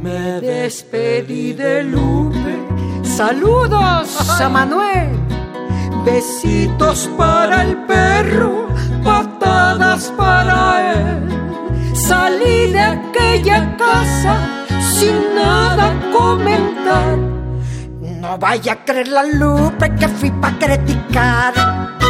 Me 0.00 0.40
despedí 0.40 1.52
de 1.52 1.84
Lupe, 1.84 2.56
saludos 3.02 4.40
a 4.40 4.48
Manuel, 4.48 5.10
besitos 6.06 7.10
para 7.18 7.64
el 7.64 7.76
perro, 7.84 8.66
patadas 9.04 10.10
para. 10.16 10.73
Salí 12.06 12.70
de 12.70 12.80
aquella 12.80 13.76
casa 13.78 14.34
sin 14.78 15.34
nada 15.34 15.86
comentar. 16.12 17.16
No 18.20 18.36
vaya 18.36 18.72
a 18.74 18.84
creer 18.84 19.08
la 19.08 19.22
lupe 19.24 19.94
que 19.98 20.08
fui 20.08 20.30
pa' 20.30 20.52
criticar. 20.58 22.03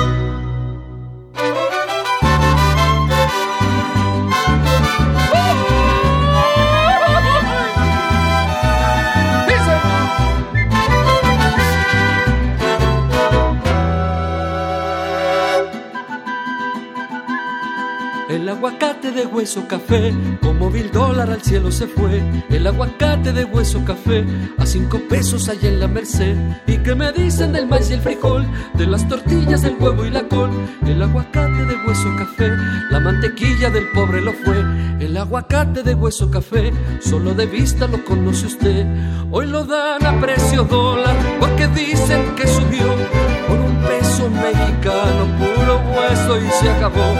Aguacate 18.67 19.11
de 19.11 19.27
hueso 19.27 19.69
café, 19.69 20.11
como 20.41 20.71
mil 20.71 20.91
dólar 20.91 21.31
al 21.31 21.43
cielo 21.43 21.71
se 21.71 21.87
fue. 21.87 22.23
El 22.49 22.67
aguacate 22.67 23.31
de 23.35 23.45
hueso 23.45 23.85
café, 23.85 24.25
a 24.57 24.65
cinco 24.65 24.99
pesos 25.07 25.51
allá 25.51 25.69
en 25.69 25.81
la 25.81 25.87
merced. 25.87 26.35
¿Y 26.67 26.79
qué 26.79 26.95
me 26.95 27.13
dicen 27.13 27.53
del 27.53 27.67
maíz 27.67 27.91
y 27.91 27.93
el 27.93 28.01
frijol? 28.01 28.47
De 28.73 28.87
las 28.87 29.07
tortillas, 29.07 29.61
del 29.61 29.77
huevo 29.79 30.07
y 30.07 30.11
la 30.11 30.27
col. 30.29 30.49
El 30.87 31.03
aguacate 31.03 31.67
de 31.67 31.77
hueso 31.87 32.09
café, 32.17 32.53
la 32.91 33.01
mantequilla 33.01 33.69
del 33.69 33.87
pobre 33.91 34.23
lo 34.23 34.33
fue. 34.33 34.57
El 34.99 35.15
aguacate 35.19 35.83
de 35.83 35.95
hueso 35.95 36.31
café, 36.31 36.73
solo 37.01 37.35
de 37.35 37.45
vista 37.45 37.87
lo 37.87 38.03
conoce 38.03 38.47
usted. 38.47 38.87
Hoy 39.31 39.47
lo 39.47 39.67
dan 39.67 40.07
a 40.07 40.19
precio 40.23 40.65
dólar, 40.65 41.15
porque 41.39 41.67
dicen 41.69 42.35
que 42.35 42.47
subió 42.47 42.87
por 43.47 43.59
un 43.59 43.77
peso 43.83 44.31
mexicano, 44.31 45.54
puro 45.65 45.81
hueso 45.97 46.39
y 46.41 46.51
se 46.51 46.71
acabó. 46.71 47.15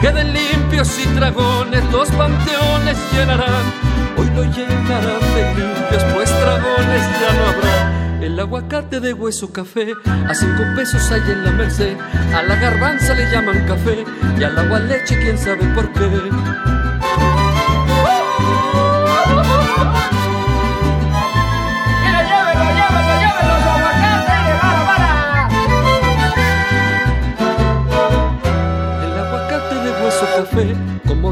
Queden 0.00 0.32
limpios 0.32 0.98
y 0.98 1.06
dragones, 1.14 1.84
los 1.92 2.10
panteones 2.10 2.98
llenarán. 3.12 3.72
Hoy 4.16 4.30
lo 4.34 4.44
llenarán 4.44 5.20
de 5.34 5.54
limpios, 5.54 6.04
pues 6.14 6.30
dragones 6.40 7.02
ya 7.20 7.32
no 7.34 7.48
habrá. 7.48 8.20
El 8.22 8.38
aguacate 8.38 9.00
de 9.00 9.12
hueso 9.12 9.52
café, 9.52 9.94
a 10.28 10.34
cinco 10.34 10.62
pesos 10.76 11.10
hay 11.10 11.22
en 11.30 11.44
la 11.44 11.50
merced. 11.52 11.96
A 12.34 12.42
la 12.42 12.56
garbanza 12.56 13.14
le 13.14 13.30
llaman 13.30 13.66
café 13.66 14.04
y 14.38 14.44
al 14.44 14.58
agua 14.58 14.78
leche 14.80 15.18
quién 15.20 15.38
sabe 15.38 15.64
por 15.74 15.90
qué. 15.92 16.79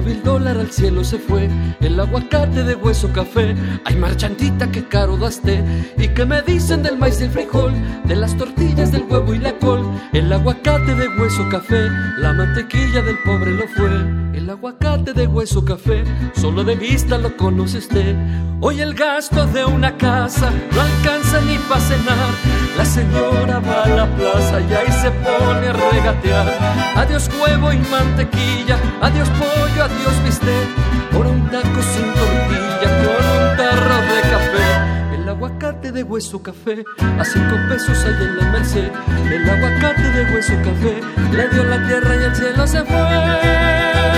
Mil 0.08 0.22
dólar 0.22 0.56
al 0.56 0.70
cielo 0.70 1.04
se 1.04 1.18
fue. 1.18 1.48
El 1.80 2.00
aguacate 2.00 2.64
de 2.64 2.74
hueso 2.74 3.12
café, 3.12 3.54
ay 3.84 3.96
marchantita 3.96 4.70
que 4.70 4.88
caro 4.88 5.16
daste. 5.18 5.62
¿Y 5.98 6.08
qué 6.08 6.24
me 6.24 6.40
dicen 6.42 6.82
del 6.82 6.96
maíz 6.96 7.20
y 7.20 7.24
el 7.24 7.30
frijol? 7.30 7.72
De 8.04 8.16
las 8.16 8.36
tortillas, 8.36 8.90
del 8.90 9.04
huevo 9.08 9.34
y 9.34 9.38
la 9.38 9.52
col. 9.58 9.82
El 10.12 10.32
aguacate 10.32 10.94
de 10.94 11.08
hueso 11.08 11.46
café, 11.50 11.88
la 12.18 12.32
mantequilla 12.32 13.02
del 13.02 13.18
pobre 13.18 13.52
lo 13.52 13.68
fue. 13.68 13.90
El 14.32 14.48
aguacate 14.48 15.12
de 15.12 15.26
hueso 15.26 15.62
café, 15.64 16.04
solo 16.34 16.64
de 16.64 16.76
vista 16.76 17.18
lo 17.18 17.36
conoce 17.36 17.78
usted. 17.78 18.16
Hoy 18.60 18.80
el 18.80 18.94
gasto 18.94 19.46
de 19.46 19.64
una 19.64 19.96
casa 19.98 20.50
no 20.74 20.80
alcanza 20.80 21.40
ni 21.42 21.58
para 21.68 21.80
cenar. 21.80 22.67
La 22.78 22.84
señora 22.84 23.58
va 23.58 23.82
a 23.82 23.88
la 23.88 24.06
plaza 24.06 24.60
y 24.60 24.72
ahí 24.72 24.92
se 25.02 25.10
pone 25.10 25.66
a 25.66 25.72
regatear. 25.72 26.46
Adiós 26.94 27.28
huevo 27.38 27.72
y 27.72 27.78
mantequilla, 27.78 28.76
adiós 29.02 29.28
pollo, 29.30 29.82
adiós 29.82 30.22
bistec. 30.24 30.68
Por 31.12 31.26
un 31.26 31.40
taco 31.50 31.82
sin 31.92 32.06
tortilla, 32.14 32.88
con 33.02 33.22
un 33.34 33.56
tarro 33.56 33.96
de 34.10 34.20
café. 34.32 34.68
El 35.16 35.28
aguacate 35.28 35.90
de 35.90 36.04
hueso 36.04 36.40
café, 36.40 36.84
a 37.18 37.24
cinco 37.24 37.56
pesos 37.68 37.98
hay 38.04 38.12
en 38.12 38.36
la 38.38 38.44
merced. 38.52 38.92
El 39.28 39.50
aguacate 39.50 40.10
de 40.10 40.22
hueso 40.32 40.54
café, 40.62 41.00
le 41.32 41.48
dio 41.48 41.64
la 41.64 41.84
tierra 41.84 42.14
y 42.14 42.24
el 42.26 42.36
cielo 42.36 42.64
se 42.64 42.84
fue. 42.84 44.08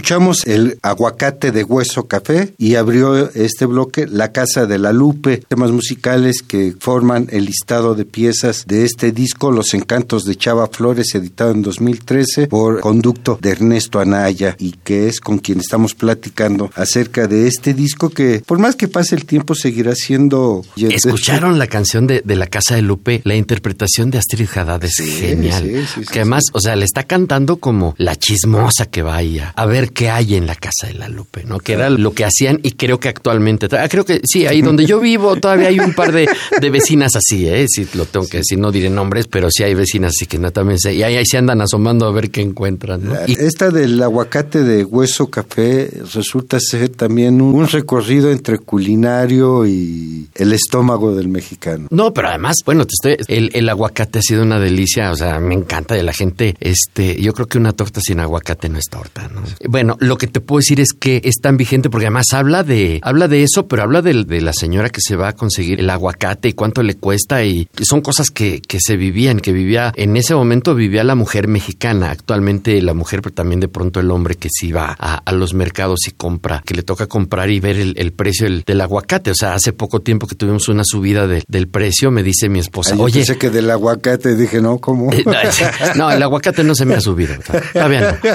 Escuchamos 0.00 0.46
el 0.46 0.78
aguacate 0.80 1.52
de 1.52 1.62
hueso 1.62 2.08
café 2.08 2.54
y 2.56 2.76
abrió 2.76 3.30
este 3.34 3.66
bloque 3.66 4.06
La 4.06 4.32
Casa 4.32 4.64
de 4.64 4.78
la 4.78 4.94
Lupe, 4.94 5.42
temas 5.46 5.72
musicales 5.72 6.36
que 6.40 6.74
forman 6.80 7.28
el 7.30 7.44
listado 7.44 7.94
de 7.94 8.06
piezas 8.06 8.64
de 8.66 8.86
este 8.86 9.12
disco 9.12 9.50
Los 9.50 9.74
Encantos 9.74 10.24
de 10.24 10.36
Chava 10.36 10.68
Flores, 10.68 11.14
editado 11.14 11.50
en 11.50 11.60
2013 11.60 12.46
por 12.46 12.80
conducto 12.80 13.38
de 13.42 13.50
Ernesto 13.50 14.00
Anaya 14.00 14.56
y 14.58 14.72
que 14.72 15.06
es 15.06 15.20
con 15.20 15.36
quien 15.36 15.60
estamos 15.60 15.94
platicando 15.94 16.70
acerca 16.76 17.26
de 17.26 17.46
este 17.46 17.74
disco 17.74 18.08
que 18.08 18.42
por 18.46 18.58
más 18.58 18.76
que 18.76 18.88
pase 18.88 19.14
el 19.16 19.26
tiempo 19.26 19.54
seguirá 19.54 19.94
siendo... 19.94 20.64
¿Escucharon 20.76 21.58
la 21.58 21.66
canción 21.66 22.06
de, 22.06 22.22
de 22.24 22.36
La 22.36 22.46
Casa 22.46 22.74
de 22.74 22.80
Lupe? 22.80 23.20
La 23.24 23.34
interpretación 23.36 24.10
de 24.10 24.16
Astrid 24.16 24.48
Haddad 24.54 24.82
es 24.82 24.92
Sí, 24.96 25.10
genial. 25.10 25.62
sí, 25.62 25.76
sí, 25.76 26.00
sí, 26.00 26.06
que 26.10 26.20
además, 26.20 26.44
o 26.54 26.60
sea, 26.60 26.74
le 26.74 26.86
está 26.86 27.02
cantando 27.02 27.58
como 27.58 27.94
la 27.98 28.16
chismosa 28.16 28.86
que 28.86 29.02
vaya 29.02 29.52
a 29.56 29.66
ver 29.66 29.89
qué 29.90 30.10
hay 30.10 30.34
en 30.34 30.46
la 30.46 30.54
Casa 30.54 30.86
de 30.86 30.94
la 30.94 31.08
Lupe, 31.08 31.44
¿no? 31.44 31.58
Que 31.58 31.72
era 31.74 31.90
lo 31.90 32.12
que 32.12 32.24
hacían 32.24 32.58
y 32.62 32.72
creo 32.72 32.98
que 33.00 33.08
actualmente, 33.08 33.68
ah, 33.76 33.88
creo 33.88 34.04
que 34.04 34.20
sí, 34.24 34.46
ahí 34.46 34.62
donde 34.62 34.86
yo 34.86 35.00
vivo 35.00 35.36
todavía 35.36 35.68
hay 35.68 35.78
un 35.80 35.92
par 35.94 36.12
de, 36.12 36.28
de 36.60 36.70
vecinas 36.70 37.16
así, 37.16 37.46
¿eh? 37.48 37.66
Sí, 37.68 37.86
lo 37.94 38.04
tengo 38.06 38.26
que 38.26 38.38
decir, 38.38 38.58
no 38.58 38.72
diré 38.72 38.90
nombres, 38.90 39.26
pero 39.26 39.48
sí 39.50 39.62
hay 39.62 39.74
vecinas 39.74 40.12
así 40.16 40.26
que 40.26 40.38
no 40.38 40.50
también 40.50 40.78
sé. 40.78 40.94
Y 40.94 41.02
ahí, 41.02 41.16
ahí 41.16 41.26
se 41.26 41.38
andan 41.38 41.60
asomando 41.60 42.06
a 42.06 42.12
ver 42.12 42.30
qué 42.30 42.40
encuentran, 42.42 43.04
¿no? 43.04 43.14
Y- 43.26 43.32
Esta 43.32 43.70
del 43.70 44.02
aguacate 44.02 44.62
de 44.62 44.84
hueso 44.84 45.30
café 45.30 45.90
resulta 46.14 46.58
ser 46.60 46.88
también 46.90 47.40
un, 47.40 47.54
un 47.54 47.68
recorrido 47.68 48.30
entre 48.30 48.58
culinario 48.58 49.66
y 49.66 50.28
el 50.34 50.52
estómago 50.52 51.14
del 51.14 51.28
mexicano. 51.28 51.86
No, 51.90 52.12
pero 52.12 52.28
además, 52.28 52.56
bueno, 52.64 52.84
te 52.86 52.92
estoy, 53.14 53.24
el, 53.34 53.50
el 53.54 53.68
aguacate 53.68 54.18
ha 54.18 54.22
sido 54.22 54.42
una 54.42 54.58
delicia, 54.58 55.10
o 55.10 55.16
sea, 55.16 55.38
me 55.40 55.54
encanta 55.54 55.94
de 55.94 56.02
la 56.02 56.12
gente. 56.12 56.54
Este, 56.60 57.20
yo 57.20 57.32
creo 57.32 57.46
que 57.46 57.58
una 57.58 57.72
torta 57.72 58.00
sin 58.00 58.20
aguacate 58.20 58.68
no 58.68 58.78
es 58.78 58.86
torta, 58.90 59.28
¿no? 59.28 59.42
Bueno, 59.70 59.96
lo 60.00 60.18
que 60.18 60.26
te 60.26 60.40
puedo 60.40 60.58
decir 60.58 60.80
es 60.80 60.92
que 60.92 61.20
es 61.24 61.36
tan 61.40 61.56
vigente 61.56 61.90
porque 61.90 62.06
además 62.06 62.26
habla 62.32 62.64
de, 62.64 62.98
habla 63.04 63.28
de 63.28 63.44
eso, 63.44 63.68
pero 63.68 63.82
habla 63.84 64.02
de, 64.02 64.24
de 64.24 64.40
la 64.40 64.52
señora 64.52 64.90
que 64.90 65.00
se 65.00 65.14
va 65.14 65.28
a 65.28 65.32
conseguir 65.34 65.78
el 65.78 65.88
aguacate 65.90 66.48
y 66.48 66.52
cuánto 66.54 66.82
le 66.82 66.94
cuesta 66.96 67.44
y 67.44 67.68
son 67.80 68.00
cosas 68.00 68.30
que, 68.32 68.60
que 68.62 68.78
se 68.80 68.96
vivían, 68.96 69.38
que 69.38 69.52
vivía, 69.52 69.92
en 69.94 70.16
ese 70.16 70.34
momento 70.34 70.74
vivía 70.74 71.04
la 71.04 71.14
mujer 71.14 71.46
mexicana, 71.46 72.10
actualmente 72.10 72.82
la 72.82 72.94
mujer, 72.94 73.22
pero 73.22 73.32
también 73.32 73.60
de 73.60 73.68
pronto 73.68 74.00
el 74.00 74.10
hombre 74.10 74.34
que 74.34 74.48
sí 74.50 74.72
va 74.72 74.96
a, 74.98 75.14
a 75.24 75.32
los 75.32 75.54
mercados 75.54 76.00
y 76.08 76.10
compra, 76.10 76.62
que 76.66 76.74
le 76.74 76.82
toca 76.82 77.06
comprar 77.06 77.48
y 77.50 77.60
ver 77.60 77.76
el, 77.76 77.94
el 77.96 78.12
precio 78.12 78.46
del, 78.46 78.64
del 78.66 78.80
aguacate. 78.80 79.30
O 79.30 79.34
sea, 79.36 79.54
hace 79.54 79.72
poco 79.72 80.00
tiempo 80.00 80.26
que 80.26 80.34
tuvimos 80.34 80.68
una 80.68 80.82
subida 80.84 81.28
de- 81.28 81.44
del 81.46 81.68
precio, 81.68 82.10
me 82.10 82.24
dice 82.24 82.48
mi 82.48 82.58
esposa, 82.58 82.92
Ay, 82.94 82.98
yo 82.98 83.04
oye, 83.04 83.14
pensé 83.20 83.38
que 83.38 83.50
del 83.50 83.70
aguacate 83.70 84.34
dije, 84.34 84.60
no, 84.60 84.78
¿cómo? 84.78 85.12
eh, 85.12 85.24
No, 85.94 86.10
el 86.10 86.20
aguacate 86.22 86.64
no 86.64 86.74
se 86.74 86.84
me 86.86 86.94
ha 86.94 87.00
subido. 87.00 87.34
Todavía 87.72 88.18
no. 88.22 88.30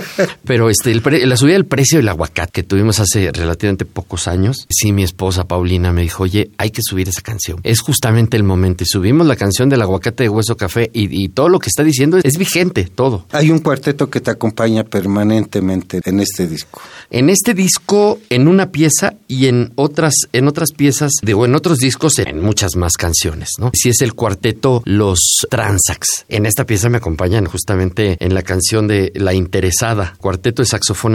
Pero 0.45 0.69
este, 0.69 0.91
el 0.91 1.01
pre- 1.01 1.24
la 1.25 1.37
subida 1.37 1.53
del 1.53 1.65
precio 1.65 1.97
del 1.97 2.09
aguacate 2.09 2.51
que 2.51 2.63
tuvimos 2.63 2.99
hace 2.99 3.31
relativamente 3.31 3.85
pocos 3.85 4.27
años, 4.27 4.65
sí, 4.69 4.91
mi 4.91 5.03
esposa 5.03 5.45
Paulina 5.45 5.91
me 5.91 6.01
dijo, 6.01 6.23
oye, 6.23 6.51
hay 6.57 6.71
que 6.71 6.81
subir 6.81 7.09
esa 7.09 7.21
canción. 7.21 7.59
Es 7.63 7.81
justamente 7.81 8.37
el 8.37 8.43
momento. 8.43 8.83
Y 8.83 8.87
subimos 8.87 9.27
la 9.27 9.35
canción 9.35 9.69
del 9.69 9.81
aguacate 9.81 10.23
de 10.23 10.29
hueso 10.29 10.55
café 10.57 10.89
y, 10.93 11.23
y 11.23 11.29
todo 11.29 11.49
lo 11.49 11.59
que 11.59 11.67
está 11.67 11.83
diciendo 11.83 12.17
es, 12.17 12.25
es 12.25 12.37
vigente, 12.37 12.85
todo. 12.85 13.25
Hay 13.31 13.51
un 13.51 13.59
cuarteto 13.59 14.09
que 14.09 14.21
te 14.21 14.31
acompaña 14.31 14.83
permanentemente 14.83 16.01
en 16.05 16.19
este 16.19 16.47
disco. 16.47 16.81
En 17.09 17.29
este 17.29 17.53
disco, 17.53 18.19
en 18.29 18.47
una 18.47 18.71
pieza 18.71 19.15
y 19.27 19.47
en 19.47 19.71
otras, 19.75 20.13
en 20.33 20.47
otras 20.47 20.71
piezas, 20.71 21.11
digo, 21.21 21.45
en 21.45 21.55
otros 21.55 21.77
discos, 21.77 22.19
en 22.19 22.41
muchas 22.41 22.75
más 22.75 22.93
canciones, 22.93 23.49
¿no? 23.59 23.71
Si 23.73 23.89
es 23.89 24.01
el 24.01 24.13
cuarteto 24.13 24.81
Los 24.85 25.45
Transax. 25.49 26.25
En 26.29 26.45
esta 26.45 26.65
pieza 26.65 26.89
me 26.89 26.97
acompañan 26.97 27.45
justamente 27.45 28.17
en 28.19 28.33
la 28.33 28.41
canción 28.41 28.87
de 28.87 29.11
La 29.15 29.33
Interesada, 29.33 30.15
cuarteto 30.19 30.61
de 30.61 30.67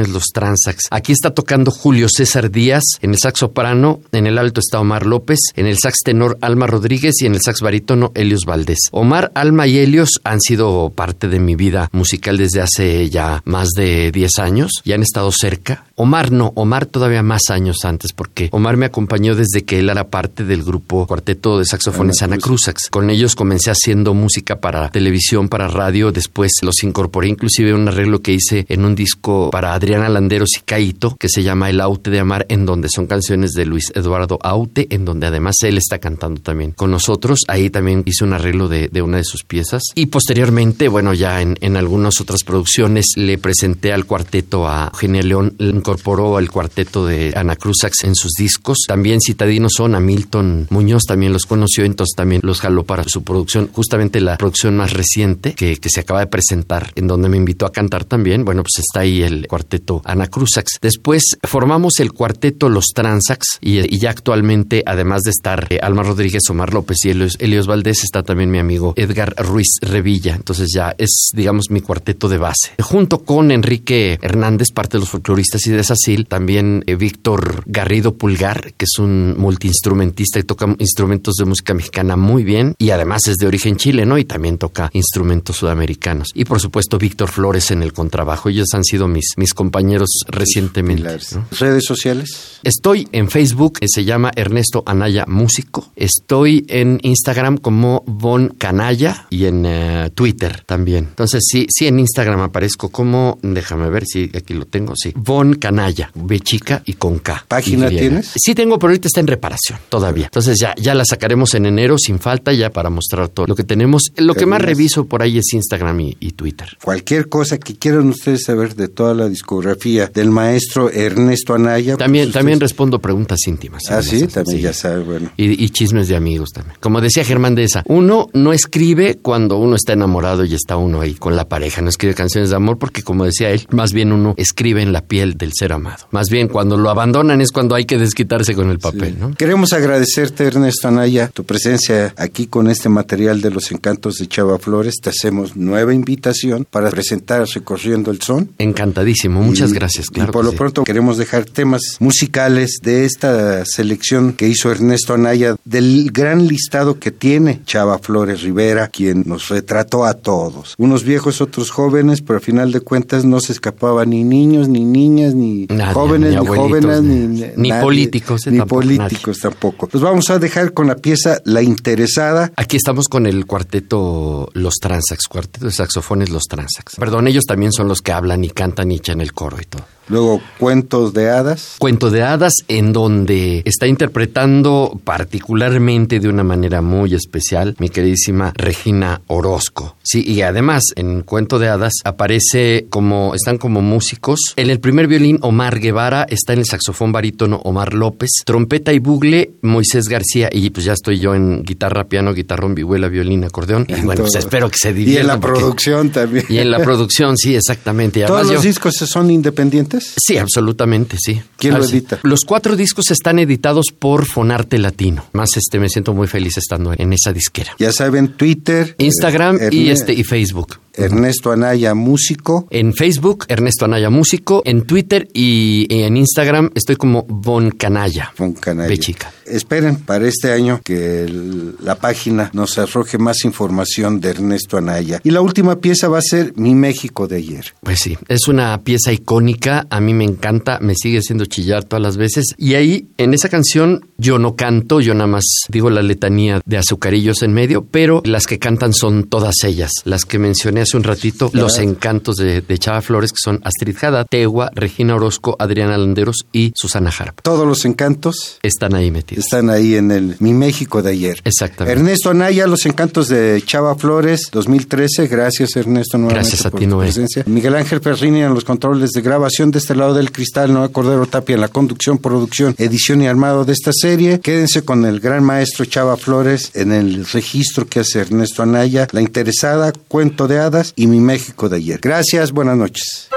Los 0.08 0.26
Transax. 0.32 0.84
Aquí 0.90 1.12
está 1.12 1.32
tocando 1.34 1.70
Julio 1.70 2.06
César 2.08 2.50
Díaz, 2.50 2.82
en 3.00 3.10
el 3.10 3.18
sax 3.18 3.40
soprano, 3.40 4.00
en 4.12 4.26
el 4.26 4.38
alto 4.38 4.60
está 4.60 4.80
Omar 4.80 5.06
López, 5.06 5.38
en 5.56 5.66
el 5.66 5.76
sax 5.78 5.98
tenor 6.04 6.38
Alma 6.40 6.66
Rodríguez 6.66 7.14
y 7.20 7.26
en 7.26 7.34
el 7.34 7.40
sax 7.40 7.60
barítono 7.60 8.12
Helios 8.14 8.44
Valdés. 8.44 8.78
Omar, 8.92 9.32
Alma 9.34 9.66
y 9.66 9.78
Helios 9.78 10.20
han 10.24 10.40
sido 10.40 10.90
parte 10.90 11.28
de 11.28 11.40
mi 11.40 11.56
vida 11.56 11.88
musical 11.92 12.36
desde 12.38 12.60
hace 12.60 13.10
ya 13.10 13.42
más 13.44 13.68
de 13.76 14.10
10 14.12 14.38
años 14.38 14.72
y 14.84 14.92
han 14.92 15.02
estado 15.02 15.30
cerca. 15.32 15.84
Omar 16.00 16.32
no, 16.32 16.54
Omar 16.56 16.86
todavía 16.86 17.22
más 17.22 17.50
años 17.50 17.84
antes, 17.84 18.14
porque 18.14 18.48
Omar 18.52 18.78
me 18.78 18.86
acompañó 18.86 19.34
desde 19.34 19.64
que 19.66 19.80
él 19.80 19.90
era 19.90 20.08
parte 20.08 20.44
del 20.44 20.62
grupo 20.62 21.06
Cuarteto 21.06 21.58
de 21.58 21.66
Saxofones 21.66 22.22
Ana 22.22 22.38
Cruzax. 22.38 22.88
Con 22.88 23.10
ellos 23.10 23.34
comencé 23.34 23.70
haciendo 23.70 24.14
música 24.14 24.60
para 24.60 24.88
televisión, 24.88 25.50
para 25.50 25.68
radio, 25.68 26.10
después 26.10 26.52
los 26.62 26.82
incorporé 26.84 27.28
inclusive 27.28 27.74
un 27.74 27.86
arreglo 27.86 28.22
que 28.22 28.32
hice 28.32 28.64
en 28.70 28.86
un 28.86 28.94
disco 28.94 29.50
para 29.50 29.74
Adriana 29.74 30.08
Landeros 30.08 30.48
y 30.56 30.62
Caito, 30.62 31.16
que 31.16 31.28
se 31.28 31.42
llama 31.42 31.68
El 31.68 31.82
Aute 31.82 32.10
de 32.10 32.20
Amar, 32.20 32.46
en 32.48 32.64
donde 32.64 32.88
son 32.88 33.06
canciones 33.06 33.50
de 33.52 33.66
Luis 33.66 33.92
Eduardo 33.94 34.38
Aute, 34.42 34.86
en 34.88 35.04
donde 35.04 35.26
además 35.26 35.56
él 35.64 35.76
está 35.76 35.98
cantando 35.98 36.40
también 36.40 36.72
con 36.72 36.90
nosotros. 36.90 37.40
Ahí 37.46 37.68
también 37.68 38.04
hice 38.06 38.24
un 38.24 38.32
arreglo 38.32 38.68
de, 38.68 38.88
de 38.88 39.02
una 39.02 39.18
de 39.18 39.24
sus 39.24 39.44
piezas. 39.44 39.82
Y 39.94 40.06
posteriormente, 40.06 40.88
bueno, 40.88 41.12
ya 41.12 41.42
en, 41.42 41.58
en 41.60 41.76
algunas 41.76 42.22
otras 42.22 42.42
producciones 42.42 43.04
le 43.16 43.36
presenté 43.36 43.92
al 43.92 44.06
cuarteto 44.06 44.66
a 44.66 44.90
Eugenia 44.94 45.22
León, 45.22 45.56
incorporó 45.90 46.36
al 46.36 46.48
cuarteto 46.50 47.04
de 47.04 47.32
Ana 47.34 47.56
Cruzax 47.56 48.04
en 48.04 48.14
sus 48.14 48.30
discos. 48.38 48.78
También 48.86 49.20
citadinos 49.20 49.72
son 49.76 49.96
a 49.96 50.00
Milton 50.00 50.68
Muñoz, 50.70 51.02
también 51.02 51.32
los 51.32 51.46
conoció, 51.46 51.84
entonces 51.84 52.14
también 52.14 52.42
los 52.44 52.60
jaló 52.60 52.84
para 52.84 53.02
su 53.08 53.24
producción, 53.24 53.68
justamente 53.72 54.20
la 54.20 54.36
producción 54.36 54.76
más 54.76 54.92
reciente 54.92 55.54
que, 55.54 55.78
que 55.78 55.88
se 55.90 55.98
acaba 55.98 56.20
de 56.20 56.28
presentar, 56.28 56.92
en 56.94 57.08
donde 57.08 57.28
me 57.28 57.36
invitó 57.36 57.66
a 57.66 57.72
cantar 57.72 58.04
también. 58.04 58.44
Bueno, 58.44 58.62
pues 58.62 58.78
está 58.78 59.00
ahí 59.00 59.22
el 59.22 59.48
cuarteto 59.48 60.00
Ana 60.04 60.28
Cruzax. 60.28 60.78
Después 60.80 61.22
formamos 61.42 61.98
el 61.98 62.12
cuarteto 62.12 62.68
Los 62.68 62.86
Transax 62.94 63.58
y, 63.60 63.98
ya 63.98 64.10
actualmente, 64.10 64.84
además 64.86 65.22
de 65.22 65.30
estar 65.30 65.66
eh, 65.70 65.80
Alma 65.82 66.04
Rodríguez, 66.04 66.42
Omar 66.50 66.72
López 66.72 66.98
y 67.04 67.10
Elios, 67.10 67.36
Elios 67.40 67.66
Valdés, 67.66 68.04
está 68.04 68.22
también 68.22 68.52
mi 68.52 68.60
amigo 68.60 68.94
Edgar 68.96 69.34
Ruiz 69.38 69.78
Revilla. 69.80 70.36
Entonces 70.36 70.68
ya 70.72 70.94
es, 70.98 71.30
digamos, 71.34 71.70
mi 71.70 71.80
cuarteto 71.80 72.28
de 72.28 72.38
base. 72.38 72.74
Junto 72.80 73.24
con 73.24 73.50
Enrique 73.50 74.20
Hernández, 74.22 74.68
parte 74.72 74.96
de 74.96 75.00
los 75.00 75.10
folcloristas 75.10 75.66
y 75.66 75.72
de 75.72 75.79
Sacil, 75.84 76.26
también 76.26 76.84
eh, 76.86 76.96
Víctor 76.96 77.62
Garrido 77.66 78.14
Pulgar, 78.14 78.72
que 78.74 78.84
es 78.84 78.98
un 78.98 79.36
multiinstrumentista 79.38 80.38
y 80.38 80.42
toca 80.42 80.66
instrumentos 80.78 81.34
de 81.36 81.44
música 81.44 81.74
mexicana 81.74 82.16
muy 82.16 82.44
bien 82.44 82.74
y 82.78 82.90
además 82.90 83.22
es 83.28 83.36
de 83.36 83.46
origen 83.46 83.76
chileno 83.76 84.18
y 84.18 84.24
también 84.24 84.58
toca 84.58 84.90
instrumentos 84.92 85.56
sudamericanos. 85.56 86.28
Y 86.34 86.44
por 86.44 86.60
supuesto 86.60 86.98
Víctor 86.98 87.30
Flores 87.30 87.70
en 87.70 87.82
el 87.82 87.92
contrabajo. 87.92 88.48
Ellos 88.48 88.68
han 88.74 88.84
sido 88.84 89.08
mis, 89.08 89.34
mis 89.36 89.54
compañeros 89.54 90.08
recientemente. 90.28 91.18
¿Redes 91.58 91.84
sociales? 91.84 92.58
Estoy 92.62 93.08
en 93.12 93.30
Facebook, 93.30 93.78
que 93.80 93.86
se 93.88 94.04
llama 94.04 94.30
Ernesto 94.34 94.82
Anaya 94.86 95.24
Músico. 95.26 95.90
Estoy 95.96 96.64
en 96.68 96.98
Instagram 97.02 97.56
como 97.58 98.04
Von 98.06 98.54
Canalla 98.58 99.26
y 99.30 99.46
en 99.46 99.64
eh, 99.66 100.10
Twitter 100.14 100.62
también. 100.66 101.04
Entonces 101.04 101.44
sí, 101.46 101.66
sí 101.70 101.86
en 101.86 101.98
Instagram 101.98 102.40
aparezco 102.40 102.90
como, 102.90 103.38
déjame 103.42 103.90
ver 103.90 104.04
si 104.06 104.30
aquí 104.34 104.54
lo 104.54 104.66
tengo, 104.66 104.94
sí, 104.96 105.12
Von 105.16 105.54
Canalla, 105.54 105.69
B 106.14 106.40
chica 106.40 106.82
y 106.84 106.94
con 106.94 107.18
K. 107.18 107.44
¿Página 107.48 107.88
tienes? 107.88 108.32
Sí 108.36 108.54
tengo, 108.54 108.78
pero 108.78 108.90
ahorita 108.90 109.08
está 109.08 109.20
en 109.20 109.26
reparación 109.26 109.78
todavía. 109.88 110.26
Entonces 110.26 110.58
ya, 110.60 110.74
ya 110.76 110.94
la 110.94 111.04
sacaremos 111.04 111.54
en 111.54 111.66
enero 111.66 111.96
sin 111.98 112.18
falta 112.18 112.52
ya 112.52 112.70
para 112.70 112.90
mostrar 112.90 113.28
todo 113.28 113.46
lo 113.46 113.54
que 113.54 113.64
tenemos. 113.64 114.12
Lo 114.16 114.34
que 114.34 114.46
más 114.46 114.62
reviso 114.62 115.06
por 115.06 115.22
ahí 115.22 115.38
es 115.38 115.52
Instagram 115.52 116.00
y, 116.00 116.16
y 116.20 116.32
Twitter. 116.32 116.76
Cualquier 116.82 117.28
cosa 117.28 117.58
que 117.58 117.76
quieran 117.76 118.08
ustedes 118.08 118.44
saber 118.44 118.74
de 118.74 118.88
toda 118.88 119.14
la 119.14 119.28
discografía 119.28 120.06
del 120.06 120.30
maestro 120.30 120.90
Ernesto 120.90 121.54
Anaya. 121.54 121.94
Pues 121.94 121.98
también, 121.98 122.32
también 122.32 122.60
respondo 122.60 122.98
preguntas 123.00 123.38
íntimas. 123.46 123.82
Ah, 123.90 124.02
sí, 124.02 124.26
también 124.26 124.60
ya 124.60 124.72
sabes, 124.72 125.06
bueno. 125.06 125.30
Y, 125.36 125.62
y, 125.62 125.70
chismes 125.70 126.08
de 126.08 126.16
amigos 126.16 126.50
también. 126.52 126.76
Como 126.80 127.00
decía 127.00 127.24
Germán 127.24 127.54
de 127.54 127.64
esa, 127.64 127.82
uno 127.86 128.28
no 128.32 128.52
escribe 128.52 129.18
cuando 129.20 129.58
uno 129.58 129.76
está 129.76 129.92
enamorado 129.92 130.44
y 130.44 130.54
está 130.54 130.76
uno 130.76 131.00
ahí 131.00 131.14
con 131.14 131.36
la 131.36 131.48
pareja, 131.48 131.82
no 131.82 131.88
escribe 131.88 132.14
canciones 132.14 132.50
de 132.50 132.56
amor 132.56 132.78
porque 132.78 133.02
como 133.02 133.24
decía 133.24 133.50
él, 133.50 133.66
más 133.70 133.92
bien 133.92 134.12
uno 134.12 134.34
escribe 134.36 134.82
en 134.82 134.92
la 134.92 135.02
piel 135.02 135.36
del 135.36 135.49
ser 135.52 135.72
amado. 135.72 136.06
Más 136.10 136.28
bien 136.30 136.48
cuando 136.48 136.76
lo 136.76 136.90
abandonan 136.90 137.40
es 137.40 137.50
cuando 137.52 137.74
hay 137.74 137.84
que 137.84 137.98
desquitarse 137.98 138.54
con 138.54 138.70
el 138.70 138.78
papel, 138.78 139.18
¿no? 139.18 139.34
Queremos 139.34 139.72
agradecerte, 139.72 140.44
Ernesto 140.44 140.88
Anaya, 140.88 141.28
tu 141.28 141.44
presencia 141.44 142.14
aquí 142.16 142.46
con 142.46 142.68
este 142.68 142.88
material 142.88 143.40
de 143.40 143.50
los 143.50 143.70
encantos 143.72 144.16
de 144.16 144.26
Chava 144.26 144.58
Flores. 144.58 144.96
Te 145.00 145.10
hacemos 145.10 145.56
nueva 145.56 145.94
invitación 145.94 146.66
para 146.70 146.90
presentar 146.90 147.46
Recorriendo 147.46 148.10
el 148.10 148.20
Son. 148.20 148.50
Encantadísimo, 148.58 149.42
muchas 149.42 149.72
gracias. 149.72 150.08
Claro 150.08 150.30
y 150.30 150.32
por 150.32 150.44
lo 150.44 150.52
pronto 150.52 150.84
queremos 150.84 151.18
dejar 151.18 151.44
temas 151.44 151.96
musicales 152.00 152.78
de 152.82 153.04
esta 153.04 153.64
selección 153.64 154.32
que 154.32 154.48
hizo 154.48 154.70
Ernesto 154.70 155.14
Anaya 155.14 155.56
del 155.64 156.10
gran 156.12 156.46
listado 156.46 156.98
que 156.98 157.10
tiene 157.10 157.60
Chava 157.64 157.98
Flores 157.98 158.42
Rivera, 158.42 158.88
quien 158.88 159.24
nos 159.26 159.48
retrató 159.48 160.04
a 160.04 160.14
todos. 160.14 160.74
Unos 160.78 161.04
viejos, 161.04 161.40
otros 161.40 161.70
jóvenes, 161.70 162.20
pero 162.22 162.38
al 162.38 162.44
final 162.44 162.72
de 162.72 162.80
cuentas 162.80 163.24
no 163.24 163.40
se 163.40 163.52
escapaban 163.52 164.10
ni 164.10 164.24
niños, 164.24 164.68
ni 164.68 164.84
niñas, 164.84 165.34
ni 165.40 165.66
jóvenes, 165.92 166.40
ni, 166.40 166.46
jóvenes, 166.46 167.02
ni, 167.02 167.44
ni 167.56 167.72
políticos. 167.80 168.46
Ni 168.46 168.60
políticos 168.62 169.40
tampoco. 169.40 169.88
Los 169.92 170.02
vamos 170.02 170.30
a 170.30 170.38
dejar 170.38 170.72
con 170.72 170.86
la 170.86 170.96
pieza 170.96 171.40
La 171.44 171.62
Interesada. 171.62 172.52
Aquí 172.56 172.76
estamos 172.76 173.08
con 173.08 173.26
el 173.26 173.46
cuarteto 173.46 174.50
Los 174.54 174.74
Transax, 174.74 175.26
cuarteto 175.28 175.66
de 175.66 175.72
saxofones 175.72 176.30
Los 176.30 176.44
Transax. 176.44 176.96
Perdón, 176.96 177.28
ellos 177.28 177.44
también 177.44 177.72
son 177.72 177.88
los 177.88 178.00
que 178.02 178.12
hablan 178.12 178.44
y 178.44 178.50
cantan 178.50 178.90
y 178.90 178.96
echan 178.96 179.20
el 179.20 179.32
coro 179.32 179.56
y 179.60 179.64
todo. 179.64 179.84
Luego, 180.10 180.42
Cuentos 180.58 181.14
de 181.14 181.30
Hadas. 181.30 181.76
Cuento 181.78 182.10
de 182.10 182.24
Hadas, 182.24 182.54
en 182.66 182.92
donde 182.92 183.62
está 183.64 183.86
interpretando 183.86 185.00
particularmente 185.04 186.18
de 186.18 186.28
una 186.28 186.42
manera 186.42 186.82
muy 186.82 187.14
especial 187.14 187.76
mi 187.78 187.90
queridísima 187.90 188.52
Regina 188.56 189.22
Orozco. 189.28 189.96
Sí, 190.02 190.24
y 190.26 190.42
además 190.42 190.82
en 190.96 191.22
Cuento 191.22 191.60
de 191.60 191.68
Hadas 191.68 191.92
aparece 192.04 192.86
como, 192.90 193.36
están 193.36 193.56
como 193.56 193.82
músicos. 193.82 194.40
En 194.56 194.68
el 194.68 194.80
primer 194.80 195.06
violín, 195.06 195.38
Omar 195.42 195.78
Guevara, 195.78 196.26
está 196.28 196.54
en 196.54 196.58
el 196.58 196.64
saxofón 196.64 197.12
barítono 197.12 197.60
Omar 197.62 197.94
López, 197.94 198.30
trompeta 198.44 198.92
y 198.92 198.98
bugle, 198.98 199.52
Moisés 199.62 200.08
García, 200.08 200.48
y 200.50 200.70
pues 200.70 200.86
ya 200.86 200.94
estoy 200.94 201.20
yo 201.20 201.36
en 201.36 201.62
guitarra, 201.62 202.08
piano, 202.08 202.34
guitarrón, 202.34 202.74
vihuela, 202.74 203.06
violín, 203.06 203.44
acordeón. 203.44 203.86
Y 203.86 204.00
bueno, 204.00 204.22
pues 204.22 204.34
espero 204.34 204.68
que 204.70 204.78
se 204.78 204.92
diviertan. 204.92 205.14
Y 205.14 205.20
en 205.20 205.26
la 205.28 205.40
producción 205.40 206.10
también. 206.10 206.44
Y 206.48 206.58
en 206.58 206.70
la 206.72 206.80
producción, 206.80 207.36
sí, 207.36 207.54
exactamente. 207.54 208.24
¿Todos 208.24 208.50
los 208.50 208.62
discos 208.62 208.96
son 208.96 209.30
independientes? 209.30 209.99
Sí, 210.16 210.38
absolutamente, 210.38 211.16
sí. 211.18 211.40
¿Quién 211.56 211.74
lo 211.74 211.84
edita? 211.84 212.20
Los 212.22 212.40
cuatro 212.46 212.76
discos 212.76 213.10
están 213.10 213.38
editados 213.38 213.86
por 213.96 214.26
Fonarte 214.26 214.78
Latino. 214.78 215.24
Más 215.32 215.50
este, 215.56 215.78
me 215.78 215.88
siento 215.88 216.14
muy 216.14 216.26
feliz 216.26 216.56
estando 216.56 216.92
en 216.96 217.12
esa 217.12 217.32
disquera. 217.32 217.72
Ya 217.78 217.92
saben, 217.92 218.36
Twitter, 218.36 218.94
Instagram 218.98 219.58
y 219.70 219.90
este 219.90 220.12
y 220.12 220.24
Facebook. 220.24 220.78
Ernesto 220.94 221.52
Anaya 221.52 221.94
Músico. 221.94 222.66
En 222.70 222.92
Facebook, 222.92 223.44
Ernesto 223.48 223.84
Anaya 223.84 224.10
Músico. 224.10 224.62
En 224.64 224.82
Twitter 224.82 225.28
y 225.32 225.86
en 225.88 226.16
Instagram 226.16 226.70
estoy 226.74 226.96
como 226.96 227.24
Bon 227.28 227.70
Canalla. 227.70 228.32
Bon 228.36 228.52
Canalla. 228.52 228.88
De 228.88 228.98
chica. 228.98 229.32
Esperen 229.46 229.96
para 229.96 230.28
este 230.28 230.52
año 230.52 230.80
que 230.84 231.24
el, 231.24 231.76
la 231.82 231.96
página 231.96 232.50
nos 232.52 232.78
arroje 232.78 233.18
más 233.18 233.44
información 233.44 234.20
de 234.20 234.30
Ernesto 234.30 234.76
Anaya. 234.76 235.20
Y 235.24 235.30
la 235.30 235.40
última 235.40 235.76
pieza 235.76 236.08
va 236.08 236.18
a 236.18 236.22
ser 236.22 236.52
Mi 236.56 236.74
México 236.74 237.26
de 237.26 237.36
ayer. 237.36 237.74
Pues 237.82 237.98
sí, 238.00 238.18
es 238.28 238.48
una 238.48 238.78
pieza 238.82 239.12
icónica. 239.12 239.86
A 239.90 240.00
mí 240.00 240.14
me 240.14 240.24
encanta, 240.24 240.78
me 240.80 240.94
sigue 240.94 241.18
haciendo 241.18 241.44
chillar 241.46 241.84
todas 241.84 242.02
las 242.02 242.16
veces. 242.16 242.54
Y 242.56 242.74
ahí, 242.74 243.08
en 243.18 243.34
esa 243.34 243.48
canción, 243.48 244.06
yo 244.18 244.38
no 244.38 244.56
canto, 244.56 245.00
yo 245.00 245.14
nada 245.14 245.26
más 245.26 245.44
digo 245.68 245.90
la 245.90 246.02
letanía 246.02 246.60
de 246.64 246.78
azucarillos 246.78 247.42
en 247.42 247.52
medio, 247.52 247.84
pero 247.84 248.22
las 248.24 248.46
que 248.46 248.58
cantan 248.58 248.92
son 248.92 249.24
todas 249.24 249.64
ellas. 249.64 249.90
Las 250.04 250.24
que 250.24 250.38
mencioné 250.38 250.82
hace 250.82 250.96
un 250.96 251.02
ratito, 251.04 251.50
los 251.52 251.78
encantos 251.78 252.36
de, 252.36 252.60
de, 252.60 252.78
Chava 252.78 253.02
Flores, 253.02 253.32
que 253.32 253.38
son 253.42 253.60
Astrid 253.64 253.96
Jada, 253.96 254.24
Tegua, 254.24 254.70
Regina 254.74 255.16
Orozco, 255.16 255.56
Adriana 255.58 255.98
Landeros 255.98 256.46
y 256.52 256.72
Susana 256.74 257.10
Harp. 257.16 257.40
Todos 257.42 257.66
los 257.66 257.84
encantos 257.84 258.58
están 258.62 258.94
ahí 258.94 259.10
metidos. 259.10 259.44
Están 259.44 259.70
ahí 259.70 259.96
en 259.96 260.10
el 260.10 260.36
Mi 260.38 260.52
México 260.52 261.02
de 261.02 261.10
ayer. 261.10 261.40
Exactamente. 261.44 261.98
Ernesto 261.98 262.30
Anaya, 262.30 262.66
Los 262.66 262.86
encantos 262.86 263.28
de 263.28 263.62
Chava 263.64 263.94
Flores, 263.96 264.48
2013. 264.52 265.26
Gracias, 265.26 265.76
Ernesto, 265.76 266.18
nuevamente 266.18 266.48
Gracias 266.50 266.66
a 266.66 266.70
por 266.70 266.80
ti, 266.80 266.86
tu 266.86 266.90
Noé. 266.96 267.06
presencia. 267.06 267.44
Miguel 267.46 267.74
Ángel 267.76 268.00
Perrini 268.00 268.42
en 268.42 268.54
los 268.54 268.64
controles 268.64 269.10
de 269.10 269.20
grabación 269.22 269.69
de 269.70 269.78
este 269.78 269.94
lado 269.94 270.14
del 270.14 270.32
cristal, 270.32 270.72
Noé 270.72 270.90
Cordero 270.90 271.26
Tapia 271.26 271.54
en 271.54 271.60
la 271.60 271.68
conducción, 271.68 272.18
producción, 272.18 272.74
edición 272.78 273.22
y 273.22 273.28
armado 273.28 273.64
de 273.64 273.72
esta 273.72 273.92
serie. 273.92 274.40
Quédense 274.40 274.84
con 274.84 275.04
el 275.04 275.20
gran 275.20 275.44
maestro 275.44 275.84
Chava 275.84 276.16
Flores 276.16 276.70
en 276.74 276.92
el 276.92 277.26
registro 277.26 277.86
que 277.86 278.00
hace 278.00 278.20
Ernesto 278.20 278.62
Anaya, 278.62 279.06
La 279.12 279.20
Interesada, 279.20 279.92
Cuento 280.08 280.48
de 280.48 280.58
Hadas 280.58 280.92
y 280.96 281.06
Mi 281.06 281.20
México 281.20 281.68
de 281.68 281.76
ayer. 281.76 282.00
Gracias, 282.02 282.52
buenas 282.52 282.76
noches. 282.76 283.28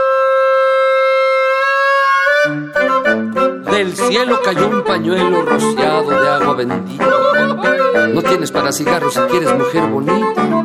Del 3.72 3.96
cielo 3.96 4.40
cayó 4.44 4.70
un 4.70 4.84
pañuelo 4.84 5.42
rociado 5.44 6.10
de 6.10 6.30
agua 6.30 6.54
bendita. 6.56 8.10
No 8.14 8.22
tienes 8.22 8.52
para 8.52 8.72
cigarros 8.72 9.14
si 9.14 9.20
quieres 9.22 9.54
mujer 9.58 9.88
bonita. 9.90 10.64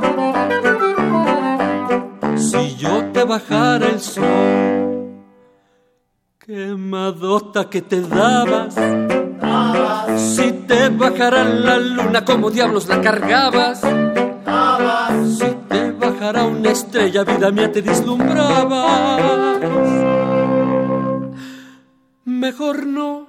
Si 2.37 2.77
yo 2.77 3.05
te 3.13 3.25
bajara 3.25 3.89
el 3.89 4.01
sol, 4.01 4.88
quemadota 6.49 7.69
que 7.69 7.83
te 7.83 8.01
dabas. 8.01 8.75
Si 10.17 10.51
te 10.67 10.89
bajara 10.89 11.45
la 11.45 11.77
luna, 11.77 12.25
como 12.25 12.51
diablos 12.51 12.89
la 12.89 13.03
cargabas. 13.03 13.81
Si 13.81 15.51
te 15.69 15.91
bajara 15.93 16.45
una 16.45 16.71
estrella, 16.71 17.25
vida 17.25 17.51
mía, 17.51 17.71
te 17.71 17.83
deslumbrabas. 17.83 19.59
Mejor 22.25 22.87
no. 22.87 23.29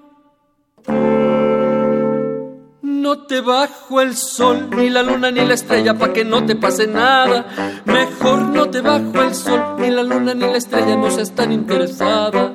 No 2.82 3.26
te 3.26 3.42
bajo 3.42 4.00
el 4.00 4.16
sol, 4.16 4.70
ni 4.78 4.90
la 4.90 5.04
luna, 5.04 5.30
ni 5.30 5.44
la 5.44 5.56
estrella, 5.56 5.94
pa' 5.94 6.14
que 6.14 6.24
no 6.24 6.46
te 6.46 6.56
pase 6.56 6.88
nada. 6.88 7.48
Mejor 7.84 8.44
no 8.44 8.70
te 8.70 8.80
bajo 8.80 9.22
el 9.22 9.36
sol, 9.36 9.76
ni 9.78 9.90
la 9.90 10.04
luna, 10.04 10.34
ni 10.34 10.48
la 10.48 10.56
estrella, 10.58 10.96
no 10.96 11.12
seas 11.12 11.32
tan 11.32 11.52
interesada. 11.52 12.54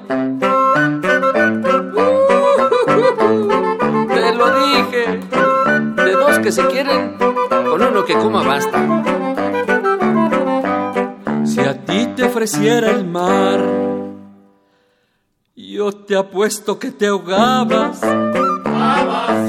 Que 6.45 6.53
se 6.53 6.67
quieren, 6.67 7.17
con 7.49 7.83
uno 7.83 8.05
que 8.05 8.13
coma 8.13 8.43
basta. 8.43 9.03
Si 11.47 11.61
a 11.61 11.85
ti 11.87 12.09
te 12.15 12.25
ofreciera 12.25 12.91
el 12.91 13.07
mar, 13.07 13.61
Yo 15.57 15.91
te 15.93 16.17
apuesto 16.17 16.79
que 16.79 16.91
te 16.91 17.07
ahogabas. 17.07 18.01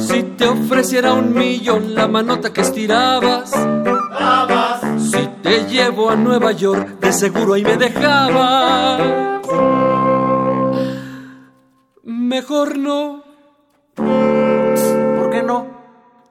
Si 0.07 0.23
te 0.37 0.47
ofreciera 0.47 1.13
un 1.13 1.33
millón 1.33 1.93
la 1.93 2.07
manota 2.07 2.53
que 2.53 2.61
estirabas. 2.61 3.51
Si 4.97 5.27
te 5.43 5.65
llevo 5.65 6.09
a 6.09 6.15
Nueva 6.15 6.51
York, 6.53 6.99
de 6.99 7.11
seguro 7.11 7.53
ahí 7.55 7.63
me 7.63 7.77
dejabas. 7.77 9.01
Mejor 12.03 12.77
no. 12.77 13.23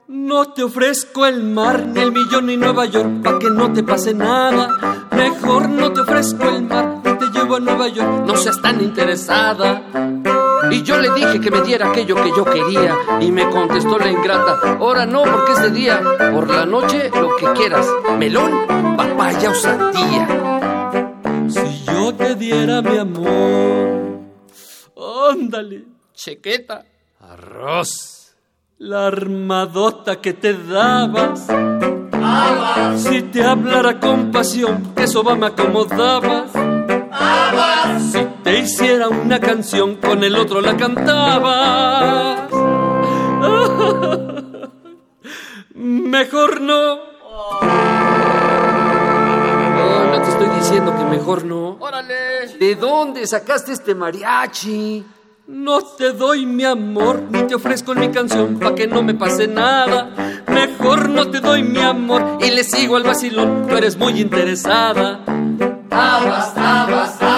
No 0.07 0.53
te 0.53 0.61
ofrezco 0.61 1.25
el 1.25 1.41
mar, 1.41 1.87
ni 1.87 1.99
el 1.99 2.11
millón, 2.11 2.45
ni 2.45 2.57
Nueva 2.57 2.85
York, 2.85 3.23
pa' 3.23 3.39
que 3.39 3.49
no 3.49 3.73
te 3.73 3.81
pase 3.81 4.13
nada. 4.13 5.07
Mejor 5.11 5.67
no 5.67 5.91
te 5.93 6.01
ofrezco 6.01 6.47
el 6.47 6.61
mar, 6.61 7.01
ni 7.03 7.17
te 7.17 7.25
llevo 7.31 7.55
a 7.55 7.59
Nueva 7.59 7.87
York, 7.87 8.23
no 8.23 8.35
seas 8.35 8.61
tan 8.61 8.81
interesada. 8.81 9.81
Y 10.69 10.83
yo 10.83 10.99
le 10.99 11.09
dije 11.09 11.41
que 11.41 11.49
me 11.49 11.61
diera 11.61 11.89
aquello 11.89 12.15
que 12.17 12.29
yo 12.37 12.45
quería, 12.45 12.95
y 13.19 13.31
me 13.31 13.49
contestó 13.49 13.97
la 13.97 14.11
ingrata, 14.11 14.77
ahora 14.79 15.07
no, 15.07 15.23
porque 15.23 15.53
es 15.53 15.61
de 15.63 15.71
día, 15.71 15.99
por 16.31 16.51
la 16.51 16.67
noche 16.67 17.09
lo 17.09 17.35
que 17.37 17.51
quieras, 17.53 17.87
melón, 18.19 18.67
papaya 18.95 19.49
o 19.49 19.55
sandía. 19.55 20.99
Si 21.47 21.83
yo 21.85 22.13
te 22.13 22.35
diera 22.35 22.83
mi 22.83 22.97
amor, 22.99 24.19
ándale, 25.31 25.85
chequeta, 26.13 26.85
arroz 27.19 28.24
la 28.77 29.07
armadota 29.07 30.19
que 30.19 30.33
te 30.33 30.53
dabas. 30.53 31.47
Si 32.97 33.21
te 33.23 33.43
hablara 33.43 33.99
con 33.99 34.31
pasión, 34.31 34.93
que 34.95 35.03
eso 35.03 35.23
va 35.23 35.35
me 35.35 35.47
acomodabas. 35.47 36.51
Si 38.11 38.19
te 38.43 38.59
hiciera 38.59 39.07
una 39.09 39.39
canción, 39.39 39.95
con 39.95 40.23
el 40.23 40.35
otro 40.35 40.61
la 40.61 40.75
cantabas. 40.75 42.49
Mejor 45.73 46.61
no. 46.61 46.99
No, 49.75 50.05
no 50.11 50.21
te 50.21 50.29
estoy 50.29 50.47
diciendo 50.57 50.95
que 50.97 51.03
mejor 51.03 51.43
no. 51.45 51.77
¡Órale! 51.79 52.47
¿De 52.59 52.75
dónde 52.75 53.27
sacaste 53.27 53.73
este 53.73 53.93
mariachi? 53.93 55.05
No 55.47 55.79
te 55.81 56.11
doy 56.11 56.47
mi 56.47 56.63
amor, 56.63 57.21
ni 57.29 57.43
te 57.43 57.53
ofrezco 57.53 57.93
mi 57.93 58.09
canción, 58.09 58.57
pa' 58.57 58.73
que 58.73 58.87
no 58.87 59.03
me 59.03 59.13
pase 59.13 59.47
nada. 59.47 60.09
Mejor 60.47 61.07
no 61.07 61.29
te 61.29 61.39
doy 61.39 61.61
mi 61.61 61.81
amor 61.81 62.39
y 62.41 62.49
le 62.49 62.63
sigo 62.63 62.95
al 62.95 63.03
vacilón, 63.03 63.67
tú 63.67 63.77
eres 63.77 63.95
muy 63.95 64.19
interesada. 64.19 65.19
Abas, 65.91 66.57
abas, 66.57 67.21
abas. 67.21 67.34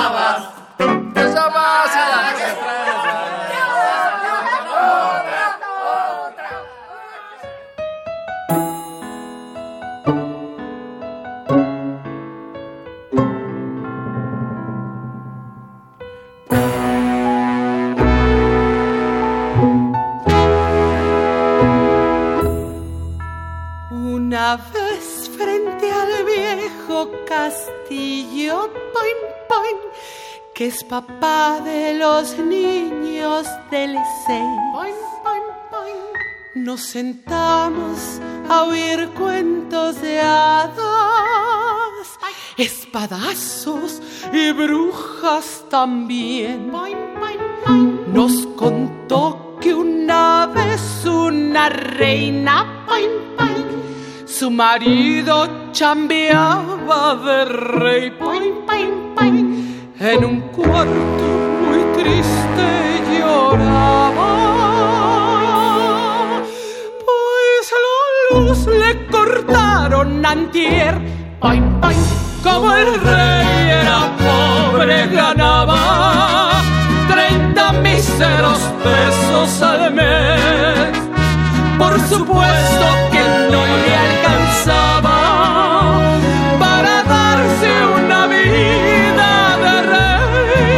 Frente 25.88 25.92
al 25.92 26.26
viejo 26.26 27.12
castillo, 27.28 28.72
poin, 28.94 29.18
poin, 29.48 29.78
que 30.54 30.68
es 30.68 30.84
papá 30.84 31.60
de 31.64 31.96
los 31.96 32.38
niños 32.38 33.48
del 33.72 33.96
seis. 34.26 34.60
Poin, 34.74 34.94
poin, 35.24 35.44
poin. 35.70 35.96
Nos 36.56 36.82
sentamos 36.82 38.20
a 38.50 38.64
oír 38.64 39.10
cuentos 39.10 40.02
de 40.02 40.20
hadas, 40.22 40.78
espadazos 42.58 44.02
y 44.34 44.52
brujas 44.52 45.66
también. 45.70 46.72
Nos 48.14 48.48
contó 48.56 49.58
que 49.62 49.74
una 49.74 50.48
vez 50.48 51.06
una 51.06 51.70
reina, 51.70 52.86
poin, 52.88 53.10
poin, 53.38 53.87
su 54.28 54.52
marido 54.52 55.72
chambeaba 55.72 57.16
de 57.16 57.46
rey, 57.46 58.12
poin, 58.12 58.66
poin, 58.66 59.16
poin, 59.16 59.96
en 60.00 60.26
un 60.26 60.42
cuarto 60.50 61.24
muy 61.66 61.82
triste 61.96 63.04
lloraba. 63.18 64.34
Pues 67.08 67.74
la 67.86 68.38
luz 68.38 68.68
le 68.68 69.08
cortaron 69.08 70.26
antier, 70.26 71.00
poin, 71.40 71.80
poin, 71.80 71.98
como 72.44 72.74
el 72.74 73.00
rey 73.00 73.70
era 73.82 74.12
pobre 74.18 75.08
ganaba 75.08 76.62
treinta 77.08 77.72
míseros 77.72 78.60
pesos 78.84 79.62
al 79.62 79.94
mes. 79.94 80.98
Por 81.78 81.98
supuesto 82.02 82.86
que 83.12 83.22
no 83.52 83.62
para 86.60 87.04
darse 87.04 87.72
una 88.02 88.28
vida 88.28 89.58
de 89.64 89.82
rey. 89.94 90.70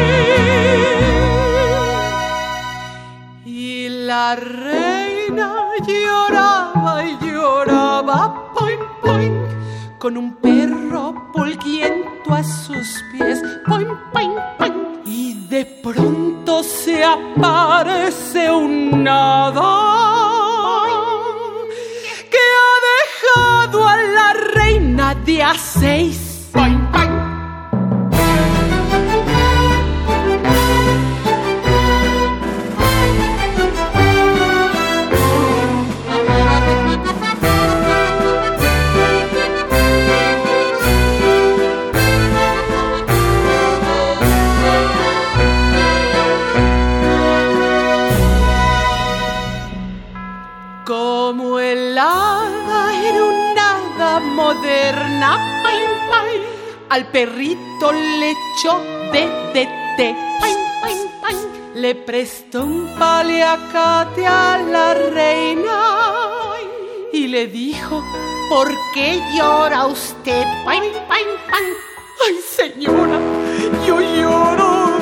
Y 3.45 3.89
la 3.89 4.35
reina 4.35 5.53
lloraba 5.87 7.03
y 7.03 7.17
lloraba, 7.25 8.53
poin, 8.53 8.79
poin, 9.01 9.33
con 9.97 10.17
un 10.17 10.35
perro 10.35 11.31
polquiento 11.33 12.33
a 12.33 12.43
sus 12.43 13.03
pies, 13.11 13.41
poin, 13.67 13.87
poin, 14.11 14.31
poin. 14.57 14.73
Y 15.05 15.33
de 15.47 15.65
pronto 15.65 16.63
se 16.63 17.03
aparece 17.03 18.51
un 18.51 19.07
hada 19.07 20.08
dejado 23.35 23.87
a 23.87 23.97
la 23.97 24.33
reina 24.53 25.15
de 25.15 25.43
a 25.43 25.53
seis. 25.55 26.49
Al 56.89 57.07
perrito 57.11 57.91
le 57.91 58.31
echó 58.31 58.79
de 59.11 59.39
de 59.53 60.15
pain, 60.39 61.37
le 61.75 61.95
prestó 61.95 62.63
un 62.63 62.87
paliacate 62.97 64.25
a 64.25 64.57
la 64.57 64.93
reina. 64.93 66.55
Y 67.11 67.27
le 67.27 67.47
dijo, 67.47 68.03
¿por 68.49 68.69
qué 68.93 69.21
llora 69.35 69.87
usted? 69.87 70.45
Ay, 70.67 70.91
señora, 72.55 73.19
yo 73.85 73.99
lloro 73.99 74.98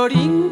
florín 0.00 0.49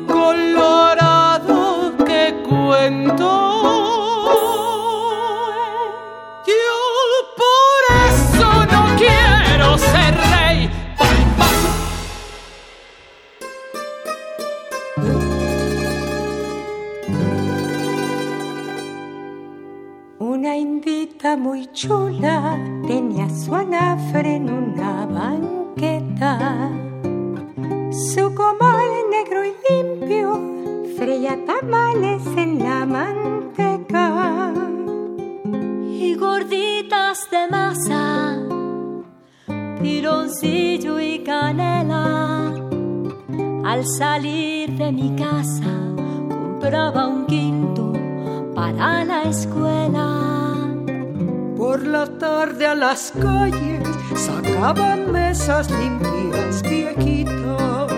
mesas 55.29 55.71
limpias, 55.71 56.63
viejitas. 56.63 57.93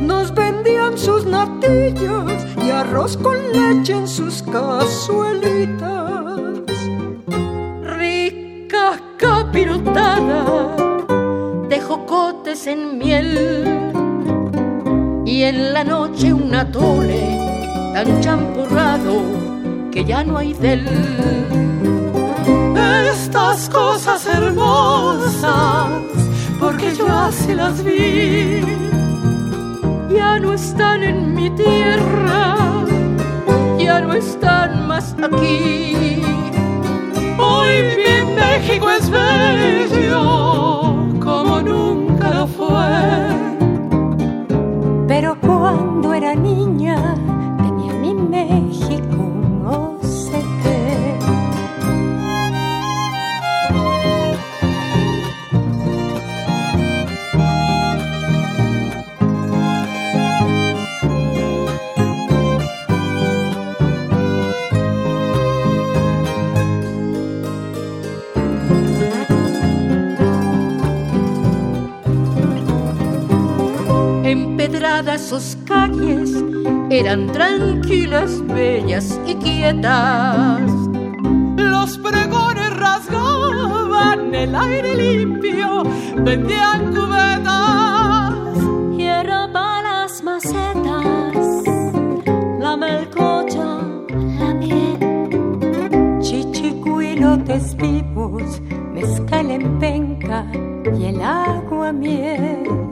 Nos 0.00 0.34
vendían 0.34 0.98
sus 0.98 1.24
natillos 1.24 2.32
y 2.64 2.70
arroz 2.70 3.16
con 3.16 3.36
leche 3.52 3.92
en 3.92 4.08
sus 4.08 4.42
cazuelitas. 4.42 5.78
Rica 7.84 9.00
capirotada 9.16 10.74
de 11.68 11.80
jocotes 11.80 12.66
en 12.66 12.98
miel 12.98 13.30
y 15.24 15.42
en 15.44 15.72
la 15.72 15.84
noche 15.84 16.32
un 16.32 16.52
atole 16.52 17.22
tan 17.94 18.20
champurrado 18.20 19.22
que 19.92 20.04
ya 20.04 20.24
no 20.24 20.36
hay 20.38 20.52
del. 20.54 21.77
Estas 23.30 23.68
cosas 23.68 24.24
hermosas, 24.24 25.90
porque 26.58 26.96
yo 26.96 27.06
así 27.08 27.52
las 27.54 27.84
vi, 27.84 28.62
ya 30.08 30.38
no 30.40 30.54
están 30.54 31.02
en 31.02 31.34
mi 31.34 31.50
tierra, 31.50 32.56
ya 33.78 34.00
no 34.00 34.14
están 34.14 34.88
más 34.88 35.14
aquí. 35.22 36.22
Hoy 37.36 37.74
mi 37.98 38.34
México 38.34 38.88
es 38.98 39.10
bello 39.10 40.22
como 41.22 41.60
nunca 41.60 42.30
lo 42.30 42.46
fue. 42.46 42.96
Pero 45.06 45.38
cuando 45.38 46.14
era 46.14 46.34
niña 46.34 47.14
sus 75.28 75.58
calles 75.66 76.42
eran 76.88 77.26
tranquilas, 77.26 78.42
bellas 78.46 79.20
y 79.26 79.34
quietas. 79.34 80.62
Los 81.56 81.98
pregones 81.98 82.74
rasgaban 82.74 84.34
el 84.34 84.54
aire 84.54 84.94
limpio, 84.96 85.82
vendían 86.24 86.94
cubetas. 86.94 88.34
Hierba 88.96 89.52
para 89.52 90.02
las 90.02 90.22
macetas, 90.22 91.36
la 92.58 92.76
melcocha, 92.78 93.80
la 94.38 94.54
miel. 94.54 96.20
Chichicuilotes 96.22 97.76
vivos, 97.76 98.62
mezcal 98.94 99.50
en 99.50 99.78
penca 99.78 100.46
y 100.98 101.04
el 101.04 101.20
agua 101.20 101.92
miel. 101.92 102.87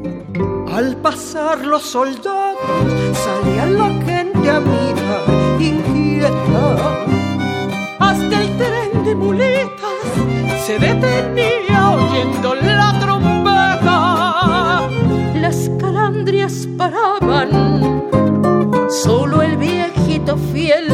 Al 0.76 0.94
pasar 0.98 1.64
los 1.64 1.84
soldados 1.84 2.58
salía 3.24 3.64
la 3.64 3.88
gente 4.04 4.50
amiga, 4.50 5.24
inquieta. 5.58 7.06
Hasta 7.98 8.42
el 8.42 8.58
tren 8.58 9.04
de 9.06 9.14
muletas 9.14 10.02
se 10.66 10.78
detenía 10.78 11.92
oyendo 11.92 12.54
la 12.56 12.98
trompeta. 13.00 14.88
Las 15.40 15.70
calandrias 15.80 16.68
paraban, 16.76 18.02
solo 18.90 19.40
el 19.40 19.56
viejito 19.56 20.36
fiel 20.52 20.88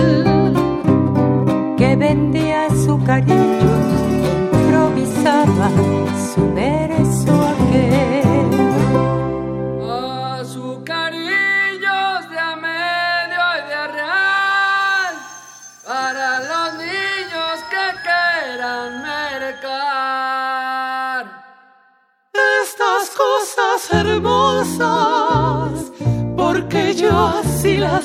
que 1.77 1.97
vendía 1.97 2.67
azucarillos 2.67 3.83
improvisaba 4.53 5.71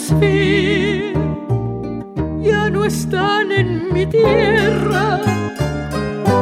las 0.09 0.19
vi. 0.19 1.13
Ya 2.41 2.69
no 2.69 2.85
están 2.85 3.51
en 3.51 3.93
mi 3.93 4.05
tierra, 4.05 5.19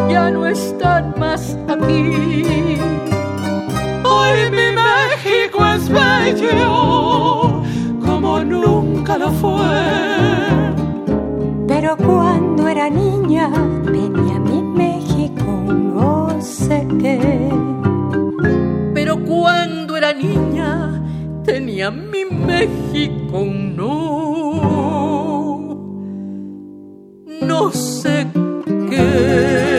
ya 0.10 0.30
no 0.30 0.46
están 0.46 1.14
más 1.18 1.58
aquí. 1.68 2.78
Hoy 4.04 4.52
mi 4.52 4.68
México 4.84 5.66
es 5.76 5.90
bello, 5.90 7.64
como 8.06 8.44
nunca 8.44 9.18
lo 9.18 9.32
fue. 9.32 9.62
Pero 11.68 11.98
cuando 11.98 12.68
era 12.68 12.90
niña 12.90 13.50
venía 13.84 14.40
mi 14.40 14.62
México, 14.62 15.44
no 15.68 16.42
sé 16.42 16.88
qué 17.02 17.50
cuando 19.26 19.98
era 19.98 20.14
niña 20.14 21.02
tenía 21.46 21.92
mi 21.92 22.26
México 22.26 23.46
no, 23.46 24.96
no 27.42 27.72
sé 27.72 28.28
qué. 28.90 29.76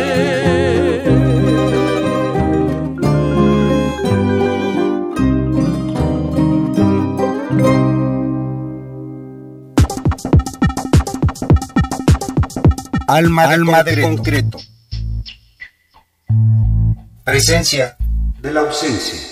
Alma, 13.08 13.44
Alma 13.44 13.82
de 13.84 14.02
concreto. 14.02 14.58
Presencia 17.24 17.96
de 18.40 18.52
la 18.52 18.60
ausencia. 18.60 19.25